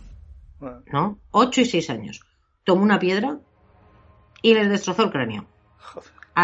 Bueno, 0.60 0.84
¿no? 0.92 1.18
8 1.32 1.62
y 1.62 1.66
6 1.66 1.90
años. 1.92 2.26
Tomó 2.66 2.84
una 2.84 3.00
piedra 3.00 3.40
y 4.42 4.54
les 4.54 4.68
destrozó 4.68 5.04
el 5.04 5.12
cráneo. 5.12 5.46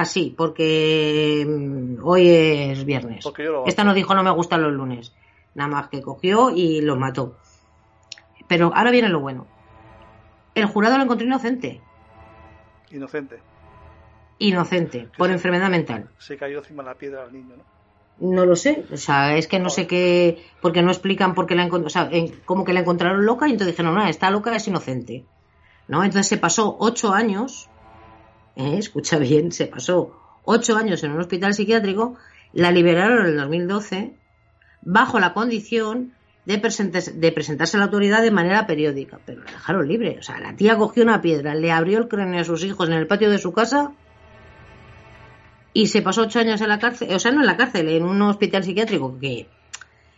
Así, 0.02 0.34
porque 0.38 1.46
mm, 1.48 2.06
hoy 2.06 2.28
es 2.30 2.84
viernes. 2.84 3.26
Esta 3.66 3.86
no 3.86 3.94
dijo 3.94 4.14
no 4.14 4.24
me 4.24 4.32
gustan 4.32 4.62
los 4.62 4.74
lunes. 4.74 5.14
Nada 5.54 5.70
más 5.70 5.88
que 5.88 6.02
cogió 6.02 6.50
y 6.50 6.82
los 6.82 6.98
mató. 6.98 7.38
Pero 8.50 8.74
ahora 8.76 8.92
viene 8.92 9.08
lo 9.08 9.22
bueno. 9.22 9.48
El 10.54 10.66
jurado 10.66 10.98
lo 10.98 11.04
encontró 11.04 11.26
inocente. 11.26 11.82
Inocente. 12.92 13.40
Inocente, 14.40 15.08
por 15.18 15.32
enfermedad 15.32 15.70
mental. 15.70 16.10
Se 16.20 16.36
cayó 16.36 16.58
encima 16.58 16.84
de 16.84 16.90
la 16.90 16.96
piedra 16.96 17.24
al 17.24 17.32
niño, 17.32 17.56
¿no? 17.56 17.64
No 18.34 18.46
lo 18.46 18.58
sé, 18.58 18.84
o 18.92 18.98
sea, 18.98 19.38
es 19.38 19.48
que 19.48 19.60
no 19.60 19.70
sé 19.70 19.88
qué, 19.88 20.46
porque 20.62 20.82
no 20.82 20.92
explican 20.92 21.34
por 21.36 21.46
qué 21.48 21.56
la 21.56 21.64
encontraron, 21.64 21.88
o 21.88 21.90
sea, 21.90 22.10
en- 22.18 22.32
como 22.46 22.66
que 22.66 22.74
la 22.74 22.82
encontraron 22.82 23.26
loca 23.26 23.48
y 23.48 23.52
entonces 23.52 23.74
dijeron, 23.74 23.96
no, 23.96 24.06
está 24.06 24.30
loca, 24.30 24.54
es 24.56 24.68
inocente. 24.68 25.26
¿No? 25.88 26.04
Entonces 26.04 26.28
se 26.28 26.38
pasó 26.38 26.76
ocho 26.80 27.14
años, 27.14 27.70
¿eh? 28.56 28.78
escucha 28.78 29.18
bien, 29.18 29.52
se 29.52 29.68
pasó 29.68 30.16
ocho 30.44 30.78
años 30.78 31.04
en 31.04 31.12
un 31.12 31.20
hospital 31.20 31.54
psiquiátrico, 31.54 32.16
la 32.54 32.72
liberaron 32.72 33.26
en 33.26 33.34
el 33.34 33.38
2012 33.38 34.14
bajo 34.82 35.20
la 35.20 35.34
condición 35.34 36.14
de, 36.46 36.60
presentarse, 36.60 37.12
de 37.12 37.32
presentarse 37.32 37.78
a 37.78 37.80
la 37.80 37.86
autoridad 37.86 38.22
de 38.22 38.32
manera 38.32 38.68
periódica, 38.68 39.20
pero 39.26 39.44
la 39.44 39.52
dejaron 39.52 39.88
libre. 39.88 40.18
O 40.20 40.24
sea, 40.24 40.40
la 40.40 40.56
tía 40.56 40.78
cogió 40.78 41.04
una 41.04 41.22
piedra, 41.22 41.56
le 41.56 41.72
abrió 41.72 41.98
el 41.98 42.08
cráneo 42.08 42.42
a 42.42 42.44
sus 42.44 42.64
hijos 42.64 42.88
en 42.88 42.96
el 42.96 43.08
patio 43.08 43.30
de 43.30 43.40
su 43.40 43.52
casa 43.52 43.92
y 45.74 45.88
se 45.88 46.02
pasó 46.02 46.22
ocho 46.22 46.40
años 46.40 46.62
en 46.62 46.70
la 46.70 46.80
cárcel, 46.80 47.14
o 47.14 47.20
sea, 47.20 47.32
no 47.32 47.42
en 47.42 47.48
la 47.48 47.58
cárcel, 47.58 47.90
en 47.90 48.04
un 48.06 48.22
hospital 48.22 48.64
psiquiátrico 48.64 49.18
que 49.20 49.48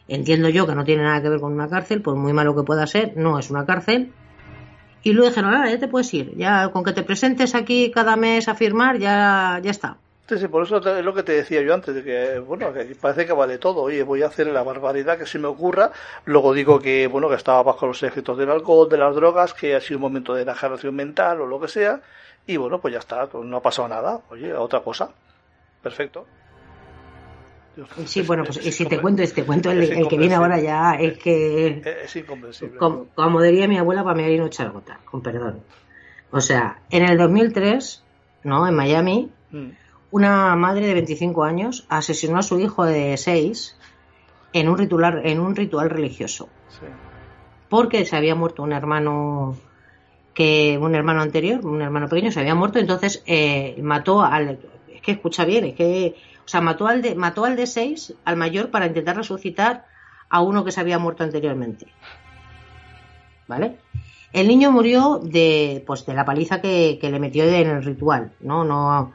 entiendo 0.07 0.49
yo 0.49 0.67
que 0.67 0.75
no 0.75 0.83
tiene 0.83 1.03
nada 1.03 1.21
que 1.21 1.29
ver 1.29 1.39
con 1.39 1.53
una 1.53 1.67
cárcel, 1.67 2.01
por 2.01 2.15
muy 2.15 2.33
malo 2.33 2.55
que 2.55 2.63
pueda 2.63 2.85
ser, 2.85 3.17
no 3.17 3.39
es 3.39 3.49
una 3.49 3.65
cárcel. 3.65 4.13
Y 5.08 5.14
luego 5.14 5.30
dijeron, 5.30 5.53
ahora 5.53 5.70
ya 5.70 5.80
te 5.80 5.88
puedes 5.88 6.14
ir, 6.14 6.36
ya 6.36 6.68
con 6.68 6.84
que 6.84 6.91
te 6.91 7.01
presentes 7.01 7.55
aquí 7.55 7.91
cada 7.91 8.18
mes 8.18 8.49
a 8.49 8.55
firmar, 8.55 8.97
ya, 8.97 9.58
ya 9.64 9.72
está. 9.72 9.95
Sí, 10.28 10.38
sí, 10.38 10.49
por 10.49 10.64
eso 10.64 10.80
es 10.80 11.05
lo 11.05 11.14
que 11.14 11.24
te 11.24 11.32
decía 11.32 11.62
yo 11.62 11.74
antes, 11.74 11.95
de 11.95 12.03
que, 12.03 12.39
bueno, 12.39 12.74
que 12.74 12.84
parece 12.99 13.26
que 13.26 13.32
vale 13.32 13.58
todo. 13.58 13.84
Oye, 13.84 14.03
voy 14.03 14.24
a 14.24 14.28
hacer 14.28 14.47
la 14.47 14.64
barbaridad 14.64 15.18
que 15.18 15.26
se 15.26 15.39
me 15.39 15.47
ocurra. 15.47 15.91
Luego 16.26 16.53
digo 16.53 16.82
que, 16.82 17.08
bueno, 17.08 17.30
que 17.30 17.36
estaba 17.36 17.64
bajo 17.64 17.88
los 17.88 18.03
efectos 18.03 18.38
del 18.38 18.51
alcohol, 18.51 18.89
de 18.89 18.97
las 18.97 19.16
drogas, 19.16 19.53
que 19.53 19.76
ha 19.76 19.80
sido 19.80 19.99
un 19.99 20.01
momento 20.01 20.34
de 20.34 20.43
degeneración 20.43 20.93
mental 20.93 21.39
o 21.39 21.45
lo 21.45 21.58
que 21.62 21.70
sea. 21.70 22.01
Y 22.45 22.58
bueno, 22.58 22.82
pues 22.82 22.91
ya 22.91 22.99
está, 22.99 23.28
pues 23.28 23.45
no 23.45 23.55
ha 23.55 23.62
pasado 23.62 23.88
nada. 23.88 24.20
Oye, 24.30 24.53
otra 24.53 24.82
cosa. 24.82 25.10
Perfecto. 25.82 26.26
Sí, 28.05 28.21
bueno, 28.21 28.43
pues 28.43 28.57
Es- 28.57 28.65
y 28.65 28.69
es 28.69 28.75
si 28.75 28.86
te 28.86 28.99
cuento 28.99 29.21
este 29.23 29.43
cuento, 29.43 29.71
el, 29.71 30.07
que 30.07 30.17
viene 30.17 30.36
ahora 30.36 30.59
ya 30.59 30.93
es 30.95 31.17
que, 31.17 31.82
Es, 32.03 32.15
incomprensible. 32.15 32.78
como, 32.78 33.05
como 33.15 33.41
diría 33.41 33.67
mi 33.67 33.78
abuela, 33.78 34.03
para 34.03 34.15
mí 34.15 34.23
hay 34.23 34.38
no 34.38 34.45
echar 34.47 34.71
gota, 34.71 34.99
con 35.05 35.21
perdón. 35.21 35.61
O 36.32 36.41
sea, 36.41 36.80
en 36.89 37.03
el 37.03 37.17
2003, 37.17 38.03
¿no? 38.43 38.67
En 38.67 38.75
Miami, 38.75 39.32
Mm, 39.49 39.69
una 40.11 40.55
madre 40.57 40.88
de 40.88 40.93
25 40.93 41.45
años 41.45 41.86
asesinó 41.88 42.38
a 42.39 42.43
su 42.43 42.59
hijo 42.59 42.84
de 42.84 43.15
6 43.15 43.78
en 44.51 44.67
un 44.67 44.78
ritual, 44.78 45.21
en 45.25 45.39
un 45.39 45.55
ritual 45.55 45.89
religioso. 45.89 46.49
sí. 46.69 46.86
Porque 47.69 48.05
se 48.05 48.15
había 48.17 48.36
muerto 48.36 48.63
un 48.63 48.73
hermano 48.73 49.55
que 50.34 50.78
un 50.80 50.95
hermano 50.95 51.21
anterior, 51.21 51.65
un 51.65 51.82
hermano 51.82 52.07
pequeño, 52.07 52.32
se 52.32 52.39
había 52.41 52.55
muerto, 52.55 52.78
entonces 52.80 53.23
eh, 53.25 53.78
mató 53.82 54.21
al 54.21 54.59
que 55.08 55.14
escucha 55.14 55.45
bien, 55.45 55.64
es 55.64 55.76
que 55.76 56.16
o 56.45 56.47
sea, 56.49 56.60
mató 56.60 56.86
al 56.86 57.01
de 57.01 57.16
mató 57.16 57.45
al 57.45 57.55
de 57.55 57.66
6, 57.66 58.14
al 58.26 58.36
mayor 58.36 58.70
para 58.72 58.88
intentar 58.88 59.16
resucitar 59.16 59.86
a 60.30 60.41
uno 60.41 60.66
que 60.66 60.74
se 60.74 60.82
había 60.82 60.99
muerto 60.99 61.24
anteriormente. 61.24 61.88
¿Vale? 63.47 63.78
El 64.34 64.49
niño 64.49 64.70
murió 64.70 65.22
de 65.24 65.82
pues 65.88 66.05
de 66.05 66.14
la 66.14 66.26
paliza 66.26 66.60
que, 66.60 66.97
que 66.99 67.10
le 67.10 67.20
metió 67.20 67.45
en 67.45 67.70
el 67.70 67.84
ritual, 67.84 68.34
¿no? 68.41 68.66
No 68.66 69.14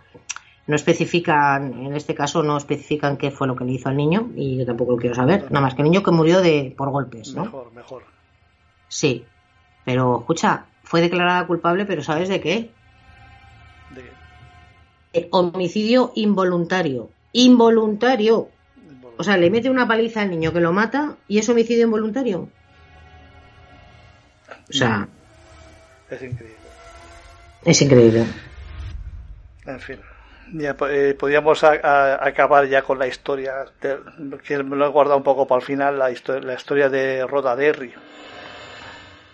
no 0.66 0.76
especifican, 0.76 1.74
en 1.86 1.94
este 1.94 2.14
caso 2.14 2.42
no 2.42 2.56
especifican 2.56 3.18
qué 3.18 3.30
fue 3.30 3.46
lo 3.46 3.56
que 3.56 3.64
le 3.64 3.72
hizo 3.72 3.90
al 3.90 3.96
niño 3.96 4.30
y 4.34 4.56
yo 4.56 4.64
tampoco 4.64 4.92
lo 4.92 4.96
quiero 4.96 5.14
saber, 5.14 5.50
nada 5.50 5.60
más 5.60 5.74
que 5.74 5.82
el 5.82 5.90
niño 5.90 6.02
que 6.02 6.12
murió 6.12 6.40
de 6.40 6.72
por 6.74 6.90
golpes, 6.90 7.34
¿no? 7.34 7.44
Mejor, 7.44 7.72
mejor. 7.72 8.02
Sí, 8.88 9.24
pero 9.84 10.20
escucha, 10.20 10.66
fue 10.84 11.00
declarada 11.00 11.46
culpable, 11.46 11.84
pero 11.84 12.02
¿sabes 12.02 12.28
de 12.28 12.40
qué? 12.40 12.70
Homicidio 15.30 16.12
involuntario. 16.14 17.10
Involuntario. 17.32 18.48
O 19.18 19.24
sea, 19.24 19.36
le 19.36 19.50
mete 19.50 19.68
una 19.70 19.86
paliza 19.86 20.22
al 20.22 20.30
niño 20.30 20.52
que 20.52 20.60
lo 20.60 20.72
mata 20.72 21.16
y 21.28 21.38
es 21.38 21.48
homicidio 21.48 21.84
involuntario. 21.84 22.48
O 24.68 24.72
sea, 24.72 25.08
es 26.10 26.22
increíble. 26.22 26.56
es 27.64 27.82
increíble. 27.82 28.24
En 29.66 29.80
fin. 29.80 29.98
Ya, 30.54 30.76
eh, 30.90 31.14
podríamos 31.18 31.62
a- 31.64 31.78
a- 31.82 32.26
acabar 32.26 32.66
ya 32.68 32.82
con 32.82 32.98
la 32.98 33.06
historia, 33.06 33.64
de- 33.80 33.98
que 34.44 34.62
me 34.62 34.76
lo 34.76 34.86
he 34.86 34.88
guardado 34.88 35.16
un 35.16 35.22
poco 35.22 35.46
para 35.46 35.60
el 35.60 35.64
final, 35.66 35.98
la, 35.98 36.10
histo- 36.10 36.40
la 36.40 36.54
historia 36.54 36.88
de 36.88 37.26
Rhoda 37.26 37.54
Derry. 37.56 37.92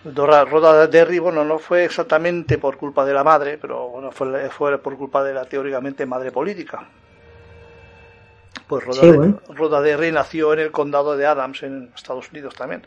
Dora- 0.03 0.45
Rhoda 0.45 0.87
Derry, 0.87 1.19
bueno, 1.19 1.43
no 1.43 1.59
fue 1.59 1.83
exactamente 1.85 2.57
por 2.57 2.77
culpa 2.77 3.05
de 3.05 3.13
la 3.13 3.23
madre, 3.23 3.57
pero 3.57 3.89
bueno, 3.89 4.11
fue, 4.11 4.49
fue 4.49 4.77
por 4.77 4.97
culpa 4.97 5.23
de 5.23 5.33
la 5.33 5.45
teóricamente 5.45 6.05
madre 6.05 6.31
política. 6.31 6.87
Pues 8.67 8.85
Rhoda, 8.85 9.01
Sí, 9.01 9.11
De- 9.11 9.17
bueno. 9.17 9.41
Rhoda 9.49 9.81
Derry 9.81 10.11
nació 10.11 10.53
en 10.53 10.59
el 10.59 10.71
condado 10.71 11.17
de 11.17 11.25
Adams, 11.25 11.63
en 11.63 11.91
Estados 11.95 12.31
Unidos 12.31 12.55
también. 12.55 12.85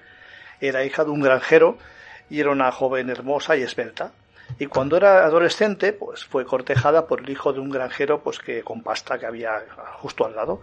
Era 0.60 0.84
hija 0.84 1.04
de 1.04 1.10
un 1.10 1.20
granjero 1.20 1.76
y 2.30 2.40
era 2.40 2.50
una 2.50 2.70
joven 2.72 3.10
hermosa 3.10 3.56
y 3.56 3.62
esbelta. 3.62 4.12
Y 4.58 4.66
cuando 4.66 4.96
era 4.96 5.24
adolescente, 5.24 5.92
pues 5.92 6.24
fue 6.24 6.44
cortejada 6.44 7.06
por 7.06 7.20
el 7.20 7.30
hijo 7.30 7.52
de 7.52 7.60
un 7.60 7.70
granjero, 7.70 8.20
pues 8.20 8.38
que 8.38 8.62
con 8.62 8.82
pasta 8.82 9.18
que 9.18 9.26
había 9.26 9.62
justo 9.98 10.24
al 10.24 10.36
lado. 10.36 10.60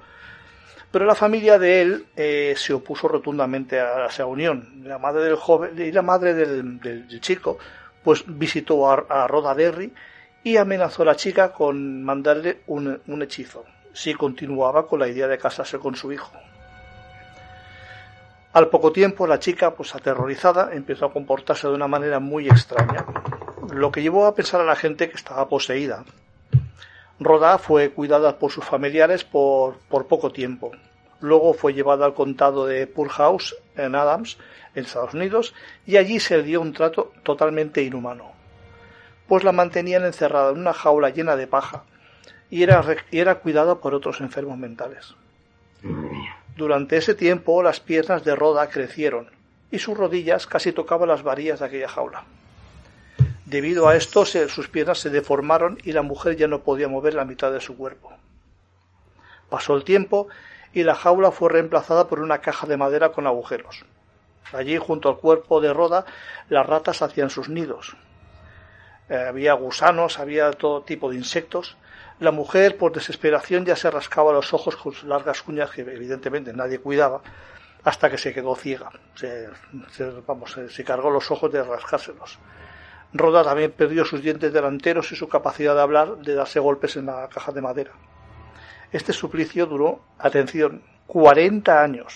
Pero 0.92 1.06
la 1.06 1.16
familia 1.16 1.60
de 1.60 1.82
él 1.82 2.06
eh, 2.16 2.54
se 2.58 2.74
opuso 2.74 3.08
rotundamente 3.08 3.80
a 3.80 4.08
esa 4.08 4.26
unión. 4.26 4.82
La 4.84 4.98
madre 4.98 5.24
del 5.24 5.36
joven 5.36 5.80
y 5.80 5.92
la 5.92 6.02
madre 6.02 6.34
del, 6.34 7.08
chico, 7.22 7.60
pues 8.04 8.24
visitó 8.28 8.90
a, 8.90 9.06
a 9.08 9.28
Rhoda 9.28 9.54
Derry 9.54 9.94
y 10.44 10.58
amenazó 10.58 11.04
a 11.04 11.06
la 11.06 11.16
chica 11.16 11.52
con 11.52 12.04
mandarle 12.04 12.62
un, 12.68 13.02
un 13.08 13.22
hechizo 13.22 13.66
si 13.94 14.14
continuaba 14.14 14.88
con 14.88 15.00
la 15.00 15.08
idea 15.08 15.28
de 15.28 15.38
casarse 15.38 15.80
con 15.80 15.96
su 15.96 16.12
hijo. 16.12 16.32
Al 18.54 18.70
poco 18.70 18.92
tiempo, 18.92 19.28
la 19.28 19.40
chica, 19.40 19.76
pues 19.76 19.94
aterrorizada, 19.94 20.70
empezó 20.74 21.06
a 21.06 21.14
comportarse 21.14 21.68
de 21.68 21.74
una 21.74 21.88
manera 21.88 22.20
muy 22.20 22.48
extraña, 22.48 23.06
lo 23.72 23.92
que 23.92 24.02
llevó 24.02 24.26
a 24.26 24.34
pensar 24.34 24.62
a 24.62 24.66
la 24.66 24.76
gente 24.76 25.10
que 25.10 25.16
estaba 25.16 25.48
poseída. 25.48 26.04
Rhoda 27.20 27.58
fue 27.58 27.90
cuidada 27.92 28.40
por 28.40 28.52
sus 28.52 28.64
familiares 28.64 29.24
por, 29.26 29.78
por 29.90 30.08
poco 30.08 30.32
tiempo. 30.32 30.72
Luego 31.20 31.54
fue 31.54 31.74
llevada 31.74 32.06
al 32.06 32.14
condado 32.14 32.66
de 32.66 32.88
Poor 32.88 33.10
House, 33.10 33.56
en 33.76 33.96
Adams, 33.96 34.38
en 34.74 34.86
Estados 34.86 35.14
Unidos, 35.14 35.54
y 35.86 35.98
allí 35.98 36.20
se 36.20 36.38
le 36.38 36.44
dio 36.44 36.62
un 36.62 36.72
trato 36.72 37.12
totalmente 37.24 37.84
inhumano. 37.84 38.32
Pues 39.28 39.44
la 39.44 39.52
mantenían 39.52 40.06
encerrada 40.06 40.52
en 40.52 40.60
una 40.60 40.74
jaula 40.74 41.10
llena 41.10 41.36
de 41.36 41.48
paja 41.48 41.84
y 42.50 42.64
era, 42.64 42.84
y 43.12 43.20
era 43.20 43.36
cuidada 43.36 43.76
por 43.76 43.94
otros 43.94 44.22
enfermos 44.22 44.58
mentales. 44.58 45.14
Durante 46.56 46.98
ese 46.98 47.16
tiempo 47.16 47.62
las 47.62 47.80
piernas 47.80 48.24
de 48.24 48.36
Rhoda 48.36 48.70
crecieron 48.70 49.30
y 49.72 49.80
sus 49.80 49.98
rodillas 49.98 50.48
casi 50.48 50.72
tocaban 50.72 51.10
las 51.10 51.24
varillas 51.24 51.60
de 51.60 51.66
aquella 51.66 51.90
jaula. 51.90 52.24
Debido 53.50 53.88
a 53.88 53.96
esto, 53.96 54.26
sus 54.26 54.68
piernas 54.68 55.00
se 55.00 55.10
deformaron 55.10 55.80
y 55.84 55.92
la 55.92 56.04
mujer 56.04 56.36
ya 56.36 56.48
no 56.48 56.62
podía 56.62 56.88
mover 56.88 57.16
la 57.16 57.26
mitad 57.26 57.52
de 57.52 57.60
su 57.60 57.76
cuerpo. 57.76 58.12
Pasó 59.50 59.76
el 59.76 59.84
tiempo 59.84 60.28
y 60.72 60.84
la 60.84 60.94
jaula 60.94 61.32
fue 61.32 61.50
reemplazada 61.50 62.08
por 62.08 62.20
una 62.20 62.42
caja 62.42 62.68
de 62.68 62.78
madera 62.78 63.12
con 63.12 63.26
agujeros. 63.26 63.86
Allí, 64.54 64.78
junto 64.78 65.10
al 65.10 65.18
cuerpo 65.18 65.62
de 65.62 65.74
Roda, 65.74 66.06
las 66.48 66.68
ratas 66.68 67.02
hacían 67.02 67.32
sus 67.32 67.50
nidos. 67.50 67.98
Eh, 69.10 69.16
había 69.18 69.54
gusanos, 69.54 70.20
había 70.20 70.52
todo 70.52 70.84
tipo 70.84 71.10
de 71.10 71.16
insectos. 71.16 71.76
La 72.20 72.30
mujer, 72.30 72.78
por 72.78 72.92
desesperación, 72.92 73.66
ya 73.66 73.76
se 73.76 73.90
rascaba 73.90 74.32
los 74.32 74.54
ojos 74.54 74.76
con 74.76 74.94
sus 74.94 75.06
largas 75.06 75.44
uñas, 75.48 75.72
que 75.72 75.82
evidentemente 75.82 76.54
nadie 76.54 76.78
cuidaba, 76.78 77.24
hasta 77.84 78.12
que 78.12 78.20
se 78.20 78.32
quedó 78.32 78.56
ciega. 78.56 78.92
Vamos, 80.28 80.56
se 80.70 80.84
cargó 80.84 81.10
los 81.10 81.32
ojos 81.32 81.52
de 81.52 81.64
rascárselos. 81.64 82.38
Roda 83.14 83.44
también 83.44 83.72
perdió 83.72 84.06
sus 84.06 84.22
dientes 84.22 84.54
delanteros 84.54 85.12
y 85.12 85.16
su 85.16 85.28
capacidad 85.28 85.76
de 85.76 85.82
hablar, 85.82 86.18
de 86.18 86.36
darse 86.36 86.60
golpes 86.60 86.96
en 86.96 87.08
la 87.08 87.28
caja 87.28 87.52
de 87.52 87.62
madera. 87.62 87.92
Este 88.92 89.14
suplicio 89.14 89.66
duró, 89.66 90.02
atención, 90.20 90.82
40 91.08 91.82
años. 91.82 92.14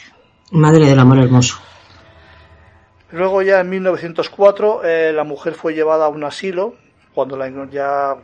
Madre 0.51 0.85
del 0.85 0.99
amor 0.99 1.19
hermoso. 1.19 1.57
Luego 3.11 3.41
ya 3.41 3.59
en 3.59 3.69
1904 3.69 4.83
eh, 4.83 5.13
la 5.13 5.23
mujer 5.23 5.53
fue 5.53 5.73
llevada 5.73 6.05
a 6.05 6.09
un 6.09 6.23
asilo 6.23 6.75
cuando 7.13 7.37
la, 7.37 7.47
ya 7.69 8.15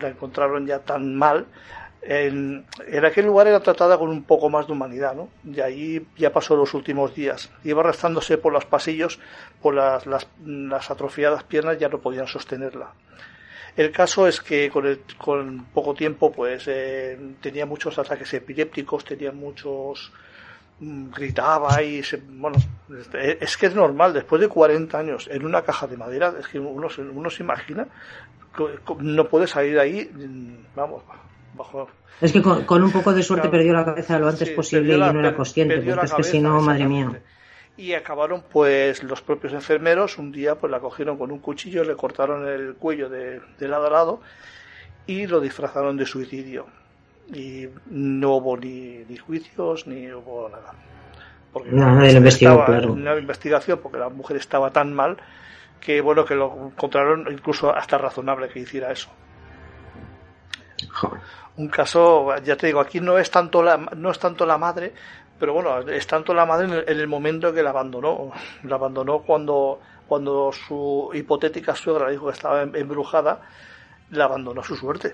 la 0.00 0.08
encontraron 0.08 0.66
ya 0.66 0.78
tan 0.80 1.16
mal. 1.16 1.46
En, 2.08 2.64
aquel 3.04 3.26
lugar 3.26 3.48
era 3.48 3.60
tratada 3.60 3.98
con 3.98 4.08
un 4.10 4.22
poco 4.22 4.48
más 4.48 4.66
de 4.66 4.72
humanidad, 4.72 5.14
¿no? 5.14 5.28
Y 5.44 5.60
ahí 5.60 6.06
ya 6.16 6.32
pasó 6.32 6.54
los 6.56 6.72
últimos 6.74 7.14
días. 7.14 7.50
Iba 7.64 7.80
arrastrándose 7.80 8.38
por 8.38 8.52
los 8.52 8.64
pasillos, 8.64 9.18
por 9.60 9.74
las, 9.74 10.06
las, 10.06 10.28
las 10.44 10.90
atrofiadas 10.90 11.42
piernas 11.44 11.78
ya 11.78 11.88
no 11.88 11.98
podían 11.98 12.28
sostenerla. 12.28 12.92
El 13.76 13.90
caso 13.92 14.26
es 14.26 14.40
que 14.40 14.70
con, 14.70 14.86
el- 14.86 15.00
con 15.18 15.66
poco 15.74 15.94
tiempo 15.94 16.32
pues 16.32 16.64
eh, 16.66 17.18
tenía 17.40 17.66
muchos 17.66 17.98
ataques 17.98 18.32
epilépticos, 18.34 19.04
tenía 19.04 19.32
muchos 19.32 20.12
mm, 20.80 21.10
gritaba 21.10 21.82
y 21.82 22.02
se, 22.02 22.18
bueno 22.18 22.56
es- 23.40 23.56
que 23.56 23.66
es 23.66 23.74
normal 23.74 24.12
después 24.14 24.40
de 24.40 24.48
40 24.48 24.98
años 24.98 25.28
en 25.30 25.44
una 25.44 25.62
caja 25.62 25.86
de 25.86 25.96
madera 25.96 26.32
es 26.38 26.46
que 26.48 26.58
uno, 26.58 26.88
uno 27.12 27.30
se 27.30 27.42
imagina 27.42 27.86
no 29.00 29.28
puede 29.28 29.46
salir 29.46 29.78
ahí 29.78 30.10
mm, 30.12 30.74
vamos 30.74 31.02
bajo 31.56 31.88
Es 32.20 32.32
que 32.32 32.42
con, 32.42 32.64
con 32.64 32.82
un 32.82 32.90
poco 32.92 33.12
de 33.12 33.22
suerte 33.22 33.48
Claro. 33.48 33.58
perdió 33.58 33.72
la 33.74 33.84
cabeza 33.84 34.18
lo 34.18 34.28
antes 34.28 34.48
Sí, 34.48 34.54
posible 34.54 34.82
perdió 34.82 34.96
y 34.96 35.00
la- 35.00 35.12
no 35.12 35.20
era 35.20 35.34
consciente, 35.36 35.76
porque 35.76 35.94
la 35.94 36.02
es 36.02 36.12
que 36.14 36.22
si 36.22 36.40
no, 36.40 36.60
madre 36.60 36.86
mía. 36.86 37.20
Y 37.78 37.92
acabaron, 37.92 38.42
pues, 38.50 39.02
los 39.02 39.20
propios 39.20 39.52
enfermeros, 39.52 40.16
un 40.16 40.32
día, 40.32 40.54
pues 40.54 40.70
la 40.70 40.80
cogieron 40.80 41.18
con 41.18 41.30
un 41.30 41.40
cuchillo, 41.40 41.84
le 41.84 41.94
cortaron 41.94 42.48
el 42.48 42.74
cuello 42.76 43.08
de, 43.10 43.40
de 43.58 43.68
lado 43.68 43.86
a 43.88 43.90
lado 43.90 44.20
y 45.06 45.26
lo 45.26 45.40
disfrazaron 45.40 45.96
de 45.98 46.06
suicidio. 46.06 46.66
Y 47.34 47.66
no 47.90 48.36
hubo 48.36 48.56
ni, 48.56 49.04
ni 49.08 49.16
juicios, 49.18 49.86
ni 49.86 50.10
hubo 50.12 50.48
nada. 50.48 50.72
Porque 51.52 51.70
No, 51.70 51.94
nadie 51.94 52.12
lo 52.12 52.18
investigó, 52.18 52.52
estaba- 52.52 52.66
claro. 52.66 52.96
No 52.96 53.10
había 53.10 53.20
investigación, 53.22 53.80
porque 53.82 53.98
la 53.98 54.08
mujer 54.08 54.38
estaba 54.38 54.70
tan 54.70 54.94
mal 54.94 55.18
que, 55.80 56.00
bueno, 56.00 56.24
que 56.24 56.34
lo 56.34 56.68
encontraron 56.72 57.26
incluso 57.30 57.74
hasta 57.76 57.98
razonable 57.98 58.48
que 58.48 58.60
hiciera 58.60 58.90
eso 58.90 59.10
Joder. 60.92 61.20
Un 61.56 61.68
caso, 61.68 62.34
ya 62.44 62.56
te 62.56 62.66
digo, 62.66 62.80
aquí 62.80 63.00
no 63.00 63.18
es 63.18 63.30
tanto 63.30 63.62
la, 63.62 63.76
no 63.96 64.10
es 64.10 64.18
tanto 64.18 64.44
la 64.46 64.58
madre, 64.58 64.92
pero 65.38 65.52
bueno, 65.54 65.80
es 65.88 66.06
tanto 66.06 66.34
la 66.34 66.46
madre 66.46 66.66
en 66.66 66.72
el, 66.72 66.84
en 66.88 67.00
el 67.00 67.08
momento 67.08 67.52
que 67.52 67.62
la 67.62 67.70
abandonó. 67.70 68.32
La 68.64 68.76
abandonó 68.76 69.20
cuando, 69.20 69.80
cuando 70.06 70.50
su 70.52 71.10
hipotética 71.14 71.74
suegra 71.74 72.10
dijo 72.10 72.26
que 72.26 72.32
estaba 72.32 72.62
em- 72.62 72.74
embrujada, 72.76 73.40
la 74.10 74.24
abandonó 74.24 74.60
a 74.60 74.64
su 74.64 74.76
suerte. 74.76 75.12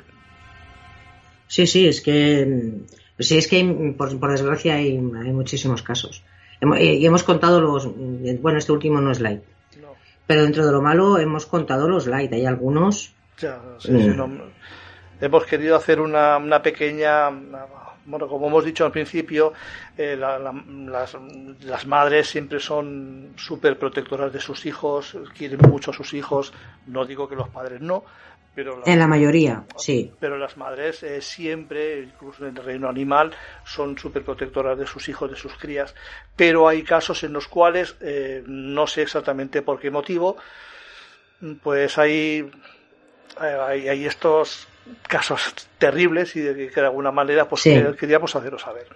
Sí, 1.49 1.67
sí, 1.67 1.87
es 1.87 2.01
que 2.01 2.79
sí 3.19 3.37
es 3.39 3.47
que 3.47 3.57
hay- 3.57 3.93
por, 3.93 4.19
por 4.19 4.31
desgracia 4.31 4.75
hay, 4.77 4.97
hay 4.97 5.33
muchísimos 5.33 5.83
casos. 5.83 6.23
Eh, 6.79 6.95
Y 6.95 7.07
hemos 7.07 7.25
contado 7.25 7.61
los 7.61 7.89
bueno, 8.41 8.59
este 8.59 8.73
último 8.73 9.01
no 9.01 9.11
es 9.11 9.21
light, 9.21 9.43
No, 9.81 9.89
pero 10.27 10.43
dentro 10.43 10.65
de 10.65 10.73
lo 10.73 10.81
malo 10.81 11.19
hemos 11.19 11.47
contado 11.47 11.89
los 11.89 12.07
light, 12.07 12.33
hay 12.33 12.47
algunos 12.47 13.13
ya, 13.39 13.61
sí, 13.81 13.89
sí, 13.89 14.07
no. 14.17 14.31
Hemos 15.23 15.47
querido 15.47 15.77
hacer 15.77 16.01
una, 16.01 16.37
una 16.37 16.61
pequeña, 16.61 17.31
bueno, 18.05 18.29
como 18.29 18.49
hemos 18.49 18.65
dicho 18.65 18.85
al 18.85 18.93
principio, 18.93 19.53
eh, 19.97 20.17
la- 20.19 20.39
la- 20.39 20.53
las, 20.69 21.17
las 21.63 21.87
madres 21.87 22.29
siempre 22.29 22.61
son 22.61 23.33
súper 23.37 23.79
protectoras 23.79 24.33
de 24.33 24.41
sus 24.41 24.67
hijos, 24.67 25.17
quieren 25.37 25.61
mucho 25.69 25.93
a 25.93 25.95
sus 25.95 26.13
hijos, 26.13 26.53
no 26.87 27.05
digo 27.07 27.29
que 27.29 27.37
los 27.37 27.49
padres 27.49 27.81
no, 27.81 28.05
pero 28.55 28.83
en 28.85 28.99
la 28.99 29.07
mayoría, 29.07 29.65
sí. 29.77 30.13
pero 30.21 30.37
las 30.37 30.59
madres 30.59 31.03
eh, 31.05 31.23
siempre, 31.23 32.01
incluso 32.03 32.47
en 32.47 32.55
el 32.57 32.63
reino 32.63 32.87
animal, 32.89 33.33
son 33.65 33.97
súper 33.97 34.25
protectoras 34.25 34.77
de 34.79 34.87
sus 34.87 35.09
hijos, 35.09 35.31
de 35.31 35.37
sus 35.37 35.55
crías. 35.55 35.95
Pero 36.37 36.69
hay 36.69 36.83
casos 36.83 37.23
en 37.25 37.33
los 37.33 37.49
cuales, 37.49 37.97
eh, 38.03 38.43
no 38.47 38.87
sé 38.87 39.03
exactamente 39.03 39.63
por 39.63 39.81
qué 39.81 39.91
motivo, 39.91 40.37
pues 41.63 41.97
hay, 41.99 42.51
hay, 43.39 43.89
hay 43.89 44.05
estos 44.05 44.69
casos 45.09 45.55
terribles 45.79 46.35
y 46.37 46.41
de 46.41 46.69
que, 46.69 46.81
de 46.81 46.87
alguna 46.87 47.11
manera 47.13 47.49
pues 47.49 47.63
Sí. 47.63 47.75
queríamos 47.99 48.35
haceros 48.37 48.63
saber. 48.63 48.87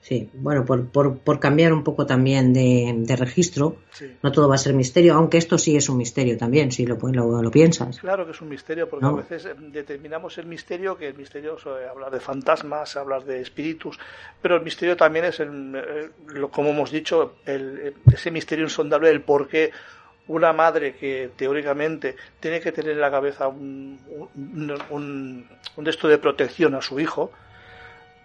Sí, 0.00 0.30
bueno, 0.32 0.64
por, 0.64 0.88
por, 0.88 1.18
por 1.18 1.38
cambiar 1.38 1.72
un 1.74 1.84
poco 1.84 2.06
también 2.06 2.54
de, 2.54 2.94
de 2.96 3.16
registro, 3.16 3.76
Sí. 3.92 4.16
no 4.22 4.32
todo 4.32 4.48
va 4.48 4.54
a 4.54 4.58
ser 4.58 4.72
misterio, 4.72 5.12
aunque 5.14 5.36
esto 5.36 5.58
sí 5.58 5.76
es 5.76 5.88
un 5.90 5.98
misterio 5.98 6.38
también, 6.38 6.72
si 6.72 6.86
lo, 6.86 6.96
lo, 7.12 7.42
lo 7.42 7.50
piensas. 7.50 7.98
Claro 7.98 8.24
que 8.24 8.30
es 8.30 8.40
un 8.40 8.48
misterio, 8.48 8.88
porque 8.88 9.04
No. 9.04 9.10
a 9.12 9.16
veces 9.16 9.44
eh, 9.44 9.54
determinamos 9.58 10.38
el 10.38 10.46
misterio, 10.46 10.96
que 10.96 11.08
el 11.08 11.14
misterio 11.14 11.56
es 11.58 11.66
eh, 11.66 11.88
hablar 11.90 12.10
de 12.10 12.20
fantasmas, 12.20 12.96
hablar 12.96 13.24
de 13.24 13.42
espíritus, 13.42 13.98
pero 14.40 14.56
el 14.56 14.62
misterio 14.62 14.96
también 14.96 15.26
es, 15.26 15.40
el, 15.40 15.74
eh, 15.76 16.10
lo, 16.28 16.48
como 16.50 16.70
hemos 16.70 16.90
dicho, 16.90 17.34
el, 17.44 17.78
eh, 17.78 17.92
ese 18.10 18.30
misterio 18.30 18.64
insondable, 18.64 19.10
el 19.10 19.20
por 19.20 19.46
qué 19.46 19.72
una 20.28 20.52
madre 20.52 20.94
que 20.94 21.30
teóricamente 21.36 22.16
tiene 22.40 22.60
que 22.60 22.70
tener 22.72 22.92
en 22.92 23.00
la 23.00 23.10
cabeza 23.10 23.48
un, 23.48 23.98
un, 24.34 25.48
un, 25.76 25.86
esto 25.88 26.06
de 26.08 26.18
protección 26.18 26.74
a 26.74 26.82
su 26.82 27.00
hijo, 27.00 27.32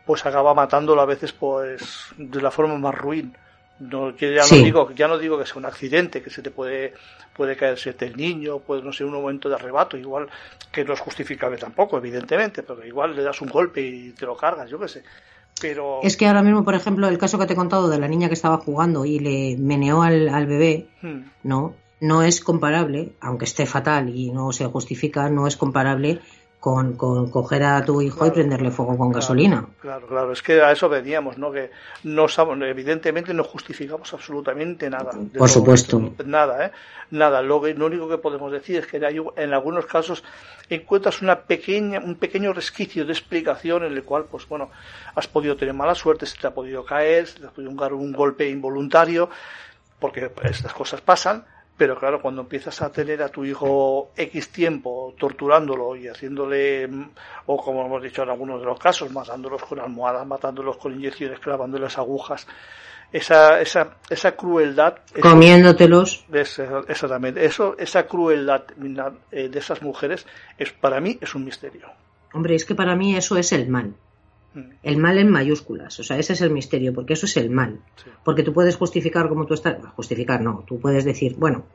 pues 0.05 0.25
acaba 0.25 0.53
matándolo 0.53 1.01
a 1.01 1.05
veces 1.05 1.31
pues 1.31 1.81
de 2.17 2.41
la 2.41 2.51
forma 2.51 2.77
más 2.77 2.95
ruin. 2.95 3.35
No, 3.80 4.11
ya 4.15 4.43
Sí. 4.43 4.59
no 4.59 4.63
digo, 4.65 4.91
ya 4.91 5.07
no 5.07 5.17
digo 5.17 5.38
que 5.39 5.45
sea 5.45 5.57
un 5.57 5.65
accidente, 5.65 6.21
que 6.21 6.30
se 6.30 6.41
te 6.41 6.51
puede, 6.51 6.93
puede 7.35 7.55
caerse 7.55 7.95
el 7.99 8.15
niño, 8.15 8.59
puede 8.59 8.84
no 8.84 8.93
ser 8.93 9.07
un 9.07 9.13
momento 9.13 9.49
de 9.49 9.55
arrebato, 9.55 9.97
igual 9.97 10.27
que 10.71 10.85
no 10.85 10.93
es 10.93 10.99
justificable 10.99 11.57
tampoco, 11.57 11.97
evidentemente, 11.97 12.63
pero 12.63 12.85
igual 12.85 13.15
le 13.15 13.23
das 13.23 13.41
un 13.41 13.49
golpe 13.49 13.81
y 13.81 14.11
te 14.11 14.25
lo 14.25 14.38
cargas, 14.38 14.69
yo 14.69 14.80
qué 14.80 14.88
sé. 14.88 15.03
Pero 15.59 15.99
Es 16.03 16.17
que 16.17 16.27
ahora 16.27 16.43
mismo, 16.43 16.63
por 16.63 16.75
ejemplo, 16.75 17.07
el 17.07 17.17
caso 17.17 17.38
que 17.39 17.45
te 17.45 17.53
he 17.53 17.55
contado 17.55 17.89
de 17.89 17.99
la 17.99 18.07
niña 18.07 18.27
que 18.27 18.34
estaba 18.35 18.57
jugando 18.57 19.05
y 19.05 19.19
le 19.19 19.57
meneó 19.57 20.01
al, 20.03 20.30
al 20.30 20.45
bebé, 20.47 20.88
hmm, 21.01 21.19
no, 21.43 21.75
no 22.03 22.21
es 22.21 22.41
comparable, 22.41 23.13
aunque 23.21 23.45
esté 23.45 23.65
fatal 23.65 24.09
y 24.09 24.30
no 24.31 24.51
se 24.51 24.65
justifica, 24.65 25.30
no 25.30 25.47
es 25.47 25.55
comparable 25.57 26.19
con, 26.59 26.93
con 26.95 27.30
coger 27.30 27.63
a 27.63 27.84
tu 27.84 28.01
hijo 28.01 28.25
y 28.25 28.31
prenderle 28.31 28.71
fuego 28.71 28.97
con 28.97 29.09
Claro, 29.09 29.19
gasolina. 29.21 29.65
Claro, 29.81 30.07
claro, 30.07 30.31
es 30.31 30.41
que 30.41 30.61
a 30.61 30.71
eso 30.71 30.88
veníamos, 30.88 31.38
¿no? 31.38 31.51
Que 31.51 31.71
no 32.03 32.25
evidentemente 32.65 33.34
no 33.34 33.43
justificamos 33.43 34.13
absolutamente 34.13 34.89
nada. 34.89 35.11
Por 35.38 35.49
supuesto. 35.49 35.99
esto. 35.99 36.23
Nada, 36.25 36.67
¿eh? 36.67 36.71
Nada. 37.11 37.41
Lo, 37.41 37.61
que- 37.61 37.73
lo 37.73 37.85
único 37.88 38.07
que 38.07 38.17
podemos 38.17 38.49
decir 38.51 38.77
es 38.77 38.88
que 38.88 39.05
hay- 39.05 39.21
en 39.35 39.53
algunos 39.53 39.85
casos 39.88 40.23
encuentras 40.69 41.21
una 41.21 41.41
pequeña, 41.41 41.99
un 41.99 42.15
pequeño 42.15 42.53
resquicio 42.53 43.05
de 43.05 43.11
explicación 43.11 43.84
en 43.84 43.91
el 43.93 44.03
cual, 44.03 44.25
pues 44.31 44.47
bueno, 44.47 44.69
has 45.15 45.27
podido 45.27 45.57
tener 45.57 45.73
mala 45.73 45.95
suerte, 45.95 46.25
se 46.25 46.38
te 46.38 46.47
ha 46.47 46.51
podido 46.53 46.85
caer, 46.85 47.27
se 47.27 47.39
te 47.41 47.47
ha 47.47 47.51
podido 47.51 47.73
dar 47.73 47.93
un 47.93 48.13
golpe 48.13 48.49
involuntario, 48.49 49.30
porque 49.99 50.31
estas 50.43 50.73
cosas 50.73 51.01
pasan, 51.01 51.45
pero 51.84 51.99
claro, 51.99 52.22
cuando 52.22 52.43
empiezas 52.43 52.81
a 52.81 52.89
tener 52.93 53.22
a 53.22 53.27
tu 53.27 53.43
hijo 53.43 54.11
X 54.15 54.47
tiempo 54.53 55.14
torturándolo 55.19 55.97
y 55.97 56.07
haciéndole, 56.07 56.88
mm, 56.88 57.10
o 57.47 57.57
como 57.61 57.85
hemos 57.85 58.01
dicho 58.01 58.23
en 58.23 58.30
algunos 58.30 58.61
de 58.61 58.65
los 58.68 58.80
casos, 58.80 59.11
matándolos 59.11 59.61
con 59.65 59.81
almohadas, 59.81 60.26
matándolos 60.26 60.77
con 60.77 60.93
inyecciones, 60.93 61.41
clavándoles 61.41 61.97
agujas, 61.97 62.47
esa, 63.11 63.60
esa, 63.60 63.97
esa 64.10 64.31
crueldad, 64.31 64.99
Comiéndotelos. 65.19 66.23
es- 66.31 66.57
exactamente, 66.88 67.43
eso, 67.43 67.76
esa 67.77 68.07
crueldad 68.07 68.64
eh, 69.34 69.49
de 69.49 69.60
esas 69.60 69.81
mujeres, 69.81 70.26
es 70.57 70.72
para 70.72 71.01
mí 71.01 71.18
es 71.19 71.35
un 71.35 71.43
misterio. 71.43 71.88
Hombre, 72.31 72.55
es 72.55 72.64
que 72.64 72.76
para 72.76 72.95
mí 72.95 73.18
eso 73.18 73.35
es 73.35 73.51
el 73.51 73.68
mal. 73.68 73.93
El 74.84 74.97
mal 74.97 75.17
en 75.17 75.30
mayúsculas. 75.30 75.99
O 75.99 76.03
sea, 76.03 76.17
ese 76.19 76.34
es 76.34 76.41
el 76.41 76.51
misterio, 76.51 76.93
porque 76.93 77.13
eso 77.13 77.25
es 77.25 77.38
el 77.38 77.49
mal. 77.49 77.80
sí. 77.95 78.09
Porque 78.23 78.43
tú 78.43 78.53
puedes 78.53 78.75
justificar 78.75 79.27
como 79.30 79.45
tú 79.45 79.53
estás. 79.53 79.77
Justificar 79.95 80.41
no. 80.41 80.63
Tú 80.67 80.80
puedes 80.80 81.05
decir, 81.05 81.35
bueno, 81.38 81.65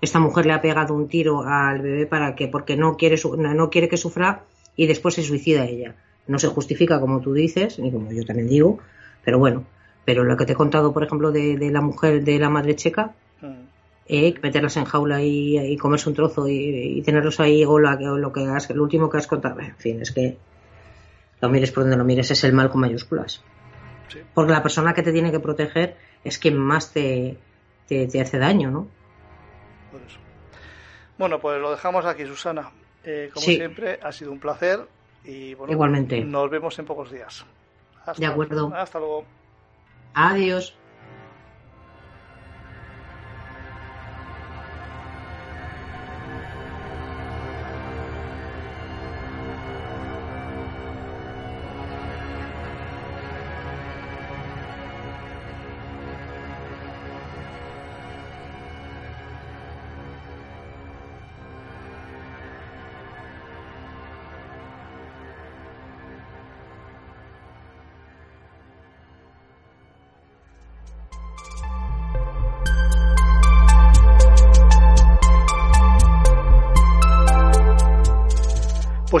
esta 0.00 0.18
mujer 0.18 0.46
le 0.46 0.52
ha 0.52 0.60
pegado 0.60 0.94
un 0.94 1.08
tiro 1.08 1.42
al 1.42 1.80
bebé 1.80 2.06
para 2.06 2.34
que, 2.34 2.48
porque 2.48 2.76
no 2.76 2.96
quiere, 2.96 3.16
su- 3.16 3.36
no 3.36 3.54
no 3.54 3.70
quiere 3.70 3.88
que 3.88 3.96
sufra 3.96 4.44
y 4.76 4.86
después 4.86 5.14
se 5.14 5.22
suicida 5.22 5.64
ella. 5.64 5.94
No 6.26 6.38
se 6.38 6.48
justifica 6.48 7.00
como 7.00 7.20
tú 7.20 7.32
dices, 7.32 7.78
ni 7.78 7.90
como 7.92 8.10
yo 8.12 8.24
también 8.24 8.48
digo, 8.48 8.78
pero 9.24 9.38
bueno. 9.38 9.64
Pero 10.04 10.22
lo 10.24 10.36
que 10.36 10.44
te 10.46 10.52
he 10.52 10.56
contado, 10.56 10.92
por 10.92 11.02
ejemplo, 11.04 11.32
de, 11.32 11.56
de 11.56 11.70
la 11.70 11.80
mujer 11.80 12.22
de 12.24 12.38
la 12.38 12.50
madre 12.50 12.76
checa, 12.76 13.14
Mm, 13.42 13.66
eh, 14.08 14.34
meterlas 14.42 14.76
en 14.78 14.84
jaula 14.86 15.22
y, 15.22 15.58
y 15.58 15.76
comerse 15.76 16.08
un 16.08 16.14
trozo 16.14 16.48
y, 16.48 16.54
y 16.98 17.02
tenerlos 17.02 17.38
ahí 17.40 17.64
o, 17.64 17.78
la- 17.78 17.96
o 17.96 18.16
lo 18.16 18.32
que 18.32 18.44
has, 18.46 18.70
lo 18.70 18.82
último 18.82 19.10
que 19.10 19.18
has 19.18 19.26
contado. 19.26 19.60
En 19.60 19.76
fin, 19.76 20.00
es 20.00 20.10
que 20.12 20.38
lo 21.40 21.48
mires 21.48 21.70
por 21.72 21.82
donde 21.84 21.96
lo 21.96 22.04
mires, 22.04 22.30
es 22.30 22.42
el 22.44 22.52
mal 22.52 22.70
con 22.70 22.80
mayúsculas. 22.80 23.42
sí. 24.08 24.20
Porque 24.34 24.52
la 24.52 24.62
persona 24.62 24.94
que 24.94 25.02
te 25.02 25.12
tiene 25.12 25.30
que 25.30 25.40
proteger 25.40 25.96
es 26.24 26.38
quien 26.38 26.56
más 26.58 26.92
te, 26.92 27.38
te, 27.88 28.06
te 28.06 28.20
hace 28.20 28.38
daño, 28.38 28.70
¿no? 28.70 28.88
Por 29.92 30.00
eso. 30.02 30.18
Bueno, 31.18 31.38
pues 31.40 31.60
lo 31.60 31.70
dejamos 31.70 32.04
aquí, 32.06 32.24
Susana. 32.26 32.70
Eh, 33.04 33.30
como 33.32 33.44
Sí. 33.46 33.56
siempre, 33.56 33.98
ha 34.02 34.12
sido 34.12 34.32
un 34.32 34.38
placer 34.40 34.80
y 35.24 35.54
bueno, 35.54 35.72
Igualmente. 35.72 36.24
nos 36.24 36.50
vemos 36.50 36.78
en 36.78 36.84
pocos 36.86 37.10
días. 37.10 37.44
Hasta- 38.04 38.20
De 38.20 38.26
acuerdo. 38.26 38.72
Hasta 38.74 38.98
luego. 38.98 39.24
Adiós. 40.14 40.76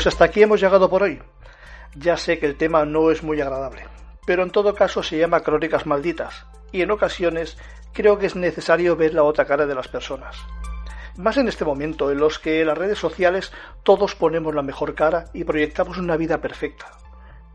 Pues 0.06 0.14
hasta 0.14 0.26
aquí 0.26 0.40
hemos 0.40 0.60
llegado 0.60 0.88
por 0.88 1.02
hoy. 1.02 1.20
Ya 1.96 2.16
sé 2.16 2.38
que 2.38 2.46
el 2.46 2.54
tema 2.54 2.84
no 2.84 3.10
es 3.10 3.24
muy 3.24 3.40
agradable, 3.40 3.88
pero 4.24 4.44
en 4.44 4.50
todo 4.50 4.72
caso 4.72 5.02
se 5.02 5.18
llama 5.18 5.40
crónicas 5.40 5.84
malditas, 5.84 6.46
y 6.70 6.82
en 6.82 6.92
ocasiones 6.92 7.58
creo 7.92 8.16
que 8.16 8.26
es 8.26 8.36
necesario 8.36 8.94
ver 8.94 9.14
la 9.14 9.24
otra 9.24 9.46
cara 9.46 9.66
de 9.66 9.74
las 9.74 9.88
personas. 9.88 10.36
Más 11.16 11.38
en 11.38 11.48
este 11.48 11.64
momento 11.64 12.12
en 12.12 12.18
los 12.18 12.38
que 12.38 12.60
en 12.60 12.68
las 12.68 12.78
redes 12.78 13.00
sociales 13.00 13.52
todos 13.82 14.14
ponemos 14.14 14.54
la 14.54 14.62
mejor 14.62 14.94
cara 14.94 15.24
y 15.34 15.42
proyectamos 15.42 15.98
una 15.98 16.16
vida 16.16 16.40
perfecta, 16.40 16.86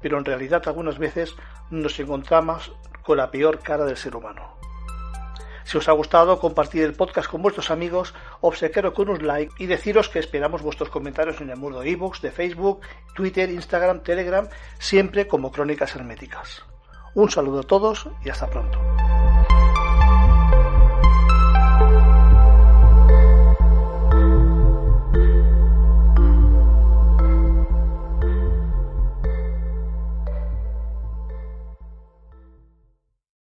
pero 0.01 0.17
en 0.17 0.25
realidad 0.25 0.61
algunas 0.65 0.97
veces 0.99 1.33
nos 1.69 1.97
encontramos 2.01 2.73
con 3.01 3.15
la 3.15 3.31
peor 3.31 3.59
cara 3.59 3.85
del 3.85 3.95
ser 3.95 4.13
humano. 4.13 4.57
Si 5.71 5.77
os 5.77 5.87
ha 5.87 5.93
gustado, 5.93 6.37
compartid 6.37 6.83
el 6.83 6.95
podcast 6.95 7.29
con 7.29 7.41
vuestros 7.41 7.71
amigos, 7.71 8.13
obsequiaros 8.41 8.93
con 8.93 9.07
un 9.07 9.25
like 9.25 9.53
y 9.57 9.67
deciros 9.67 10.09
que 10.09 10.19
esperamos 10.19 10.61
vuestros 10.61 10.89
comentarios 10.89 11.39
en 11.39 11.49
el 11.49 11.55
muro 11.55 11.79
de 11.79 11.91
ebooks, 11.91 12.21
de 12.21 12.29
Facebook, 12.29 12.81
Twitter, 13.15 13.49
Instagram, 13.49 14.03
Telegram, 14.03 14.49
siempre 14.79 15.27
como 15.27 15.49
crónicas 15.49 15.95
herméticas. 15.95 16.65
Un 17.15 17.31
saludo 17.31 17.61
a 17.61 17.63
todos 17.63 18.09
y 18.25 18.29
hasta 18.29 18.49
pronto. 18.49 18.81